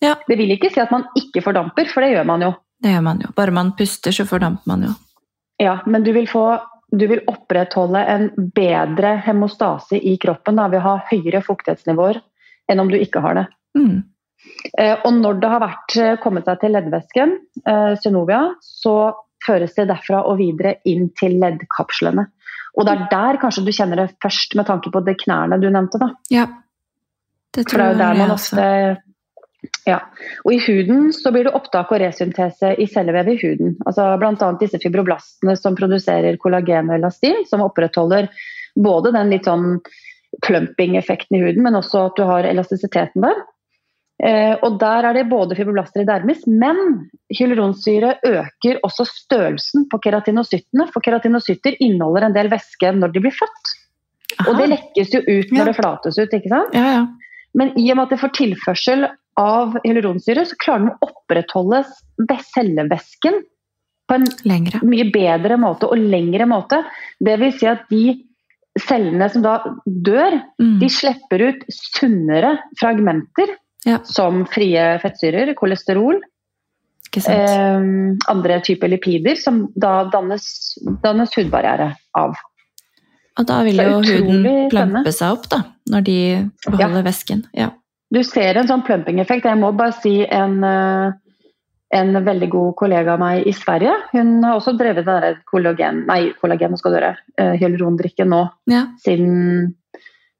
Ja. 0.00 0.16
Det 0.26 0.36
vil 0.40 0.54
ikke 0.54 0.72
si 0.72 0.80
at 0.80 0.92
man 0.94 1.06
ikke 1.18 1.42
fordamper, 1.44 1.88
for 1.92 2.04
det 2.04 2.14
gjør 2.14 2.28
man 2.28 2.46
jo. 2.46 2.52
Det 2.80 2.94
gjør 2.94 3.06
man 3.06 3.22
jo. 3.24 3.32
Bare 3.36 3.54
man 3.54 3.74
puster, 3.76 4.14
så 4.16 4.24
fordamper 4.28 4.70
man 4.70 4.88
jo. 4.88 4.94
Ja, 5.60 5.80
men 5.86 6.04
du 6.06 6.14
vil 6.16 6.28
få 6.30 6.44
du 6.90 7.06
vil 7.06 7.22
opprettholde 7.30 8.00
en 8.02 8.30
bedre 8.54 9.14
hemostase 9.22 10.00
i 10.02 10.16
kroppen 10.18 10.58
da, 10.58 10.66
ved 10.72 10.80
å 10.80 10.86
ha 10.88 10.94
høyere 11.10 11.42
fuktighetsnivåer 11.46 12.18
enn 12.70 12.82
om 12.82 12.90
du 12.90 12.96
ikke 12.98 13.22
har 13.22 13.36
det. 13.38 13.44
Mm. 13.78 14.00
Eh, 14.78 14.96
og 14.96 15.12
når 15.14 15.40
det 15.42 15.50
har 15.52 15.62
vært, 15.62 15.96
eh, 15.96 16.16
kommet 16.22 16.48
seg 16.48 16.60
til 16.60 16.74
leddvæsken, 16.74 17.36
eh, 17.66 17.94
synovia, 18.02 18.40
så 18.60 19.12
føres 19.46 19.74
det 19.74 19.88
derfra 19.88 20.24
og 20.26 20.38
videre 20.38 20.76
inn 20.84 21.10
til 21.16 21.38
leddkapslene. 21.40 22.26
Og 22.78 22.86
det 22.86 22.92
er 22.96 23.06
der 23.10 23.38
kanskje 23.42 23.64
du 23.64 23.72
kjenner 23.72 23.96
det 23.96 24.16
først, 24.22 24.54
med 24.56 24.66
tanke 24.66 24.90
på 24.90 25.04
de 25.04 25.14
knærne 25.14 25.60
du 25.60 25.68
nevnte. 25.70 25.98
da. 25.98 26.10
Ja, 26.30 26.46
det 27.56 27.66
tror 27.66 27.78
For 27.78 27.82
det 27.82 27.86
er 27.86 27.94
jo 27.94 28.02
der 28.02 28.20
man 28.20 28.34
ofte 28.34 28.66
ja, 29.84 29.98
og 30.44 30.54
I 30.54 30.60
huden 30.64 31.10
så 31.12 31.32
blir 31.34 31.44
det 31.44 31.52
opptak 31.56 31.90
og 31.92 32.00
resyntese 32.00 32.72
i 32.80 32.86
cellevevet 32.88 33.34
i 33.34 33.40
huden. 33.42 33.74
Altså 33.84 34.06
Bl.a. 34.20 34.48
disse 34.60 34.80
fibroblastene 34.80 35.56
som 35.58 35.76
produserer 35.76 36.38
kollagen 36.40 36.88
og 36.88 36.96
elastin, 36.96 37.42
som 37.48 37.64
opprettholder 37.66 38.30
både 38.80 39.12
den 39.16 39.32
litt 39.34 39.48
sånn 39.48 39.80
plumping-effekten 40.46 41.36
i 41.36 41.42
huden, 41.42 41.64
men 41.66 41.76
også 41.76 42.06
at 42.08 42.16
du 42.16 42.24
har 42.28 42.48
elastisiteten 42.48 43.26
der. 43.26 43.42
Eh, 44.20 44.54
og 44.64 44.78
Der 44.80 45.08
er 45.08 45.16
det 45.16 45.28
både 45.30 45.56
fibroblaster 45.56 46.02
i 46.02 46.08
dermis, 46.08 46.44
men 46.46 47.10
hyaluronsyre 47.32 48.18
øker 48.26 48.80
også 48.86 49.06
størrelsen 49.08 49.88
på 49.90 50.00
keratinocyttene. 50.04 50.88
For 50.92 51.04
keratinocytter 51.04 51.78
inneholder 51.80 52.28
en 52.28 52.36
del 52.36 52.52
væske 52.52 52.92
når 52.96 53.14
de 53.14 53.24
blir 53.24 53.36
født. 53.36 53.74
Aha. 54.38 54.50
Og 54.50 54.60
det 54.60 54.68
lekkes 54.74 55.16
jo 55.16 55.20
ut 55.24 55.50
når 55.50 55.64
ja. 55.64 55.68
det 55.68 55.76
flates 55.80 56.20
ut. 56.20 56.36
ikke 56.36 56.52
sant? 56.52 56.76
Ja, 56.76 56.92
ja. 57.00 57.04
Men 57.58 57.72
i 57.78 57.88
og 57.90 57.98
med 57.98 58.06
at 58.06 58.14
det 58.14 58.20
får 58.22 58.34
tilførsel 58.38 59.06
av 59.40 59.78
hyaluronsyre, 59.84 60.44
så 60.46 60.58
klarer 60.60 60.84
den 60.84 60.92
å 60.92 61.08
opprettholde 61.10 61.82
cellevæsken 62.52 63.40
på 64.10 64.18
en 64.18 64.26
Lengre. 64.48 64.80
mye 64.86 65.06
bedre 65.12 65.56
måte 65.60 65.88
og 65.90 66.02
lengre 66.02 66.46
måte. 66.50 66.82
Det 67.22 67.36
vil 67.40 67.54
si 67.54 67.68
at 67.70 67.86
de 67.92 68.18
cellene 68.78 69.28
som 69.30 69.44
da 69.44 69.56
dør, 69.84 70.36
mm. 70.60 70.76
de 70.82 70.90
slipper 70.92 71.46
ut 71.48 71.64
sunnere 71.74 72.56
fragmenter, 72.80 73.54
ja. 73.86 74.00
som 74.06 74.44
frie 74.50 74.82
fettsyrer, 75.02 75.54
kolesterol, 75.58 76.20
eh, 77.16 77.88
andre 78.30 78.60
typer 78.66 78.92
lipider, 78.92 79.38
som 79.40 79.64
da 79.74 80.04
dannes, 80.12 80.46
dannes 81.02 81.34
hudbarriere 81.38 81.92
av. 82.18 82.38
Og 83.40 83.46
da 83.48 83.60
vil 83.64 83.78
jo 83.80 84.00
huden 84.04 84.46
plumpe 84.72 85.12
seg 85.14 85.38
opp, 85.38 85.46
da, 85.50 85.62
når 85.90 86.06
de 86.06 86.18
beholder 86.66 87.02
ja. 87.02 87.06
væsken. 87.06 87.42
Ja. 87.56 87.70
Du 88.10 88.22
ser 88.26 88.58
en 88.58 88.70
sånn 88.70 88.84
plumping-effekt. 88.86 89.46
Jeg 89.46 89.58
må 89.60 89.70
bare 89.78 89.94
si 90.00 90.16
en, 90.26 90.56
eh, 90.66 91.12
en 91.98 92.22
veldig 92.26 92.48
god 92.50 92.72
kollega 92.78 93.14
av 93.14 93.22
meg 93.22 93.46
i 93.46 93.54
Sverige. 93.54 93.92
Hun 94.14 94.40
har 94.46 94.58
også 94.58 94.74
drevet 94.78 95.06
med 95.06 95.42
kollagen, 95.50 96.04
nei, 96.10 96.32
kollagen 96.42 96.78
skal 96.80 96.96
dere, 96.96 97.12
hyalurondrikken 97.36 97.60
hyalurondrikke 97.60 98.26
nå 98.26 98.40
ja. 98.70 98.86
siden 99.04 99.76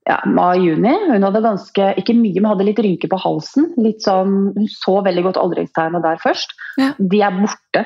ja, 0.08 0.18
mai-juni. 0.26 0.94
Hun 1.12 1.26
hadde 1.26 1.42
ganske, 1.44 1.92
ikke 2.00 2.16
mye, 2.18 2.40
men 2.40 2.50
hadde 2.50 2.66
litt 2.66 2.82
rynker 2.82 3.10
på 3.12 3.20
halsen. 3.20 3.70
Litt 3.82 4.02
sånn, 4.06 4.50
hun 4.56 4.68
så 4.72 4.98
veldig 5.06 5.26
godt 5.28 5.40
aldringstegnet 5.40 6.04
der 6.06 6.20
først. 6.22 6.54
Ja. 6.80 6.92
De 6.98 7.22
er 7.26 7.38
borte. 7.38 7.84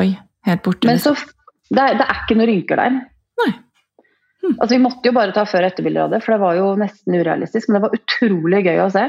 Oi, 0.00 0.08
helt 0.48 0.66
borte. 0.66 0.88
Men 0.90 0.98
liksom. 0.98 1.18
så, 1.18 1.70
det, 1.70 1.82
er, 1.84 1.98
det 2.00 2.06
er 2.06 2.22
ikke 2.22 2.38
noen 2.38 2.50
rynker 2.50 2.82
der. 2.82 2.98
Nei. 3.44 3.52
Altså, 4.48 4.72
vi 4.72 4.82
måtte 4.82 5.10
jo 5.10 5.16
bare 5.16 5.34
ta 5.36 5.44
før- 5.48 5.66
og 5.66 5.72
etterbilder 5.72 6.06
av 6.06 6.14
det, 6.14 6.22
for 6.24 6.34
det 6.34 6.40
var 6.42 6.56
jo 6.58 6.68
nesten 6.80 7.16
urealistisk. 7.18 7.68
Men 7.68 7.78
det 7.78 7.84
var 7.84 7.98
utrolig 7.98 8.62
gøy 8.66 8.80
å 8.84 8.90
se. 8.94 9.04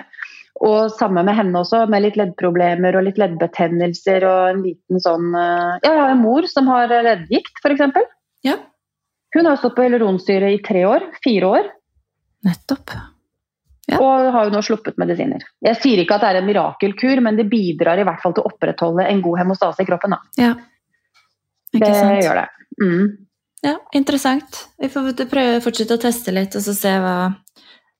Og 0.67 0.91
samme 0.93 1.23
med 1.25 1.37
henne 1.37 1.61
også, 1.61 1.85
med 1.89 2.03
litt 2.05 2.17
leddproblemer 2.19 2.97
og 2.99 3.05
litt 3.07 3.21
leddbetennelser 3.21 4.25
og 4.27 4.41
en 4.49 4.65
liten 4.65 5.01
sånn 5.01 5.31
eh, 5.33 5.77
Ja, 5.85 5.93
jeg 5.93 6.01
har 6.01 6.11
en 6.13 6.21
mor 6.21 6.45
som 6.51 6.67
har 6.69 6.91
leddgikt, 6.91 7.63
f.eks. 7.63 8.03
Ja. 8.45 8.57
Hun 9.31 9.47
har 9.47 9.57
stått 9.61 9.77
på 9.77 9.85
hyaluronsyre 9.85 10.51
i 10.51 10.59
tre 10.65 10.83
år. 10.85 11.07
Fire 11.23 11.55
år. 11.55 11.71
Nettopp. 12.45 12.93
Ja. 13.89 13.97
Og 13.99 14.27
har 14.35 14.47
jo 14.47 14.53
nå 14.53 14.61
sluppet 14.63 14.99
medisiner. 15.01 15.43
Jeg 15.63 15.79
sier 15.81 16.03
ikke 16.03 16.17
at 16.17 16.25
det 16.25 16.29
er 16.33 16.41
en 16.41 16.47
mirakelkur, 16.47 17.23
men 17.23 17.39
det 17.39 17.47
bidrar 17.51 17.99
i 17.99 18.05
hvert 18.07 18.21
fall 18.23 18.35
til 18.35 18.43
å 18.43 18.51
opprettholde 18.51 19.07
en 19.07 19.23
god 19.23 19.41
hemostase 19.41 19.83
i 19.83 19.87
kroppen. 19.87 20.15
Da. 20.15 20.21
Ja. 20.39 20.51
Ikke 21.71 21.89
det 21.89 22.21
gjør 22.25 22.41
det. 22.41 22.47
Mm. 22.83 23.05
Ja, 23.61 23.75
interessant. 23.93 24.63
Vi 24.81 24.89
får 24.89 25.13
prøve 25.29 25.59
å 25.59 25.63
fortsette 25.63 25.97
å 25.97 26.01
teste 26.01 26.33
litt 26.33 26.55
og 26.57 26.63
så 26.65 26.73
se 26.73 26.93
hva 27.03 27.15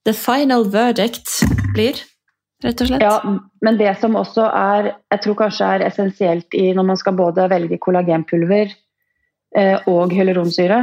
the 0.07 0.13
final 0.17 0.65
verdict 0.73 1.29
blir. 1.75 1.99
Rett 2.61 2.81
og 2.81 2.89
slett. 2.89 3.03
Ja, 3.05 3.15
men 3.65 3.77
det 3.77 3.93
som 4.01 4.17
også 4.17 4.45
er, 4.45 4.91
jeg 5.13 5.23
tror 5.23 5.37
kanskje 5.39 5.69
er 5.75 5.85
essensielt 5.85 6.57
i 6.57 6.67
når 6.77 6.89
man 6.91 6.99
skal 6.99 7.17
både 7.17 7.47
velge 7.49 7.79
kollagenpulver 7.81 8.73
eh, 9.57 9.87
og 9.89 10.13
hyaluronsyre, 10.13 10.81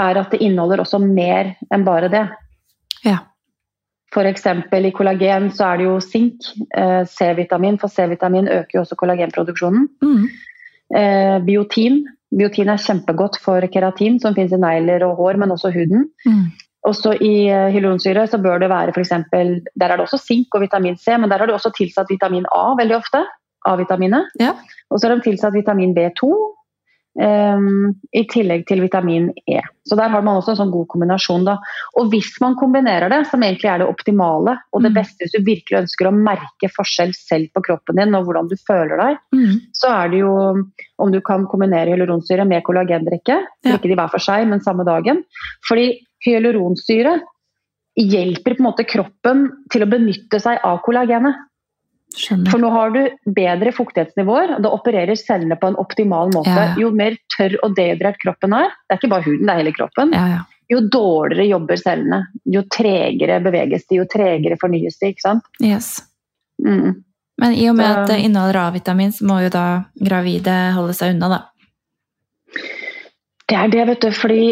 er 0.00 0.20
at 0.20 0.30
det 0.30 0.42
inneholder 0.42 0.84
også 0.84 1.00
mer 1.02 1.56
enn 1.74 1.86
bare 1.86 2.10
det. 2.12 2.26
Ja. 3.06 3.18
F.eks. 4.10 4.46
i 4.46 4.94
kollagen 4.94 5.50
så 5.54 5.70
er 5.70 5.80
det 5.80 5.86
jo 5.86 5.98
sink, 6.02 6.46
eh, 6.78 7.02
C-vitamin, 7.06 7.78
for 7.78 7.90
C-vitamin 7.90 8.50
øker 8.50 8.78
jo 8.78 8.84
også 8.84 8.98
kollagenproduksjonen. 8.98 9.86
Mm. 10.02 10.24
Eh, 10.98 11.36
biotin 11.46 12.02
Biotin 12.30 12.70
er 12.70 12.80
kjempegodt 12.80 13.40
for 13.42 13.64
keratin, 13.72 14.20
som 14.22 14.36
finnes 14.36 14.54
i 14.54 14.60
negler 14.60 15.02
og 15.06 15.16
hår, 15.18 15.40
men 15.42 15.54
også 15.54 15.72
huden. 15.74 16.06
Mm. 16.26 16.44
Også 16.86 17.12
i 17.18 17.50
eh, 17.50 17.68
hyaluronsyre 17.74 18.24
så 18.30 18.38
bør 18.40 18.62
det 18.62 18.70
være 18.72 18.94
f.eks. 18.94 19.12
Der 19.32 19.88
er 19.88 19.96
det 19.96 20.06
også 20.06 20.20
sink 20.22 20.54
og 20.54 20.64
vitamin 20.64 20.96
C, 20.96 21.18
men 21.18 21.30
der 21.30 21.42
har 21.42 21.50
du 21.50 21.56
også 21.56 21.72
tilsatt 21.76 22.08
vitamin 22.10 22.46
A 22.54 22.70
veldig 22.78 22.96
ofte. 22.96 23.24
A-vitaminet. 23.68 24.30
Ja. 24.40 24.54
Og 24.88 25.00
så 25.00 25.08
har 25.08 25.18
de 25.18 25.26
tilsatt 25.26 25.52
vitamin 25.52 25.92
B2 25.92 26.30
Um, 26.30 26.59
I 27.18 28.22
tillegg 28.30 28.62
til 28.68 28.80
vitamin 28.84 29.26
E. 29.50 29.58
Så 29.82 29.96
der 29.98 30.12
har 30.12 30.22
man 30.22 30.38
også 30.38 30.52
en 30.52 30.58
sånn 30.60 30.70
god 30.70 30.86
kombinasjon. 30.92 31.42
Da. 31.48 31.56
Og 31.98 32.12
hvis 32.12 32.30
man 32.42 32.54
kombinerer 32.60 33.10
det, 33.10 33.24
som 33.28 33.42
egentlig 33.42 33.66
er 33.72 33.82
det 33.82 33.88
optimale, 33.90 34.54
og 34.70 34.84
det 34.84 34.92
mm. 34.92 34.96
beste 35.00 35.26
hvis 35.26 35.34
du 35.34 35.48
virkelig 35.48 35.80
ønsker 35.82 36.08
å 36.08 36.14
merke 36.14 36.70
forskjell 36.70 37.10
selv 37.18 37.50
på 37.56 37.64
kroppen 37.66 37.98
din 37.98 38.14
og 38.14 38.28
hvordan 38.28 38.48
du 38.52 38.54
føler 38.62 38.94
deg, 39.02 39.18
mm. 39.34 39.58
så 39.74 39.90
er 39.96 40.14
det 40.14 40.22
jo 40.22 40.36
om 41.02 41.12
du 41.12 41.18
kan 41.26 41.48
kombinere 41.50 41.90
hyaluronsyre 41.90 42.46
med 42.48 42.64
kollagendrikke. 42.68 43.40
Drikke 43.66 43.90
de 43.90 43.98
hver 43.98 44.14
for 44.14 44.22
seg, 44.22 44.46
men 44.48 44.62
samme 44.64 44.86
dagen. 44.86 45.24
Fordi 45.66 45.90
hyaluronsyre 46.26 47.18
hjelper 48.00 48.54
på 48.54 48.62
en 48.62 48.68
måte 48.70 48.86
kroppen 48.88 49.46
til 49.72 49.84
å 49.84 49.90
benytte 49.90 50.38
seg 50.42 50.62
av 50.66 50.78
kollagenet. 50.86 51.49
Skjønner. 52.10 52.50
For 52.50 52.58
nå 52.58 52.70
har 52.74 52.94
du 52.94 53.00
bedre 53.36 53.72
fuktighetsnivåer, 53.74 54.56
og 54.56 54.64
da 54.64 54.72
opererer 54.74 55.18
cellene 55.18 55.58
på 55.60 55.70
en 55.70 55.76
optimal 55.78 56.32
måte. 56.34 56.50
Ja, 56.50 56.72
ja. 56.72 56.78
Jo 56.82 56.90
mer 56.94 57.14
tørr 57.36 57.54
og 57.62 57.76
dehydrert 57.78 58.18
kroppen 58.22 58.56
er, 58.56 58.72
det 58.88 58.96
er 58.96 59.00
ikke 59.00 59.12
bare 59.12 59.26
huden, 59.28 59.44
det 59.46 59.54
er 59.54 59.62
hele 59.62 59.74
kroppen, 59.76 60.16
ja, 60.16 60.40
jo 60.70 60.80
dårligere 60.86 61.48
jobber 61.50 61.78
cellene. 61.80 62.20
Jo 62.46 62.62
tregere 62.70 63.40
beveges 63.42 63.86
de, 63.88 64.00
jo 64.00 64.06
tregere 64.10 64.58
fornyes 64.60 64.98
de. 65.00 65.12
ikke 65.12 65.24
sant? 65.24 65.46
Yes. 65.62 65.96
Mm. 66.62 67.00
Men 67.40 67.56
i 67.56 67.64
og 67.70 67.76
med 67.78 67.88
så, 67.88 68.02
at 68.02 68.12
det 68.12 68.18
inneholder 68.26 68.60
A-vitamin, 68.66 69.14
så 69.16 69.26
må 69.26 69.40
jo 69.44 69.50
da 69.52 69.66
gravide 69.96 70.56
holde 70.76 70.94
seg 70.96 71.14
unna, 71.14 71.30
da. 71.32 71.40
Det 73.50 73.58
er 73.58 73.72
det, 73.72 73.86
vet 73.88 74.04
du. 74.04 74.10
Fordi 74.14 74.42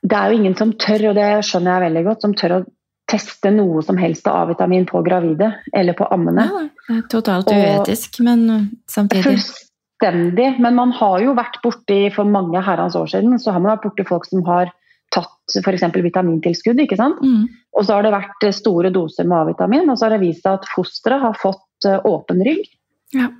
det 0.00 0.16
er 0.16 0.30
jo 0.30 0.38
ingen 0.38 0.56
som 0.56 0.72
tør, 0.80 1.10
og 1.10 1.18
det 1.18 1.28
skjønner 1.44 1.74
jeg 1.74 1.86
veldig 1.88 2.04
godt, 2.06 2.24
som 2.24 2.36
tør 2.38 2.56
å 2.56 2.64
teste 3.08 3.50
noe 3.54 3.82
som 3.84 3.96
helst 4.00 4.26
av 4.28 4.42
A-vitamin 4.42 4.84
på 4.88 5.00
gravide 5.06 5.52
eller 5.76 5.96
på 5.96 6.06
ammene. 6.12 6.44
Ja, 6.44 6.64
det 6.88 6.96
er 6.98 7.06
totalt 7.12 7.52
uetisk, 7.52 8.20
men 8.24 8.68
samtidig 8.90 9.24
Fullstendig. 9.24 10.50
Men 10.60 10.76
man 10.76 10.92
har 10.94 11.20
jo 11.24 11.34
vært 11.38 11.60
borti 11.64 12.02
for 12.14 12.28
mange 12.28 12.60
herrens 12.62 12.96
år 12.98 13.08
siden 13.10 13.38
så 13.40 13.54
har 13.54 13.64
man 13.64 13.74
vært 13.76 13.88
borti 13.88 14.06
folk 14.08 14.28
som 14.28 14.44
har 14.46 14.70
tatt 15.14 15.56
f.eks. 15.64 15.86
vitamintilskudd. 15.94 16.80
ikke 16.84 16.98
sant? 17.00 17.20
Mm. 17.24 17.48
Og 17.78 17.86
så 17.86 17.96
har 17.96 18.04
det 18.04 18.12
vært 18.12 18.48
store 18.54 18.92
doser 18.92 19.28
med 19.28 19.38
A-vitamin, 19.40 19.88
og 19.88 19.98
så 19.98 20.06
har 20.06 20.16
det 20.16 20.24
vist 20.26 20.44
seg 20.44 20.58
at 20.58 20.68
fosteret 20.74 21.22
har 21.22 21.36
fått 21.40 21.88
eh, 21.88 22.00
åpen 22.04 22.42
rygg. 22.44 22.68
Ja. 23.16 23.30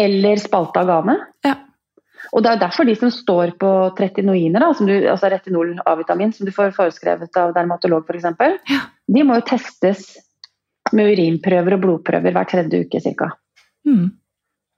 Eller 0.00 0.40
spalta 0.40 0.82
av 0.82 0.90
gane. 0.90 1.18
Ja. 1.44 1.58
Og 2.32 2.42
Det 2.42 2.50
er 2.50 2.60
derfor 2.62 2.84
de 2.88 2.94
som 2.96 3.10
står 3.12 3.54
på 3.60 3.70
tretinoiner, 3.98 4.60
da, 4.60 4.72
du, 4.72 4.94
altså 5.10 5.30
retinol 5.30 5.74
A-vitamin, 5.86 6.32
som 6.32 6.46
du 6.46 6.52
får 6.54 6.72
foreskrevet 6.76 7.36
av 7.36 7.54
dermatolog 7.56 8.04
f.eks., 8.08 8.60
ja. 8.70 8.80
de 9.06 9.24
må 9.26 9.38
jo 9.38 9.46
testes 9.48 10.16
med 10.92 11.12
urinprøver 11.14 11.76
og 11.76 11.80
blodprøver 11.84 12.34
hver 12.34 12.48
tredje 12.50 12.84
uke 12.84 13.00
ca. 13.04 13.30
Mm. 13.88 14.10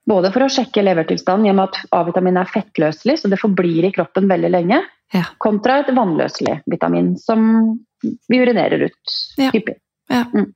Både 0.07 0.31
for 0.31 0.45
å 0.45 0.51
sjekke 0.51 0.83
levertilstanden, 0.85 1.47
i 1.47 1.51
og 1.51 1.57
med 1.59 1.67
at 1.73 1.91
A-vitamin 1.97 2.37
er 2.39 2.47
fettløselig, 2.51 3.17
så 3.21 3.31
det 3.31 3.41
forblir 3.41 3.87
i 3.89 3.91
kroppen 3.95 4.29
veldig 4.31 4.53
lenge, 4.53 4.83
Ja. 5.13 5.23
kontra 5.39 5.79
et 5.79 5.95
vannløselig 5.95 6.61
vitamin 6.67 7.13
som 7.17 7.79
vi 8.03 8.39
urinerer 8.41 8.89
ut 8.89 9.13
Ja. 9.37 9.51
hyppig. 9.51 9.77
Ja. 10.09 10.23
Mm. 10.33 10.53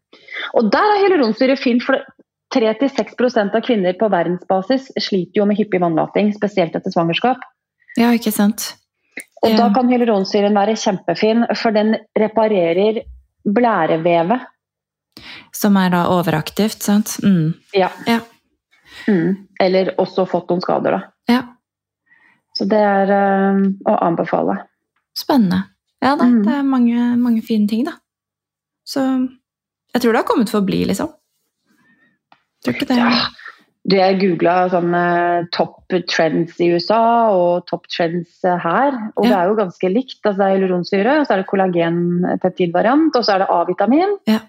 Og 0.55 0.71
der 0.71 0.83
er 0.83 0.99
hyaluronsyre 1.03 1.57
fint, 1.57 1.83
for 1.83 1.95
3-6% 2.53 3.55
av 3.55 3.61
kvinner 3.65 3.93
på 3.99 4.09
verdensbasis 4.11 4.89
sliter 4.99 5.39
jo 5.41 5.45
med 5.45 5.57
hyppig 5.57 5.79
vannlating, 5.81 6.33
spesielt 6.35 6.75
etter 6.75 6.91
svangerskap. 6.91 7.37
ja, 7.97 8.11
ikke 8.11 8.31
sant. 8.31 8.75
Og 9.43 9.49
Ja. 9.51 9.57
da 9.57 9.73
kan 9.73 9.89
hyaluronsyren 9.89 10.53
være 10.53 10.75
kjempefin, 10.77 11.45
for 11.57 11.71
den 11.71 11.95
reparerer 12.17 13.01
blærevevet. 13.45 14.41
Som 15.53 15.75
er 15.77 15.89
da 15.89 16.05
overaktivt, 16.07 16.81
sant? 16.83 17.17
Mm. 17.23 17.53
Ja. 17.73 17.89
Ja. 18.07 18.19
Mm. 19.07 19.47
Eller 19.59 19.93
også 19.97 20.27
fått 20.29 20.49
noen 20.49 20.61
skader, 20.61 20.91
da. 20.91 21.01
ja. 21.27 21.41
Så 22.57 22.65
det 22.67 22.77
er 22.83 23.07
øh, 23.15 23.61
å 23.87 23.93
anbefale. 24.03 24.57
Spennende. 25.17 25.63
Ja 26.03 26.15
da, 26.15 26.25
Mm. 26.25 26.43
det 26.43 26.53
er 26.53 26.63
mange, 26.63 27.17
mange 27.17 27.41
fine 27.41 27.67
ting, 27.67 27.85
da. 27.85 27.93
Så 28.85 28.99
jeg 29.93 30.01
tror 30.01 30.11
det 30.11 30.17
har 30.21 30.27
kommet 30.27 30.49
for 30.49 30.59
å 30.61 30.65
bli, 30.65 30.83
liksom. 30.85 31.09
Tror 32.61 32.77
ikke 32.77 32.89
det. 32.89 32.99
Ja. 32.99 33.11
Jeg 33.89 34.19
googla 34.21 34.55
sånne 34.69 35.05
top 35.55 35.89
trends 36.11 36.59
i 36.61 36.67
USA 36.75 37.01
og 37.33 37.65
top 37.69 37.87
trends 37.89 38.43
eh, 38.45 38.59
her, 38.61 38.93
og 39.15 39.25
det 39.25 39.33
er 39.33 39.49
jo 39.49 39.57
ganske 39.57 39.89
likt. 39.89 40.19
Altså, 40.21 40.37
det 40.37 40.45
er 40.45 40.53
hyaluronsyre, 40.53 41.15
så 41.25 41.33
er 41.33 41.41
det 41.41 41.49
kollagenpeptidvariant, 41.49 43.17
og 43.17 43.25
så 43.25 43.35
er 43.35 43.43
det 43.43 43.49
A-vitamin. 43.55 44.13
Ja. 44.29 44.43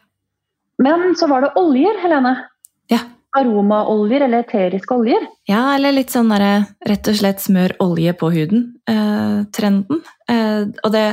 Men 0.82 1.16
så 1.16 1.30
var 1.32 1.46
det 1.46 1.54
oljer, 1.56 1.96
Helene. 2.04 2.34
Ja. 2.92 3.00
Aromaoljer 3.40 4.26
eller 4.26 4.44
eteriske 4.44 4.98
oljer. 5.00 5.24
Ja, 5.48 5.62
eller 5.78 5.94
litt 5.96 6.12
sånn 6.12 6.28
derre 6.32 6.66
rett 6.84 7.08
og 7.08 7.16
slett 7.16 7.40
smør 7.40 7.72
olje 7.80 8.12
på 8.20 8.28
huden-trenden. 8.34 10.02
Eh, 10.28 10.64
og 10.68 10.92
det, 10.92 11.06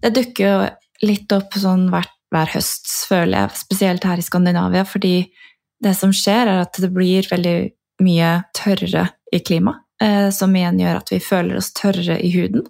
det 0.00 0.14
dukker 0.16 0.48
jo 0.48 0.56
litt 1.04 1.36
opp 1.36 1.52
sånn 1.60 1.90
hver, 1.92 2.08
hver 2.32 2.54
høst, 2.54 2.88
føler 3.10 3.42
jeg, 3.42 3.60
spesielt 3.60 4.08
her 4.08 4.20
i 4.20 4.24
Skandinavia, 4.24 4.88
fordi 4.88 5.18
det 5.84 5.94
som 5.98 6.12
skjer, 6.14 6.46
er 6.46 6.64
at 6.64 6.78
det 6.80 6.90
blir 6.94 7.26
veldig 7.30 7.58
mye 8.04 8.32
tørrere 8.56 9.08
i 9.34 9.40
klimaet, 9.44 9.82
eh, 10.02 10.28
som 10.34 10.54
igjen 10.56 10.80
gjør 10.82 11.00
at 11.00 11.12
vi 11.12 11.20
føler 11.22 11.58
oss 11.58 11.72
tørrere 11.76 12.18
i 12.24 12.30
huden. 12.34 12.66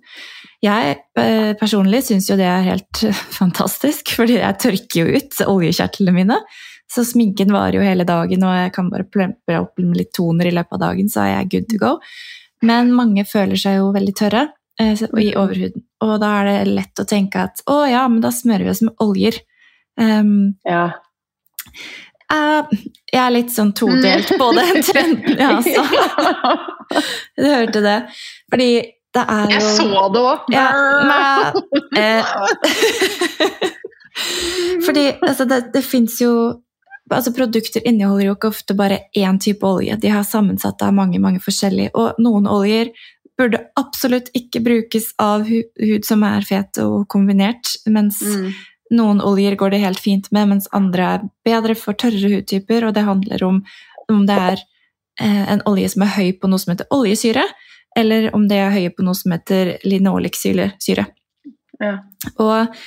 Jeg 0.64 0.96
eh, 1.20 1.52
personlig 1.59 2.02
syns 2.09 2.28
jo 2.30 2.38
det 2.38 2.48
er 2.48 2.66
helt 2.66 3.04
fantastisk, 3.40 4.14
fordi 4.18 4.40
jeg 4.40 4.61
tørker 4.64 4.98
jo 5.00 5.20
ut 5.20 5.40
oljekjertlene 5.46 6.16
mine. 6.16 6.40
Så 6.88 7.04
sminken 7.04 7.52
varer 7.52 7.78
jo 7.78 7.84
hele 7.84 8.06
dagen, 8.09 8.44
og 8.48 8.54
jeg 8.56 8.72
kan 8.76 8.88
bare 8.92 9.04
plempe 9.04 9.59
opp 9.61 9.76
med 9.80 9.98
litt 10.00 10.14
toner 10.16 10.48
i 10.48 10.54
løpet 10.56 10.78
av 10.78 10.84
dagen, 10.86 11.11
så 11.12 11.26
er 11.26 11.34
jeg 11.34 11.50
good 11.52 11.68
to 11.72 11.80
go. 11.82 11.96
Men 12.64 12.94
mange 12.96 13.26
føler 13.28 13.61
seg 13.61 13.76
jo 13.78 13.90
veldig 13.94 14.14
tørre 14.18 14.46
eh, 14.80 14.96
i 14.96 15.34
overhuden, 15.36 15.84
og 16.04 16.16
da 16.22 16.32
er 16.40 16.48
det 16.48 16.76
lett 16.80 17.02
å 17.02 17.06
tenke 17.09 17.44
at 17.50 17.61
å 17.70 17.82
ja, 17.86 18.06
men 18.09 18.22
da 18.24 18.32
smører 18.34 18.66
vi 18.66 18.72
oss 18.72 18.84
med 18.86 19.04
oljer. 19.04 19.42
Um, 19.98 20.56
Ja. 20.66 20.88
Eh, 22.32 22.78
jeg 23.12 23.22
er 23.22 23.32
litt 23.34 23.52
sånn 23.54 23.72
todelt 23.76 24.30
på 24.38 24.50
den 24.56 24.82
trenden, 24.84 25.38
ja, 25.42 25.56
altså. 25.56 25.82
Du 27.36 27.44
hørte 27.48 27.82
det. 27.84 27.98
Fordi 28.52 28.70
det 29.16 29.24
er 29.24 29.44
jo 29.48 29.56
Jeg 29.56 29.62
så 29.78 30.06
det 30.12 30.22
òg! 30.22 30.48
ja, 30.52 30.66
men, 31.08 31.52
eh, 32.02 32.24
Fordi 34.86 35.04
altså, 35.22 35.44
det, 35.48 35.60
det 35.74 35.82
fins 35.86 36.18
jo 36.20 36.32
altså, 37.10 37.32
Produkter 37.36 37.84
inneholder 37.88 38.28
jo 38.28 38.34
ikke 38.36 38.50
ofte 38.52 38.76
bare 38.78 38.98
én 39.16 39.38
type 39.40 39.66
olje. 39.66 39.96
De 40.00 40.10
har 40.12 40.26
sammensatt 40.26 40.82
av 40.84 40.92
mange 40.96 41.20
mange 41.22 41.40
forskjellige. 41.44 41.94
Og 41.96 42.18
noen 42.22 42.48
oljer 42.50 42.92
burde 43.38 43.60
absolutt 43.78 44.32
ikke 44.36 44.60
brukes 44.64 45.12
av 45.22 45.46
hud 45.46 46.06
som 46.06 46.24
er 46.26 46.42
fet 46.46 46.80
og 46.82 47.06
kombinert, 47.10 47.76
mens 47.86 48.18
Mm. 48.22 48.50
Noen 48.95 49.20
oljer 49.20 49.57
går 49.59 49.74
det 49.74 49.82
helt 49.82 50.01
fint 50.01 50.30
med, 50.32 50.49
mens 50.53 50.68
andre 50.76 51.09
er 51.14 51.26
bedre 51.45 51.76
for 51.78 51.99
tørre 51.99 52.32
hudtyper. 52.32 52.89
Og 52.89 52.95
det 52.97 53.07
handler 53.09 53.45
om 53.45 53.62
om 54.09 54.24
det 54.26 54.36
er 54.36 54.61
eh, 55.20 55.53
en 55.53 55.62
olje 55.68 55.91
som 55.93 56.05
er 56.07 56.14
høy 56.16 56.30
på 56.41 56.51
noe 56.51 56.62
som 56.62 56.72
heter 56.72 56.89
oljesyre, 56.95 57.45
eller 57.99 58.30
om 58.36 58.47
det 58.49 58.61
er 58.62 58.72
høye 58.72 58.93
på 58.95 59.05
noe 59.05 59.16
som 59.18 59.34
heter 59.34 59.74
linolesyre. 59.84 61.05
Ja. 61.78 61.93
Og 62.41 62.78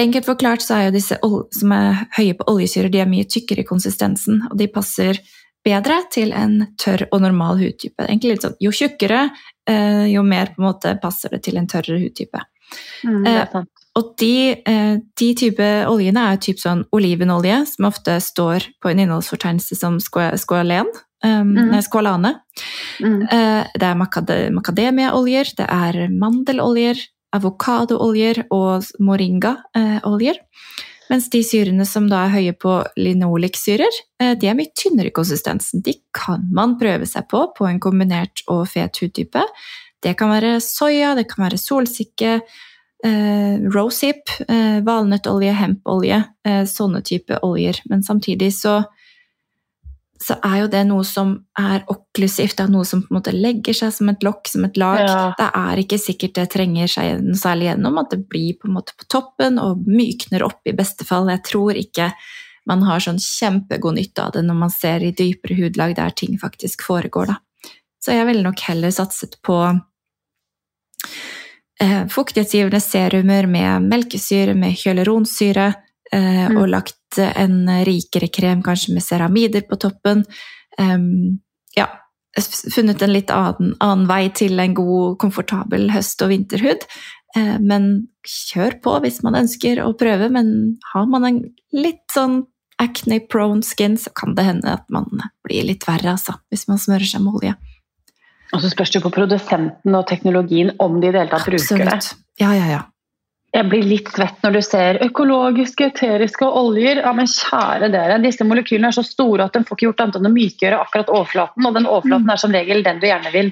enkelt 0.00 0.26
forklart 0.26 0.64
så 0.64 0.78
er 0.78 0.88
jo 0.88 0.96
disse 0.96 1.18
som 1.56 1.74
er 1.76 2.06
høye 2.16 2.38
på 2.38 2.48
oljesyre, 2.50 2.92
de 2.92 3.02
er 3.02 3.10
mye 3.10 3.28
tykkere 3.28 3.64
i 3.64 3.68
konsistensen, 3.68 4.40
og 4.50 4.56
de 4.58 4.70
passer 4.72 5.20
bedre 5.64 5.98
til 6.12 6.32
en 6.32 6.62
tørr 6.80 7.04
og 7.10 7.20
normal 7.20 7.60
hudtype. 7.60 8.06
Egentlig 8.06 8.36
litt 8.36 8.46
sånn, 8.46 8.56
Jo 8.64 8.72
tjukkere, 8.72 9.28
eh, 9.68 10.06
jo 10.08 10.22
mer 10.24 10.54
på 10.54 10.62
en 10.62 10.70
måte 10.70 10.94
passer 11.02 11.36
det 11.36 11.42
til 11.44 11.60
en 11.60 11.68
tørrere 11.68 12.00
hudtype. 12.00 12.40
Mm, 13.04 13.24
det 13.26 13.34
er 13.34 13.50
sant. 13.52 13.79
Og 14.00 14.14
de, 14.20 14.56
eh, 14.64 14.96
de 15.20 15.28
type 15.36 15.68
oljene 15.90 16.24
er 16.32 16.40
typ 16.40 16.60
sånn 16.62 16.86
olivenolje, 16.96 17.60
som 17.74 17.88
ofte 17.90 18.16
står 18.24 18.70
på 18.80 18.90
en 18.90 19.04
innholdsfortegnelse 19.04 19.76
som 19.76 20.00
skoalene. 20.00 20.88
um, 21.22 21.52
mm. 21.52 21.66
nei, 21.68 21.80
skålane. 21.84 22.30
Mm. 23.04 23.22
Eh, 23.28 23.66
Det 23.76 23.86
er 23.86 23.98
makademiaoljer, 24.56 25.50
det 25.58 25.66
er 25.68 26.08
mandeloljer, 26.08 26.96
avokadooljer 27.36 28.46
og 28.50 28.88
moringaoljer. 28.98 30.40
Mens 31.10 31.28
de 31.28 31.42
syrene 31.42 31.84
som 31.84 32.06
da 32.08 32.24
er 32.24 32.34
høye 32.36 32.54
på 32.54 32.72
linoliksyrer, 32.96 34.00
eh, 34.22 34.34
de 34.38 34.48
er 34.48 34.56
mye 34.56 34.72
tynnere 34.72 35.10
i 35.10 35.14
konsistensen. 35.14 35.82
De 35.82 35.98
kan 36.14 36.48
man 36.54 36.78
prøve 36.78 37.06
seg 37.06 37.28
på 37.28 37.48
på 37.56 37.68
en 37.68 37.80
kombinert 37.82 38.44
og 38.48 38.68
fet 38.70 38.96
hudtype. 39.02 39.42
Det 40.00 40.16
kan 40.16 40.30
være 40.30 40.60
soya, 40.64 41.14
det 41.14 41.28
kan 41.28 41.44
være 41.44 41.58
solsikke, 41.58 42.40
eh, 43.06 43.58
rosehip, 43.74 44.32
eh, 44.48 44.80
valnøttolje, 44.86 45.52
hempolje, 45.56 46.24
eh, 46.46 46.64
sånne 46.68 47.02
type 47.06 47.38
oljer. 47.46 47.80
Men 47.90 48.02
samtidig 48.02 48.52
så 48.54 48.82
så 50.20 50.36
er 50.44 50.58
jo 50.60 50.66
det 50.68 50.82
noe 50.84 51.04
som 51.08 51.32
er 51.56 51.80
okklusivt, 51.88 52.58
det 52.58 52.66
er 52.66 52.72
noe 52.74 52.84
som 52.84 53.00
på 53.00 53.08
en 53.08 53.16
måte 53.16 53.32
legger 53.32 53.76
seg 53.76 53.94
som 53.96 54.10
et 54.12 54.24
lokk, 54.26 54.50
som 54.52 54.66
et 54.66 54.76
lag. 54.76 55.00
Ja. 55.00 55.22
Det 55.38 55.46
er 55.56 55.80
ikke 55.80 55.98
sikkert 56.00 56.34
det 56.36 56.44
trenger 56.52 56.92
seg 56.92 57.22
noe 57.24 57.40
særlig 57.40 57.70
gjennom, 57.70 57.96
at 58.02 58.12
det 58.12 58.20
blir 58.28 58.58
på 58.60 58.68
en 58.68 58.76
måte 58.76 58.92
på 59.00 59.08
toppen 59.08 59.56
og 59.62 59.80
mykner 59.88 60.44
opp 60.44 60.68
i 60.68 60.76
beste 60.76 61.08
fall. 61.08 61.30
Jeg 61.32 61.40
tror 61.48 61.80
ikke 61.80 62.10
man 62.68 62.84
har 62.84 63.00
sånn 63.00 63.20
kjempegod 63.22 63.96
nytte 63.96 64.26
av 64.26 64.34
det 64.36 64.44
når 64.44 64.58
man 64.60 64.74
ser 64.74 65.06
i 65.06 65.14
dypere 65.16 65.56
hudlag 65.56 65.96
der 65.96 66.12
ting 66.12 66.36
faktisk 66.40 66.84
foregår, 66.84 67.32
da. 67.32 67.40
Så 68.00 68.12
jeg 68.12 68.28
ville 68.28 68.44
nok 68.44 68.60
heller 68.68 68.92
satset 68.92 69.40
på 69.44 69.56
fuktighetsgivende 71.80 72.80
serumer 72.80 73.46
med 73.48 73.86
melkesyre, 73.88 74.54
med 74.54 74.76
hyaluronsyre, 74.76 75.74
eh, 76.12 76.48
Mm. 76.50 76.56
og 76.58 76.68
lagt 76.68 77.18
en 77.18 77.66
rikere 77.84 78.28
krem, 78.28 78.62
kanskje 78.62 78.94
med 78.94 79.02
ceramider 79.02 79.62
på 79.62 79.78
toppen. 79.78 80.24
Ja, 81.76 81.86
funnet 82.74 83.02
en 83.02 83.12
litt 83.12 83.30
annen, 83.30 83.74
annen 83.80 84.06
vei 84.06 84.28
til 84.28 84.58
en 84.60 84.74
god, 84.74 85.18
komfortabel 85.18 85.90
høst- 85.90 86.22
og 86.22 86.30
vinterhud. 86.30 86.86
Eh, 87.36 87.58
men 87.58 88.08
kjør 88.26 88.80
på 88.82 89.00
hvis 89.02 89.22
man 89.22 89.34
ønsker 89.34 89.82
å 89.82 89.96
prøve, 89.98 90.30
men 90.30 90.78
har 90.92 91.06
man 91.06 91.24
en 91.24 91.42
litt 91.72 92.06
sånn 92.14 92.44
acne-prone 92.80 93.62
skin, 93.62 93.96
så 93.96 94.12
kan 94.14 94.34
det 94.34 94.44
hende 94.44 94.72
at 94.72 94.86
man 94.90 95.06
blir 95.46 95.66
litt 95.66 95.84
verre, 95.86 96.14
altså, 96.16 96.38
hvis 96.50 96.66
man 96.68 96.78
smører 96.78 97.06
seg 97.06 97.22
med 97.22 97.34
olje. 97.34 97.54
Og 98.50 98.62
så 98.62 98.70
spørs 98.72 98.92
det 98.94 99.02
på 99.04 99.12
produsenten 99.14 99.94
og 99.94 100.06
teknologien 100.10 100.72
om 100.82 100.98
de 101.00 101.10
i 101.10 101.12
det 101.14 101.22
hele 101.22 101.32
tatt 101.32 101.46
bruker 101.46 101.84
det. 101.86 102.00
Ja, 102.40 102.54
ja, 102.56 102.66
ja. 102.70 102.80
Jeg 103.50 103.66
blir 103.66 103.82
litt 103.82 104.06
svett 104.14 104.44
når 104.44 104.54
du 104.54 104.60
ser 104.62 104.98
økologiske, 105.02 105.88
eteriske 105.90 106.46
oljer. 106.46 107.00
Ja, 107.02 107.10
men 107.16 107.26
kjære 107.30 107.88
dere, 107.90 108.20
disse 108.22 108.46
molekylene 108.46 108.92
er 108.92 108.94
så 108.94 109.02
store 109.06 109.48
at 109.48 109.56
de 109.56 109.64
får 109.66 109.76
ikke 109.78 109.88
gjort 109.88 110.04
annet 110.04 110.20
enn 110.20 110.30
å 110.30 110.32
mykgjøre 110.34 110.78
akkurat 110.84 111.10
overflaten, 111.10 111.66
og 111.66 111.74
den 111.78 111.88
overflaten 111.90 112.30
er 112.30 112.42
som 112.42 112.54
regel 112.54 112.84
den 112.86 113.02
du 113.02 113.08
gjerne 113.08 113.32
vil 113.34 113.50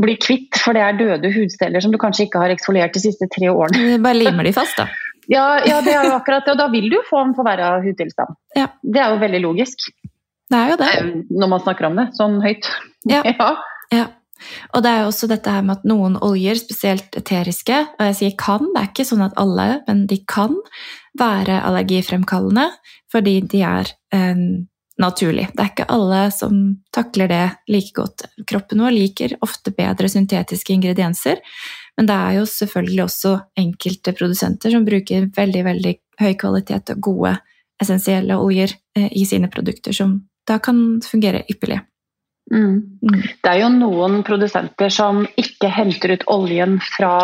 bli 0.00 0.14
kvitt, 0.22 0.56
for 0.62 0.76
det 0.76 0.84
er 0.86 0.98
døde 0.98 1.32
hudsteller 1.34 1.82
som 1.84 1.92
du 1.92 1.98
kanskje 2.00 2.28
ikke 2.28 2.40
har 2.44 2.54
eksfoliert 2.54 2.94
de 2.96 3.02
siste 3.02 3.28
tre 3.32 3.50
årene. 3.50 3.76
Du 3.76 4.04
Bare 4.04 4.16
limer 4.16 4.48
de 4.48 4.56
fast, 4.56 4.80
da. 4.80 4.88
Ja, 5.30 5.60
ja 5.62 5.76
det 5.84 5.92
er 5.94 6.08
jo 6.08 6.14
akkurat 6.16 6.46
det, 6.46 6.56
og 6.56 6.58
da 6.58 6.66
vil 6.72 6.88
du 6.90 6.96
få 7.06 7.20
en 7.22 7.36
forverra 7.36 7.76
hudtilstand. 7.84 8.34
Ja. 8.56 8.64
Det 8.82 8.98
er 8.98 9.12
jo 9.12 9.20
veldig 9.20 9.40
logisk, 9.44 9.84
Det 10.50 10.58
er 10.58 10.72
jo 10.72 10.78
det. 10.80 10.88
eh, 10.96 11.10
når 11.30 11.50
man 11.52 11.62
snakker 11.62 11.86
om 11.86 12.00
det 12.00 12.06
sånn 12.16 12.40
høyt. 12.42 12.66
Ja. 13.06 13.20
ja. 13.30 13.50
Ja. 13.94 14.08
Og 14.72 14.82
det 14.84 14.90
er 14.90 15.02
jo 15.02 15.10
også 15.10 15.28
dette 15.28 15.52
her 15.52 15.64
med 15.66 15.80
at 15.80 15.86
noen 15.88 16.16
oljer, 16.24 16.56
spesielt 16.56 17.16
eteriske, 17.18 17.76
og 17.98 18.06
jeg 18.08 18.16
sier 18.16 18.36
kan, 18.40 18.70
det 18.72 18.80
er 18.80 18.88
ikke 18.88 19.08
sånn 19.08 19.24
at 19.26 19.36
alle, 19.40 19.68
men 19.88 20.06
de 20.08 20.20
kan 20.24 20.56
være 21.20 21.60
allergifremkallende 21.66 22.70
fordi 23.10 23.40
de 23.50 23.60
er 23.66 23.90
eh, 24.14 24.42
naturlig. 25.00 25.48
Det 25.52 25.64
er 25.64 25.70
ikke 25.72 25.88
alle 25.92 26.22
som 26.34 26.56
takler 26.94 27.30
det 27.30 27.44
like 27.72 27.92
godt. 27.96 28.26
Kroppen 28.48 28.82
vår 28.84 28.94
liker 28.94 29.36
ofte 29.44 29.74
bedre 29.74 30.08
syntetiske 30.12 30.74
ingredienser, 30.76 31.40
men 31.98 32.08
det 32.08 32.16
er 32.16 32.38
jo 32.38 32.48
selvfølgelig 32.48 33.04
også 33.04 33.34
enkelte 33.60 34.14
produsenter 34.16 34.72
som 34.72 34.86
bruker 34.86 35.28
veldig, 35.36 35.64
veldig 35.66 35.94
høy 36.22 36.32
kvalitet 36.40 36.94
og 36.94 37.06
gode 37.10 37.36
essensielle 37.80 38.38
oljer 38.40 38.72
eh, 38.96 39.10
i 39.16 39.26
sine 39.28 39.50
produkter, 39.52 39.96
som 39.96 40.20
da 40.48 40.58
kan 40.62 41.00
fungere 41.04 41.44
ypperlig. 41.50 41.80
Mm. 42.50 42.98
Mm. 43.06 43.20
Det 43.44 43.50
er 43.52 43.60
jo 43.62 43.70
noen 43.76 44.20
produsenter 44.26 44.90
som 44.92 45.22
ikke 45.38 45.70
henter 45.70 46.16
ut 46.16 46.24
oljen 46.34 46.80
fra 46.82 47.14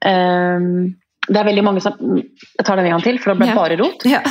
um, 0.00 0.88
Det 1.28 1.36
er 1.36 1.48
veldig 1.50 1.64
mange 1.66 1.82
som 1.84 1.98
Jeg 2.16 2.64
tar 2.64 2.80
den 2.80 2.88
en 2.88 2.94
gang 2.96 3.04
til, 3.04 3.20
for 3.20 3.32
det 3.32 3.42
ble 3.42 3.56
bare 3.58 3.76
rot. 3.80 4.06
Ja. 4.08 4.22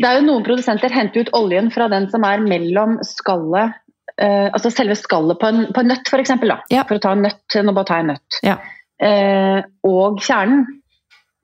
Det 0.00 0.08
er 0.08 0.18
jo 0.18 0.26
noen 0.26 0.46
produsenter 0.46 0.94
henter 0.94 1.26
ut 1.26 1.34
oljen 1.36 1.68
fra 1.74 1.90
den 1.92 2.08
som 2.10 2.24
er 2.26 2.42
mellom 2.42 2.96
skallet 3.06 3.76
uh, 4.16 4.48
Altså 4.48 4.72
selve 4.72 4.96
skallet 4.98 5.38
på 5.40 5.50
en, 5.50 5.66
på 5.74 5.84
en 5.84 5.92
nøtt, 5.92 6.08
f.eks. 6.08 6.34
Ja. 6.72 6.86
For 6.88 6.96
å 6.96 7.04
ta 7.04 7.12
en 7.14 7.26
nøtt, 7.28 7.58
nå 7.60 7.76
bare 7.76 7.90
tar 7.90 8.00
jeg 8.00 8.08
en 8.08 8.14
nøtt. 8.14 8.40
Ja. 8.46 8.58
Uh, 9.04 9.60
og 9.90 10.22
kjernen. 10.24 10.64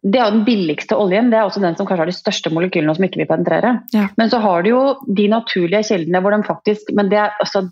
Det 0.01 0.17
er 0.17 0.33
den 0.33 0.47
billigste 0.47 0.97
oljen. 0.97 1.29
Det 1.29 1.37
er 1.37 1.45
også 1.45 1.61
den 1.61 1.75
som 1.77 1.85
kanskje 1.85 2.05
har 2.07 2.09
de 2.09 2.17
største 2.17 2.53
molekylene 2.57 2.95
som 2.97 3.05
ikke 3.05 3.21
vil 3.21 3.29
penetrere. 3.29 3.75
Ja. 3.93 4.07
Men 4.17 4.31
så 4.33 4.41
har 4.41 4.65
du 4.65 4.71
jo 4.71 4.83
de 5.05 5.27
naturlige 5.29 5.83
kildene 5.91 6.23
hvor 6.25 6.33
de 6.33 6.47
faktisk 6.47 6.89
Men 6.97 7.11
det 7.13 7.19
er 7.21 7.37
altså 7.43 7.67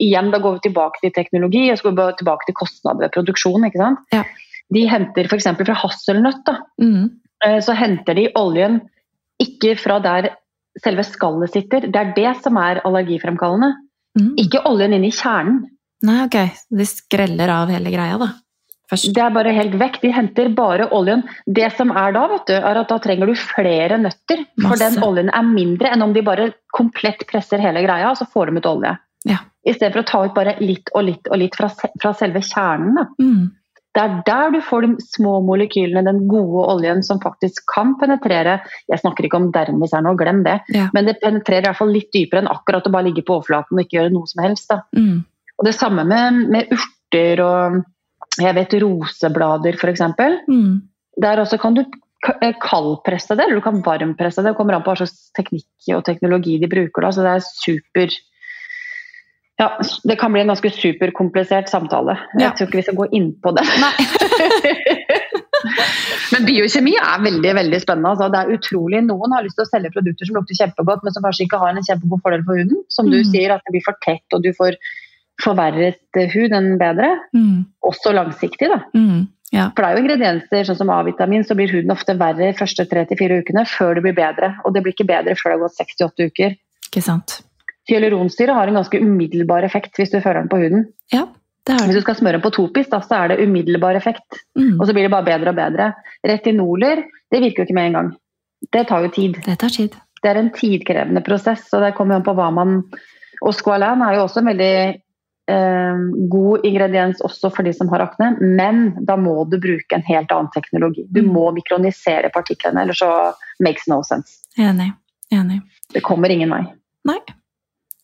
Igjen, 0.00 0.30
da 0.32 0.40
går 0.40 0.56
vi 0.56 0.64
tilbake 0.64 1.02
til 1.02 1.12
teknologi 1.14 1.66
og 1.70 1.78
så 1.78 1.90
går 1.90 1.96
vi 1.98 2.18
tilbake 2.22 2.48
til 2.48 2.56
kostnader 2.56 3.04
ved 3.04 3.14
produksjon. 3.14 3.66
ikke 3.68 3.82
sant? 3.82 4.00
Ja. 4.14 4.24
De 4.74 4.86
henter 4.88 5.28
f.eks. 5.28 5.50
fra 5.58 5.76
hasselnøtt. 5.82 6.42
da, 6.46 6.56
mm. 6.80 7.10
Eh, 7.44 7.58
så 7.64 7.76
henter 7.76 8.16
de 8.16 8.30
oljen 8.36 8.80
ikke 9.40 9.76
fra 9.80 9.98
der 10.02 10.30
selve 10.80 11.04
skallet 11.04 11.52
sitter. 11.52 11.86
Det 11.88 12.00
er 12.00 12.12
det 12.16 12.32
som 12.44 12.58
er 12.60 12.82
allergifremkallende. 12.88 13.74
Mm. 14.18 14.32
Ikke 14.42 14.62
oljen 14.68 14.96
inn 14.96 15.06
i 15.06 15.12
kjernen. 15.14 15.62
Nei, 16.06 16.22
ok. 16.24 16.38
De 16.72 16.86
skreller 16.88 17.52
av 17.52 17.72
hele 17.72 17.92
greia, 17.92 18.16
da. 18.20 18.30
Først. 18.90 19.12
Det 19.14 19.22
er 19.22 19.34
bare 19.34 19.52
helt 19.54 19.76
vekk. 19.78 20.00
De 20.02 20.10
henter 20.14 20.50
bare 20.56 20.88
oljen. 20.96 21.22
Det 21.46 21.68
som 21.76 21.92
er 21.94 22.16
da, 22.16 22.24
vet 22.32 22.48
du, 22.50 22.56
er 22.58 22.80
at 22.80 22.90
da 22.90 22.98
trenger 23.02 23.30
du 23.30 23.36
flere 23.38 24.00
nøtter. 24.02 24.42
Masse. 24.56 24.66
For 24.66 24.82
den 24.82 24.98
oljen 25.06 25.30
er 25.30 25.46
mindre 25.46 25.92
enn 25.94 26.02
om 26.06 26.16
de 26.16 26.24
bare 26.26 26.50
komplett 26.74 27.22
presser 27.30 27.62
hele 27.62 27.84
greia, 27.86 28.10
og 28.10 28.18
så 28.18 28.26
får 28.30 28.50
de 28.50 28.60
ut 28.60 28.68
olje. 28.72 28.96
Ja. 29.28 29.38
I 29.68 29.76
stedet 29.76 29.92
for 29.94 30.02
å 30.02 30.08
ta 30.08 30.24
ut 30.26 30.36
bare 30.36 30.56
litt 30.64 30.90
og 30.96 31.04
litt 31.06 31.28
og 31.28 31.40
litt 31.42 31.56
fra, 31.58 31.68
fra 32.00 32.12
selve 32.16 32.42
kjernen. 32.42 32.98
Mm. 33.20 33.48
Det 33.90 34.02
er 34.02 34.12
der 34.26 34.52
du 34.54 34.60
får 34.62 34.84
de 34.86 34.90
små 35.02 35.40
molekylene, 35.42 36.04
den 36.06 36.20
gode 36.30 36.62
oljen 36.70 37.02
som 37.02 37.18
faktisk 37.22 37.64
kan 37.72 37.96
penetrere. 37.98 38.60
Jeg 38.90 39.02
snakker 39.02 39.26
ikke 39.26 39.40
om 39.40 39.48
dermis 39.54 39.94
her 39.96 40.04
nå, 40.06 40.14
glem 40.18 40.44
det. 40.46 40.60
Ja. 40.74 40.86
Men 40.94 41.10
det 41.10 41.18
penetrerer 41.22 41.66
i 41.66 41.70
hvert 41.72 41.80
fall 41.80 41.90
litt 41.94 42.12
dypere 42.14 42.44
enn 42.44 42.52
akkurat 42.52 42.86
å 42.86 42.92
bare 42.94 43.08
ligge 43.08 43.26
på 43.26 43.40
overflaten 43.40 43.76
og 43.76 43.82
ikke 43.82 43.98
gjøre 43.98 44.14
noe 44.14 44.30
som 44.30 44.44
helst. 44.46 44.76
Mm. 44.96 45.24
Og 45.58 45.66
Det 45.66 45.74
samme 45.76 46.06
med, 46.08 46.44
med 46.54 46.70
urter 46.76 47.42
og 47.44 47.80
jeg 48.38 48.54
vet 48.56 48.78
roseblader 48.82 49.76
f.eks. 49.78 50.04
Mm. 50.46 50.78
Der 51.20 51.42
også 51.42 51.58
kan 51.60 51.76
du 51.76 51.82
eh, 51.82 52.54
kaldpresse 52.62 53.34
det, 53.36 53.46
eller 53.46 53.58
du 53.58 53.64
kan 53.64 53.82
varmpresse 53.84 54.42
det. 54.42 54.52
Det 54.52 54.58
kommer 54.58 54.76
an 54.76 54.84
på 54.86 54.92
hva 54.92 55.02
slags 55.02 55.30
teknikk 55.36 55.94
og 55.96 56.04
teknologi 56.06 56.58
de 56.62 56.70
bruker. 56.70 57.06
Da, 57.06 57.12
så 57.14 57.26
det 57.26 57.36
er 57.36 57.48
super 57.48 58.18
ja, 59.60 59.66
Det 60.08 60.16
kan 60.16 60.32
bli 60.32 60.40
en 60.40 60.48
ganske 60.54 60.70
superkomplisert 60.72 61.68
samtale. 61.68 62.14
Jeg 62.40 62.54
tror 62.56 62.70
ikke 62.70 62.78
vi 62.78 62.84
skal 62.86 62.96
gå 62.96 63.06
inn 63.18 63.26
på 63.44 63.50
det. 63.52 63.66
men 66.32 66.46
biokjemi 66.46 66.94
er 66.96 67.26
veldig 67.26 67.52
veldig 67.58 67.80
spennende. 67.82 68.14
Altså, 68.14 68.30
det 68.32 68.40
er 68.40 68.54
utrolig, 68.56 69.02
Noen 69.04 69.36
har 69.36 69.44
lyst 69.44 69.58
til 69.60 69.66
å 69.66 69.68
selge 69.68 69.92
produkter 69.92 70.30
som 70.30 70.38
lukter 70.38 70.56
kjempegodt, 70.62 71.04
men 71.04 71.12
som 71.12 71.26
kanskje 71.26 71.44
ikke 71.44 71.60
har 71.60 71.74
en 71.74 71.84
kjempegod 71.90 72.24
fordel 72.24 72.46
for 72.48 72.62
huden. 72.62 72.80
Som 72.94 73.10
mm. 73.10 73.12
du 73.12 73.20
sier, 73.34 73.52
at 73.52 73.66
det 73.66 73.76
blir 73.76 73.84
for 73.84 74.00
tett 74.06 74.38
og 74.38 74.46
du 74.46 74.48
får 74.56 74.80
forverret 75.42 76.22
hud 76.34 76.56
enn 76.56 76.72
bedre. 76.80 77.12
Mm. 77.36 77.66
Også 77.86 78.14
langsiktig, 78.16 78.70
da. 78.72 78.82
Mm. 78.96 79.28
Ja. 79.50 79.66
For 79.74 79.82
det 79.82 79.88
er 79.88 79.96
jo 79.96 80.02
ingredienser 80.04 80.66
sånn 80.68 80.78
som 80.78 80.92
A-vitamin, 80.94 81.42
så 81.46 81.56
blir 81.58 81.72
huden 81.74 81.90
ofte 81.90 82.14
verre 82.18 82.52
de 82.52 82.58
første 82.58 82.86
tre 82.90 83.02
til 83.08 83.18
fire 83.18 83.40
ukene 83.42 83.64
før 83.66 83.98
det 83.98 84.04
blir 84.06 84.16
bedre. 84.18 84.52
Og 84.64 84.74
det 84.74 84.84
blir 84.84 84.94
ikke 84.94 85.08
bedre 85.10 85.34
før 85.38 85.52
det 85.52 85.56
har 85.56 85.64
gått 85.64 85.80
68 85.82 86.30
uker. 86.30 86.56
Ikke 86.90 87.02
sant. 87.04 87.40
Hyaluronsyre 87.90 88.54
har 88.54 88.70
en 88.70 88.78
ganske 88.78 89.00
umiddelbar 89.02 89.66
effekt 89.66 89.98
hvis 89.98 90.12
du 90.12 90.20
fører 90.20 90.44
den 90.44 90.52
på 90.52 90.60
huden. 90.62 90.86
Ja, 91.10 91.24
det 91.66 91.76
det. 91.76 91.88
Hvis 91.88 91.98
du 91.98 92.04
skal 92.04 92.18
smøre 92.20 92.38
den 92.38 92.44
på 92.44 92.52
topis, 92.54 92.90
da, 92.92 93.00
så 93.02 93.18
er 93.18 93.32
det 93.32 93.40
umiddelbar 93.42 93.98
effekt. 93.98 94.42
Mm. 94.58 94.76
Og 94.78 94.86
så 94.86 94.94
blir 94.94 95.08
det 95.08 95.14
bare 95.14 95.26
bedre 95.26 95.52
og 95.52 95.58
bedre. 95.58 95.90
Retinoler 96.26 97.02
det 97.30 97.42
virker 97.42 97.62
jo 97.62 97.68
ikke 97.68 97.78
med 97.78 97.90
en 97.90 97.98
gang. 97.98 98.14
Det 98.74 98.86
tar 98.88 99.04
jo 99.06 99.12
tid. 99.14 99.38
Det 99.46 99.58
tar 99.58 99.72
tid. 99.74 99.94
Det 100.20 100.30
er 100.30 100.38
en 100.40 100.50
tidkrevende 100.52 101.22
prosess, 101.24 101.68
og 101.72 101.84
det 101.84 101.94
kommer 101.96 102.14
jo 102.14 102.20
an 102.20 102.26
på 102.26 102.34
hva 102.36 102.50
man 102.52 102.82
Og 103.40 103.54
Squalan 103.56 104.02
er 104.04 104.18
jo 104.18 104.26
også 104.26 104.42
en 104.42 104.50
veldig 104.50 104.74
eh, 105.50 106.02
god 106.32 106.66
ingrediens 106.66 107.20
også 107.26 107.50
for 107.54 107.66
de 107.66 107.72
som 107.76 107.90
har 107.92 108.04
akne, 108.04 108.32
men 108.40 108.82
da 109.06 109.16
må 109.20 109.42
du 109.50 109.58
bruke 109.62 109.96
en 109.96 110.06
helt 110.06 110.32
annen 110.34 110.50
teknologi. 110.54 111.06
Du 111.10 111.22
mm. 111.24 111.30
må 111.34 111.48
mikronisere 111.56 112.32
partiklene, 112.34 112.84
eller 112.84 112.96
så 112.96 113.10
makes 113.62 113.88
no 113.90 114.00
sense. 114.06 114.40
Enig. 114.58 114.92
Enig. 115.34 115.60
Det 115.94 116.02
kommer 116.06 116.32
ingen 116.32 116.52
vei. 116.52 116.64
Nei, 117.10 117.18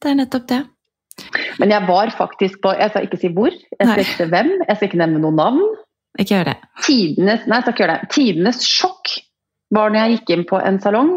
det 0.03 0.13
er 0.13 0.19
nettopp 0.19 0.49
det. 0.51 0.63
Men 1.57 1.73
jeg 1.73 1.89
var 1.89 2.11
faktisk 2.13 2.59
på 2.61 2.75
Jeg 2.77 2.91
skal 2.93 3.07
ikke 3.07 3.19
si 3.21 3.31
hvor, 3.33 3.55
jeg 3.55 3.89
skal 3.89 4.03
ikke 4.03 4.19
si 4.19 4.27
hvem, 4.35 4.51
jeg 4.61 4.77
skal 4.77 4.91
ikke 4.91 5.01
nevne 5.01 5.23
noen 5.23 5.39
navn. 5.41 5.63
Ikke 6.21 6.35
gjør 6.35 6.51
det. 6.51 6.57
Tidenes, 6.85 7.47
nei, 7.49 7.61
ikke 7.63 7.85
gjøre 7.85 7.97
det. 7.97 8.11
Tidenes 8.13 8.61
sjokk 8.65 9.15
var 9.75 9.93
når 9.93 10.03
jeg 10.03 10.17
gikk 10.17 10.35
inn 10.35 10.45
på 10.49 10.61
en 10.61 10.79
salong 10.83 11.15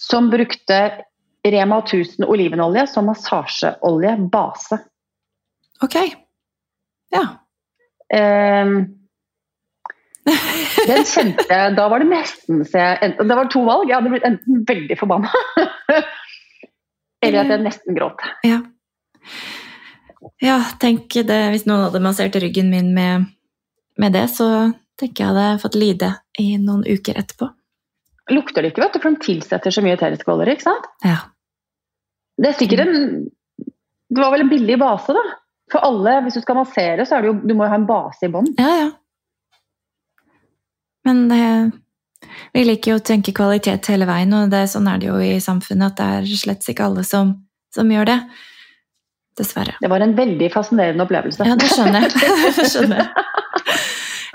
som 0.00 0.30
brukte 0.32 0.78
Rema 1.44 1.78
1000 1.80 2.24
olivenolje 2.28 2.86
som 2.86 3.06
massasjeolje 3.08 4.16
base. 4.32 4.78
Ok. 5.80 5.96
Ja. 7.10 7.22
Um, 8.12 8.74
den 10.90 11.04
kjente 11.06 11.44
jeg 11.46 11.74
Da 11.78 11.84
var 11.90 12.02
det 12.02 12.08
nesten 12.10 12.64
så 12.66 12.80
jeg, 12.82 13.12
Det 13.18 13.36
var 13.38 13.48
to 13.50 13.62
valg. 13.64 13.88
Jeg 13.88 13.96
hadde 13.96 14.12
blitt 14.12 14.26
enten 14.26 14.64
veldig 14.68 14.98
forbanna 14.98 15.30
eller 17.22 17.42
at 17.42 17.52
jeg 17.52 17.62
nesten 17.62 17.96
gråt. 17.96 18.22
Ja. 18.48 18.62
ja, 20.40 20.56
tenk 20.80 21.12
det 21.28 21.40
Hvis 21.52 21.66
noen 21.68 21.86
hadde 21.86 22.00
massert 22.04 22.36
ryggen 22.40 22.70
min 22.72 22.94
med, 22.96 23.28
med 24.00 24.16
det, 24.16 24.26
så 24.32 24.70
tenker 25.00 25.24
jeg 25.24 25.32
hadde 25.32 25.62
fått 25.62 25.80
lide 25.80 26.14
i 26.40 26.54
noen 26.60 26.84
uker 26.88 27.20
etterpå 27.20 27.50
lukter 28.34 28.62
det 28.62 28.72
ikke, 28.72 28.84
vet 28.84 28.96
du, 28.96 29.02
for 29.02 29.14
de 29.14 29.24
tilsetter 29.24 29.74
så 29.74 29.84
mye 29.84 29.96
eteriske 29.98 30.32
oljer. 30.32 30.54
ikke 30.54 30.66
sant? 30.68 30.88
Ja. 31.06 31.18
Det 32.40 32.52
er 32.52 32.58
sikkert 32.58 32.86
en 32.86 32.96
Det 34.10 34.18
var 34.18 34.32
vel 34.32 34.46
en 34.46 34.50
billig 34.50 34.78
base, 34.80 35.14
da. 35.14 35.22
For 35.70 35.86
alle, 35.86 36.16
hvis 36.24 36.38
du 36.38 36.42
skal 36.42 36.58
massere, 36.58 37.04
så 37.06 37.16
er 37.16 37.22
det 37.22 37.30
jo 37.30 37.36
Du 37.46 37.54
må 37.54 37.66
jo 37.66 37.72
ha 37.74 37.78
en 37.78 37.86
base 37.86 38.26
i 38.26 38.32
bånn. 38.32 38.48
Ja, 38.58 38.72
ja. 38.80 38.88
Men 41.06 41.22
eh, 41.32 41.70
vi 42.52 42.64
liker 42.66 42.94
jo 42.94 43.00
å 43.00 43.04
tenke 43.06 43.34
kvalitet 43.36 43.88
hele 43.92 44.08
veien, 44.08 44.34
og 44.36 44.50
det, 44.52 44.66
sånn 44.72 44.88
er 44.90 45.00
det 45.00 45.08
jo 45.08 45.18
i 45.22 45.38
samfunnet 45.40 45.94
at 45.94 46.00
det 46.00 46.08
er 46.18 46.40
slett 46.42 46.66
ikke 46.68 46.88
alle 46.90 47.04
som, 47.06 47.32
som 47.74 47.90
gjør 47.90 48.10
det. 48.10 48.18
Dessverre. 49.38 49.76
Det 49.80 49.88
var 49.88 50.02
en 50.04 50.16
veldig 50.18 50.50
fascinerende 50.52 51.06
opplevelse. 51.06 51.46
Ja, 51.48 51.56
det 51.56 51.70
skjønner 51.70 52.04
jeg. 52.04 52.66
skjønner 52.74 53.06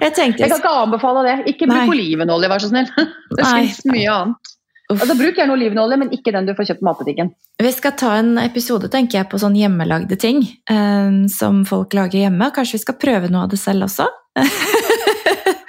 jeg. 0.01 0.15
Tenkte, 0.17 0.43
jeg 0.43 0.51
kan 0.51 0.59
ikke 0.61 0.75
anbefale 0.83 1.23
det. 1.27 1.37
Ikke 1.53 1.69
bruk 1.71 1.95
olivenolje, 1.95 2.51
vær 2.51 2.63
så 2.63 2.71
snill. 2.71 2.91
Det 3.37 3.47
fins 3.47 3.81
mye 3.89 4.11
annet. 4.11 4.53
Altså, 4.93 5.15
bruk 5.17 5.39
gjerne 5.39 5.55
olivenolje, 5.55 5.97
men 5.97 6.11
ikke 6.13 6.31
den 6.35 6.45
du 6.45 6.53
får 6.57 6.67
kjøpt 6.69 6.83
på 6.83 6.85
matbutikken. 6.85 7.31
Vi 7.61 7.71
skal 7.73 7.95
ta 7.97 8.11
en 8.19 8.35
episode 8.37 8.89
tenker 8.93 9.17
jeg, 9.17 9.29
på 9.31 9.39
sånn 9.41 9.55
hjemmelagde 9.57 10.17
ting 10.21 10.43
um, 10.69 11.23
som 11.31 11.63
folk 11.65 11.95
lager 11.97 12.21
hjemme. 12.21 12.51
Kanskje 12.53 12.77
vi 12.77 12.83
skal 12.83 12.99
prøve 13.01 13.31
noe 13.33 13.47
av 13.47 13.53
det 13.53 13.61
selv 13.61 13.87
også? 13.87 14.05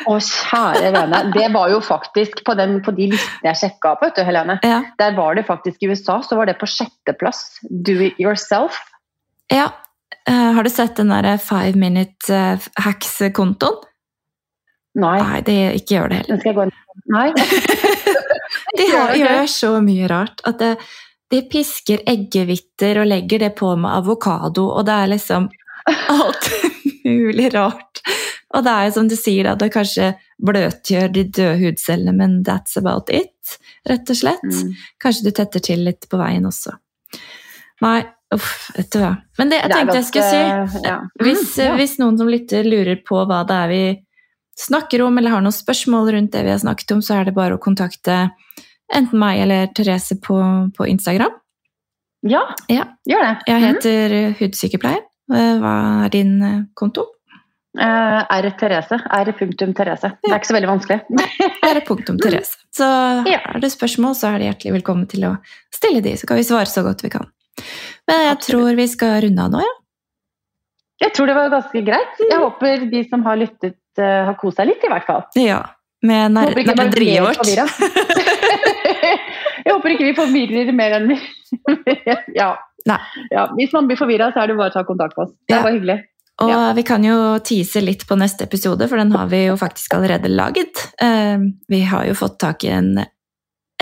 Å, 0.06 0.18
kjære 0.22 0.92
vene. 0.94 1.22
Det 1.34 1.46
var 1.54 1.72
jo 1.72 1.80
faktisk 1.82 2.44
på, 2.46 2.54
den, 2.58 2.76
på 2.84 2.92
de 2.94 3.08
listene 3.14 3.48
jeg 3.48 3.60
sjekka 3.62 3.96
på, 3.96 4.06
vet 4.06 4.20
du, 4.20 4.22
Helene. 4.28 4.58
Ja. 4.62 4.82
Der 5.00 5.16
var 5.16 5.34
det 5.38 5.46
faktisk 5.48 5.82
i 5.82 5.90
USA, 5.90 6.20
så 6.22 6.38
var 6.38 6.50
det 6.50 6.58
på 6.60 6.68
sjetteplass. 6.70 7.46
Do 7.64 7.96
it 8.04 8.20
yourself. 8.22 8.78
Ja. 9.50 9.70
Uh, 10.28 10.52
har 10.58 10.66
du 10.66 10.70
sett 10.70 11.00
den 11.00 11.10
derre 11.14 11.38
five 11.42 11.74
minute 11.80 12.30
uh, 12.30 12.68
hacks-kontoen? 12.84 13.80
Nei. 14.96 15.16
Nei, 15.20 15.40
det, 15.44 15.56
ikke 15.80 15.98
gjør 15.98 16.12
det 16.12 16.20
heller. 16.22 16.40
Skal 16.40 16.50
jeg 16.50 16.56
gå 16.56 16.66
inn? 16.66 16.76
Nei. 17.12 17.26
de 18.78 18.86
har, 18.92 19.16
gjør 19.20 19.50
så 19.52 19.72
mye 19.84 20.08
rart. 20.10 20.40
at 20.48 20.62
det, 20.62 20.72
de 21.32 21.42
pisker 21.50 22.04
eggehviter 22.06 23.02
og 23.02 23.10
legger 23.10 23.46
det 23.46 23.52
på 23.58 23.72
med 23.76 23.90
avokado, 23.98 24.68
og 24.70 24.86
det 24.86 24.94
er 24.94 25.12
liksom 25.16 25.50
alt 25.86 26.50
mulig 27.04 27.50
rart. 27.54 28.02
Og 28.54 28.64
det 28.64 28.72
er 28.72 28.92
som 28.94 29.08
du 29.10 29.16
sier, 29.18 29.50
at 29.50 29.60
det 29.60 29.72
kanskje 29.74 30.14
bløtgjør 30.46 31.10
de 31.12 31.24
døde 31.28 31.56
hudcellene, 31.60 32.14
men 32.16 32.38
that's 32.46 32.78
about 32.78 33.10
it, 33.12 33.56
rett 33.88 34.10
og 34.12 34.20
slett. 34.20 34.46
Mm. 34.46 34.74
Kanskje 35.02 35.26
du 35.26 35.34
tetter 35.34 35.64
til 35.64 35.82
litt 35.86 36.06
på 36.10 36.20
veien 36.20 36.46
også. 36.48 36.76
Nei, 37.84 37.98
uff, 38.32 38.70
vet 38.76 38.88
du 38.94 39.00
hva. 39.02 39.12
Men 39.40 39.52
det 39.52 39.60
jeg 39.60 39.72
tenkte 39.74 39.98
jeg 39.98 40.08
skulle 40.08 40.30
si 40.30 40.86
ja. 40.86 40.96
hvis, 41.20 41.42
mm, 41.42 41.64
ja. 41.66 41.74
hvis 41.76 41.96
noen 42.00 42.20
som 42.20 42.30
lytter, 42.30 42.64
lurer 42.64 43.02
på 43.04 43.20
hva 43.28 43.42
det 43.48 43.58
er 43.58 43.72
vi 43.72 43.82
snakker 44.58 45.02
om 45.04 45.18
eller 45.18 45.34
har 45.34 45.44
noen 45.44 45.54
spørsmål 45.54 46.12
rundt 46.14 46.32
det 46.34 46.44
vi 46.46 46.52
har 46.54 46.62
snakket 46.62 46.96
om, 46.96 47.02
så 47.04 47.20
er 47.20 47.28
det 47.28 47.36
bare 47.36 47.56
å 47.56 47.62
kontakte 47.62 48.26
enten 48.94 49.20
meg 49.20 49.42
eller 49.44 49.68
Therese 49.76 50.16
på, 50.22 50.38
på 50.76 50.88
Instagram. 50.88 51.34
Ja, 52.26 52.42
ja, 52.72 52.86
gjør 53.06 53.22
det. 53.22 53.34
Jeg 53.46 53.60
mhm. 53.60 53.66
heter 53.66 54.16
mm. 54.16 54.38
Hudsykepleier. 54.40 55.04
Hva 55.26 55.76
er 56.06 56.10
din 56.14 56.34
eh, 56.46 56.58
konto? 56.78 57.08
Uh, 57.76 58.22
R. 58.32 58.46
Therese. 58.56 58.96
R. 59.12 59.30
Therese. 59.36 60.08
Ja. 60.08 60.16
Det 60.22 60.30
er 60.30 60.38
ikke 60.38 60.48
så 60.48 60.56
veldig 60.56 60.70
vanskelig. 60.70 60.98
R. 61.66 61.80
Therese. 62.22 62.60
Så 62.72 62.86
ja. 63.28 63.40
er 63.52 63.60
det 63.60 63.72
spørsmål, 63.74 64.14
så 64.16 64.30
er 64.30 64.38
det 64.40 64.50
hjertelig 64.50 64.76
velkommen 64.78 65.08
til 65.10 65.26
å 65.28 65.34
stille 65.74 66.00
de, 66.04 66.14
så 66.16 66.28
kan 66.28 66.40
vi 66.40 66.46
svare 66.46 66.70
så 66.70 66.84
godt 66.86 67.04
vi 67.04 67.12
kan. 67.12 67.28
Men 68.08 68.22
jeg 68.30 68.38
tror 68.46 68.70
vi 68.78 68.86
skal 68.88 69.18
runde 69.26 69.44
av 69.44 69.52
nå, 69.52 69.64
ja. 69.64 69.74
Jeg 71.04 71.12
tror 71.12 71.28
det 71.28 71.34
var 71.36 71.50
ganske 71.52 71.80
greit. 71.84 72.20
Jeg 72.22 72.40
håper 72.40 72.86
de 72.88 73.02
som 73.10 73.24
har 73.26 73.36
lyttet, 73.36 73.76
uh, 74.00 74.26
har 74.28 74.36
kost 74.40 74.60
seg 74.60 74.70
litt, 74.70 74.84
i 74.84 74.92
hvert 74.92 75.06
fall. 75.08 75.22
Ja. 75.40 75.60
Med 76.06 76.36
nerderiet 76.36 77.24
vårt. 77.24 77.46
jeg 79.64 79.72
håper 79.72 79.94
ikke 79.94 80.06
vi 80.06 80.14
forvirrer 80.16 80.72
mer 80.76 80.98
enn 80.98 81.08
vi 81.10 81.16
ja. 82.40 82.50
ja. 82.84 83.46
Hvis 83.56 83.72
man 83.74 83.88
blir 83.88 83.98
forvirra, 83.98 84.28
så 84.34 84.42
er 84.42 84.52
det 84.52 84.58
bare 84.60 84.74
å 84.74 84.76
ta 84.76 84.84
kontakt 84.86 85.16
med 85.16 85.26
oss. 85.26 85.34
Det 85.48 85.62
var 85.64 85.74
hyggelig. 85.74 85.98
Og 86.44 86.50
ja. 86.52 86.60
vi 86.76 86.84
kan 86.84 87.04
jo 87.04 87.16
tease 87.40 87.80
litt 87.80 88.04
på 88.08 88.16
neste 88.20 88.44
episode, 88.44 88.88
for 88.90 89.00
den 89.00 89.14
har 89.16 89.30
vi 89.32 89.46
jo 89.46 89.56
faktisk 89.56 89.94
allerede 89.96 90.28
laget. 90.28 90.74
Uh, 91.00 91.48
vi 91.72 91.80
har 91.88 92.04
jo 92.10 92.14
fått 92.18 92.36
tak 92.44 92.64
i 92.68 92.74
en 92.76 92.98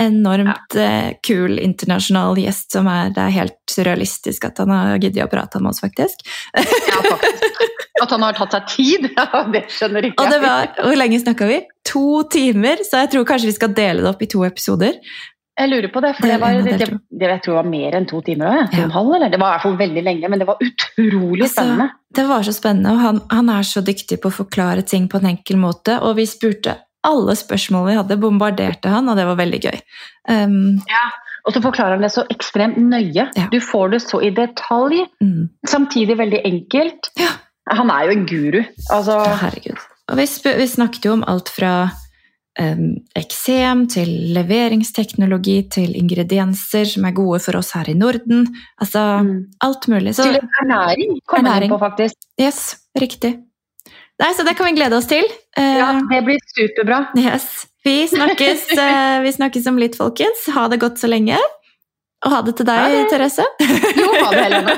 enormt 0.01 0.75
ja. 0.75 0.87
uh, 1.09 1.11
kul 1.23 1.59
internasjonal 1.59 2.39
gjest 2.41 2.75
som 2.75 2.87
er 2.91 3.13
Det 3.15 3.21
er 3.23 3.35
helt 3.37 3.59
surrealistisk 3.71 4.49
at 4.49 4.59
han 4.63 4.73
har 4.73 4.97
giddet 4.99 5.23
å 5.23 5.31
prate 5.31 5.61
med 5.63 5.71
oss, 5.71 5.81
faktisk. 5.83 6.25
ja, 6.55 6.99
faktisk. 7.05 7.61
At 8.03 8.11
han 8.11 8.25
har 8.25 8.35
tatt 8.35 8.57
seg 8.57 8.73
tid, 8.73 9.05
det 9.55 9.63
skjønner 9.71 10.09
ikke 10.09 10.19
jeg. 10.19 10.27
Og 10.27 10.33
det 10.33 10.41
var, 10.43 10.73
Hvor 10.83 10.99
lenge 10.99 11.21
snakka 11.21 11.47
vi? 11.47 11.61
To 11.87 12.09
timer, 12.31 12.83
så 12.83 13.05
jeg 13.05 13.13
tror 13.13 13.29
kanskje 13.29 13.53
vi 13.53 13.55
skal 13.55 13.71
dele 13.77 14.03
det 14.03 14.11
opp 14.11 14.25
i 14.25 14.29
to 14.31 14.43
episoder. 14.47 14.99
Jeg 15.55 15.71
lurer 15.71 15.87
på 15.87 16.01
det, 16.03 16.09
for 16.17 16.27
det, 16.27 16.37
var, 16.41 16.57
det, 16.65 16.73
det, 16.81 16.87
det 17.15 17.27
jeg 17.31 17.41
tror 17.45 17.61
var 17.61 17.67
mer 17.69 17.95
enn 17.95 18.07
to 18.09 18.17
timer 18.25 18.49
òg. 18.49 18.73
Ja. 18.75 18.89
Det 18.91 18.97
var 18.99 19.21
i 19.23 19.39
hvert 19.39 19.63
fall 19.63 19.77
veldig 19.79 20.01
lenge, 20.03 20.31
men 20.31 20.41
det 20.41 20.47
var 20.49 20.59
utrolig 20.59 21.45
altså, 21.45 21.53
spennende. 21.53 21.85
Det 22.19 22.25
var 22.27 22.43
så 22.43 22.53
spennende, 22.55 22.91
og 22.91 22.99
han, 22.99 23.21
han, 23.31 23.51
er 23.55 23.69
så 23.69 23.83
dyktig 23.85 24.19
på 24.19 24.33
å 24.33 24.35
forklare 24.43 24.83
ting 24.83 25.07
på 25.07 25.21
en 25.21 25.29
enkel 25.31 25.61
måte. 25.61 25.95
Og 26.03 26.17
vi 26.19 26.27
spurte 26.27 26.75
alle 27.05 27.35
spørsmål 27.37 27.89
vi 27.89 27.97
hadde, 27.99 28.19
bombarderte 28.21 28.91
han, 28.91 29.09
og 29.11 29.19
det 29.19 29.27
var 29.27 29.39
veldig 29.39 29.61
gøy. 29.67 29.79
Um, 30.29 30.77
ja, 30.89 31.07
og 31.45 31.55
så 31.55 31.61
forklarer 31.63 31.97
han 31.97 32.05
det 32.05 32.13
så 32.13 32.25
ekstremt 32.33 32.79
nøye. 32.81 33.27
Ja. 33.37 33.49
Du 33.51 33.59
får 33.61 33.95
det 33.95 34.01
så 34.05 34.21
i 34.25 34.31
detalj, 34.33 35.03
mm. 35.21 35.43
samtidig 35.69 36.17
veldig 36.21 36.41
enkelt. 36.47 37.11
Ja. 37.21 37.35
Han 37.73 37.89
er 37.93 38.07
jo 38.07 38.15
en 38.15 38.25
guru. 38.29 38.63
Altså... 38.93 39.19
Herregud. 39.41 39.85
Og 40.11 40.19
vi, 40.19 40.25
vi 40.59 40.67
snakket 40.69 41.05
jo 41.07 41.15
om 41.15 41.23
alt 41.25 41.49
fra 41.49 41.75
eksem, 42.55 43.83
til 43.91 44.11
leveringsteknologi, 44.35 45.57
til 45.71 45.95
ingredienser 45.99 46.87
som 46.87 47.07
er 47.07 47.15
gode 47.17 47.41
for 47.43 47.59
oss 47.59 47.73
her 47.75 47.89
i 47.91 47.97
Norden. 47.97 48.45
Altså 48.81 49.01
mm. 49.23 49.33
alt 49.65 49.87
mulig. 49.91 50.15
Så, 50.15 50.23
til 50.23 50.39
ernæring 50.61 51.19
kommer 51.27 51.51
ernæring. 51.51 51.73
på, 51.73 51.79
faktisk. 51.79 52.15
Yes, 52.39 52.77
riktig. 53.01 53.35
Nei, 54.23 54.33
Så 54.33 54.43
det 54.47 54.55
kan 54.55 54.65
vi 54.69 54.71
glede 54.77 54.97
oss 54.97 55.07
til. 55.11 55.25
Ja, 55.57 55.89
eh, 55.91 56.01
det 56.11 56.21
blir 56.27 56.39
superbra. 56.55 57.05
Yes. 57.19 57.67
Vi 57.85 58.07
snakkes, 58.07 58.71
eh, 58.85 59.19
vi 59.21 59.35
snakkes 59.35 59.67
om 59.67 59.77
litt, 59.77 59.97
folkens. 59.99 60.47
Ha 60.55 60.67
det 60.71 60.79
godt 60.81 60.99
så 60.99 61.11
lenge. 61.11 61.37
Og 62.25 62.31
ha 62.31 62.41
det 62.41 62.55
til 62.57 62.65
deg, 62.65 62.95
det. 62.95 63.03
Therese. 63.11 63.45
Jo, 63.99 64.09
ha 64.15 64.31
det, 64.31 64.47
Helene. 64.47 64.75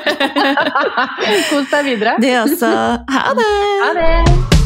Kos 1.54 1.72
deg 1.72 1.90
videre. 1.94 2.18
Det 2.20 2.36
også. 2.42 2.76
Ha 3.16 3.26
det. 3.38 3.50
Ha 3.86 3.96
det. 4.02 4.57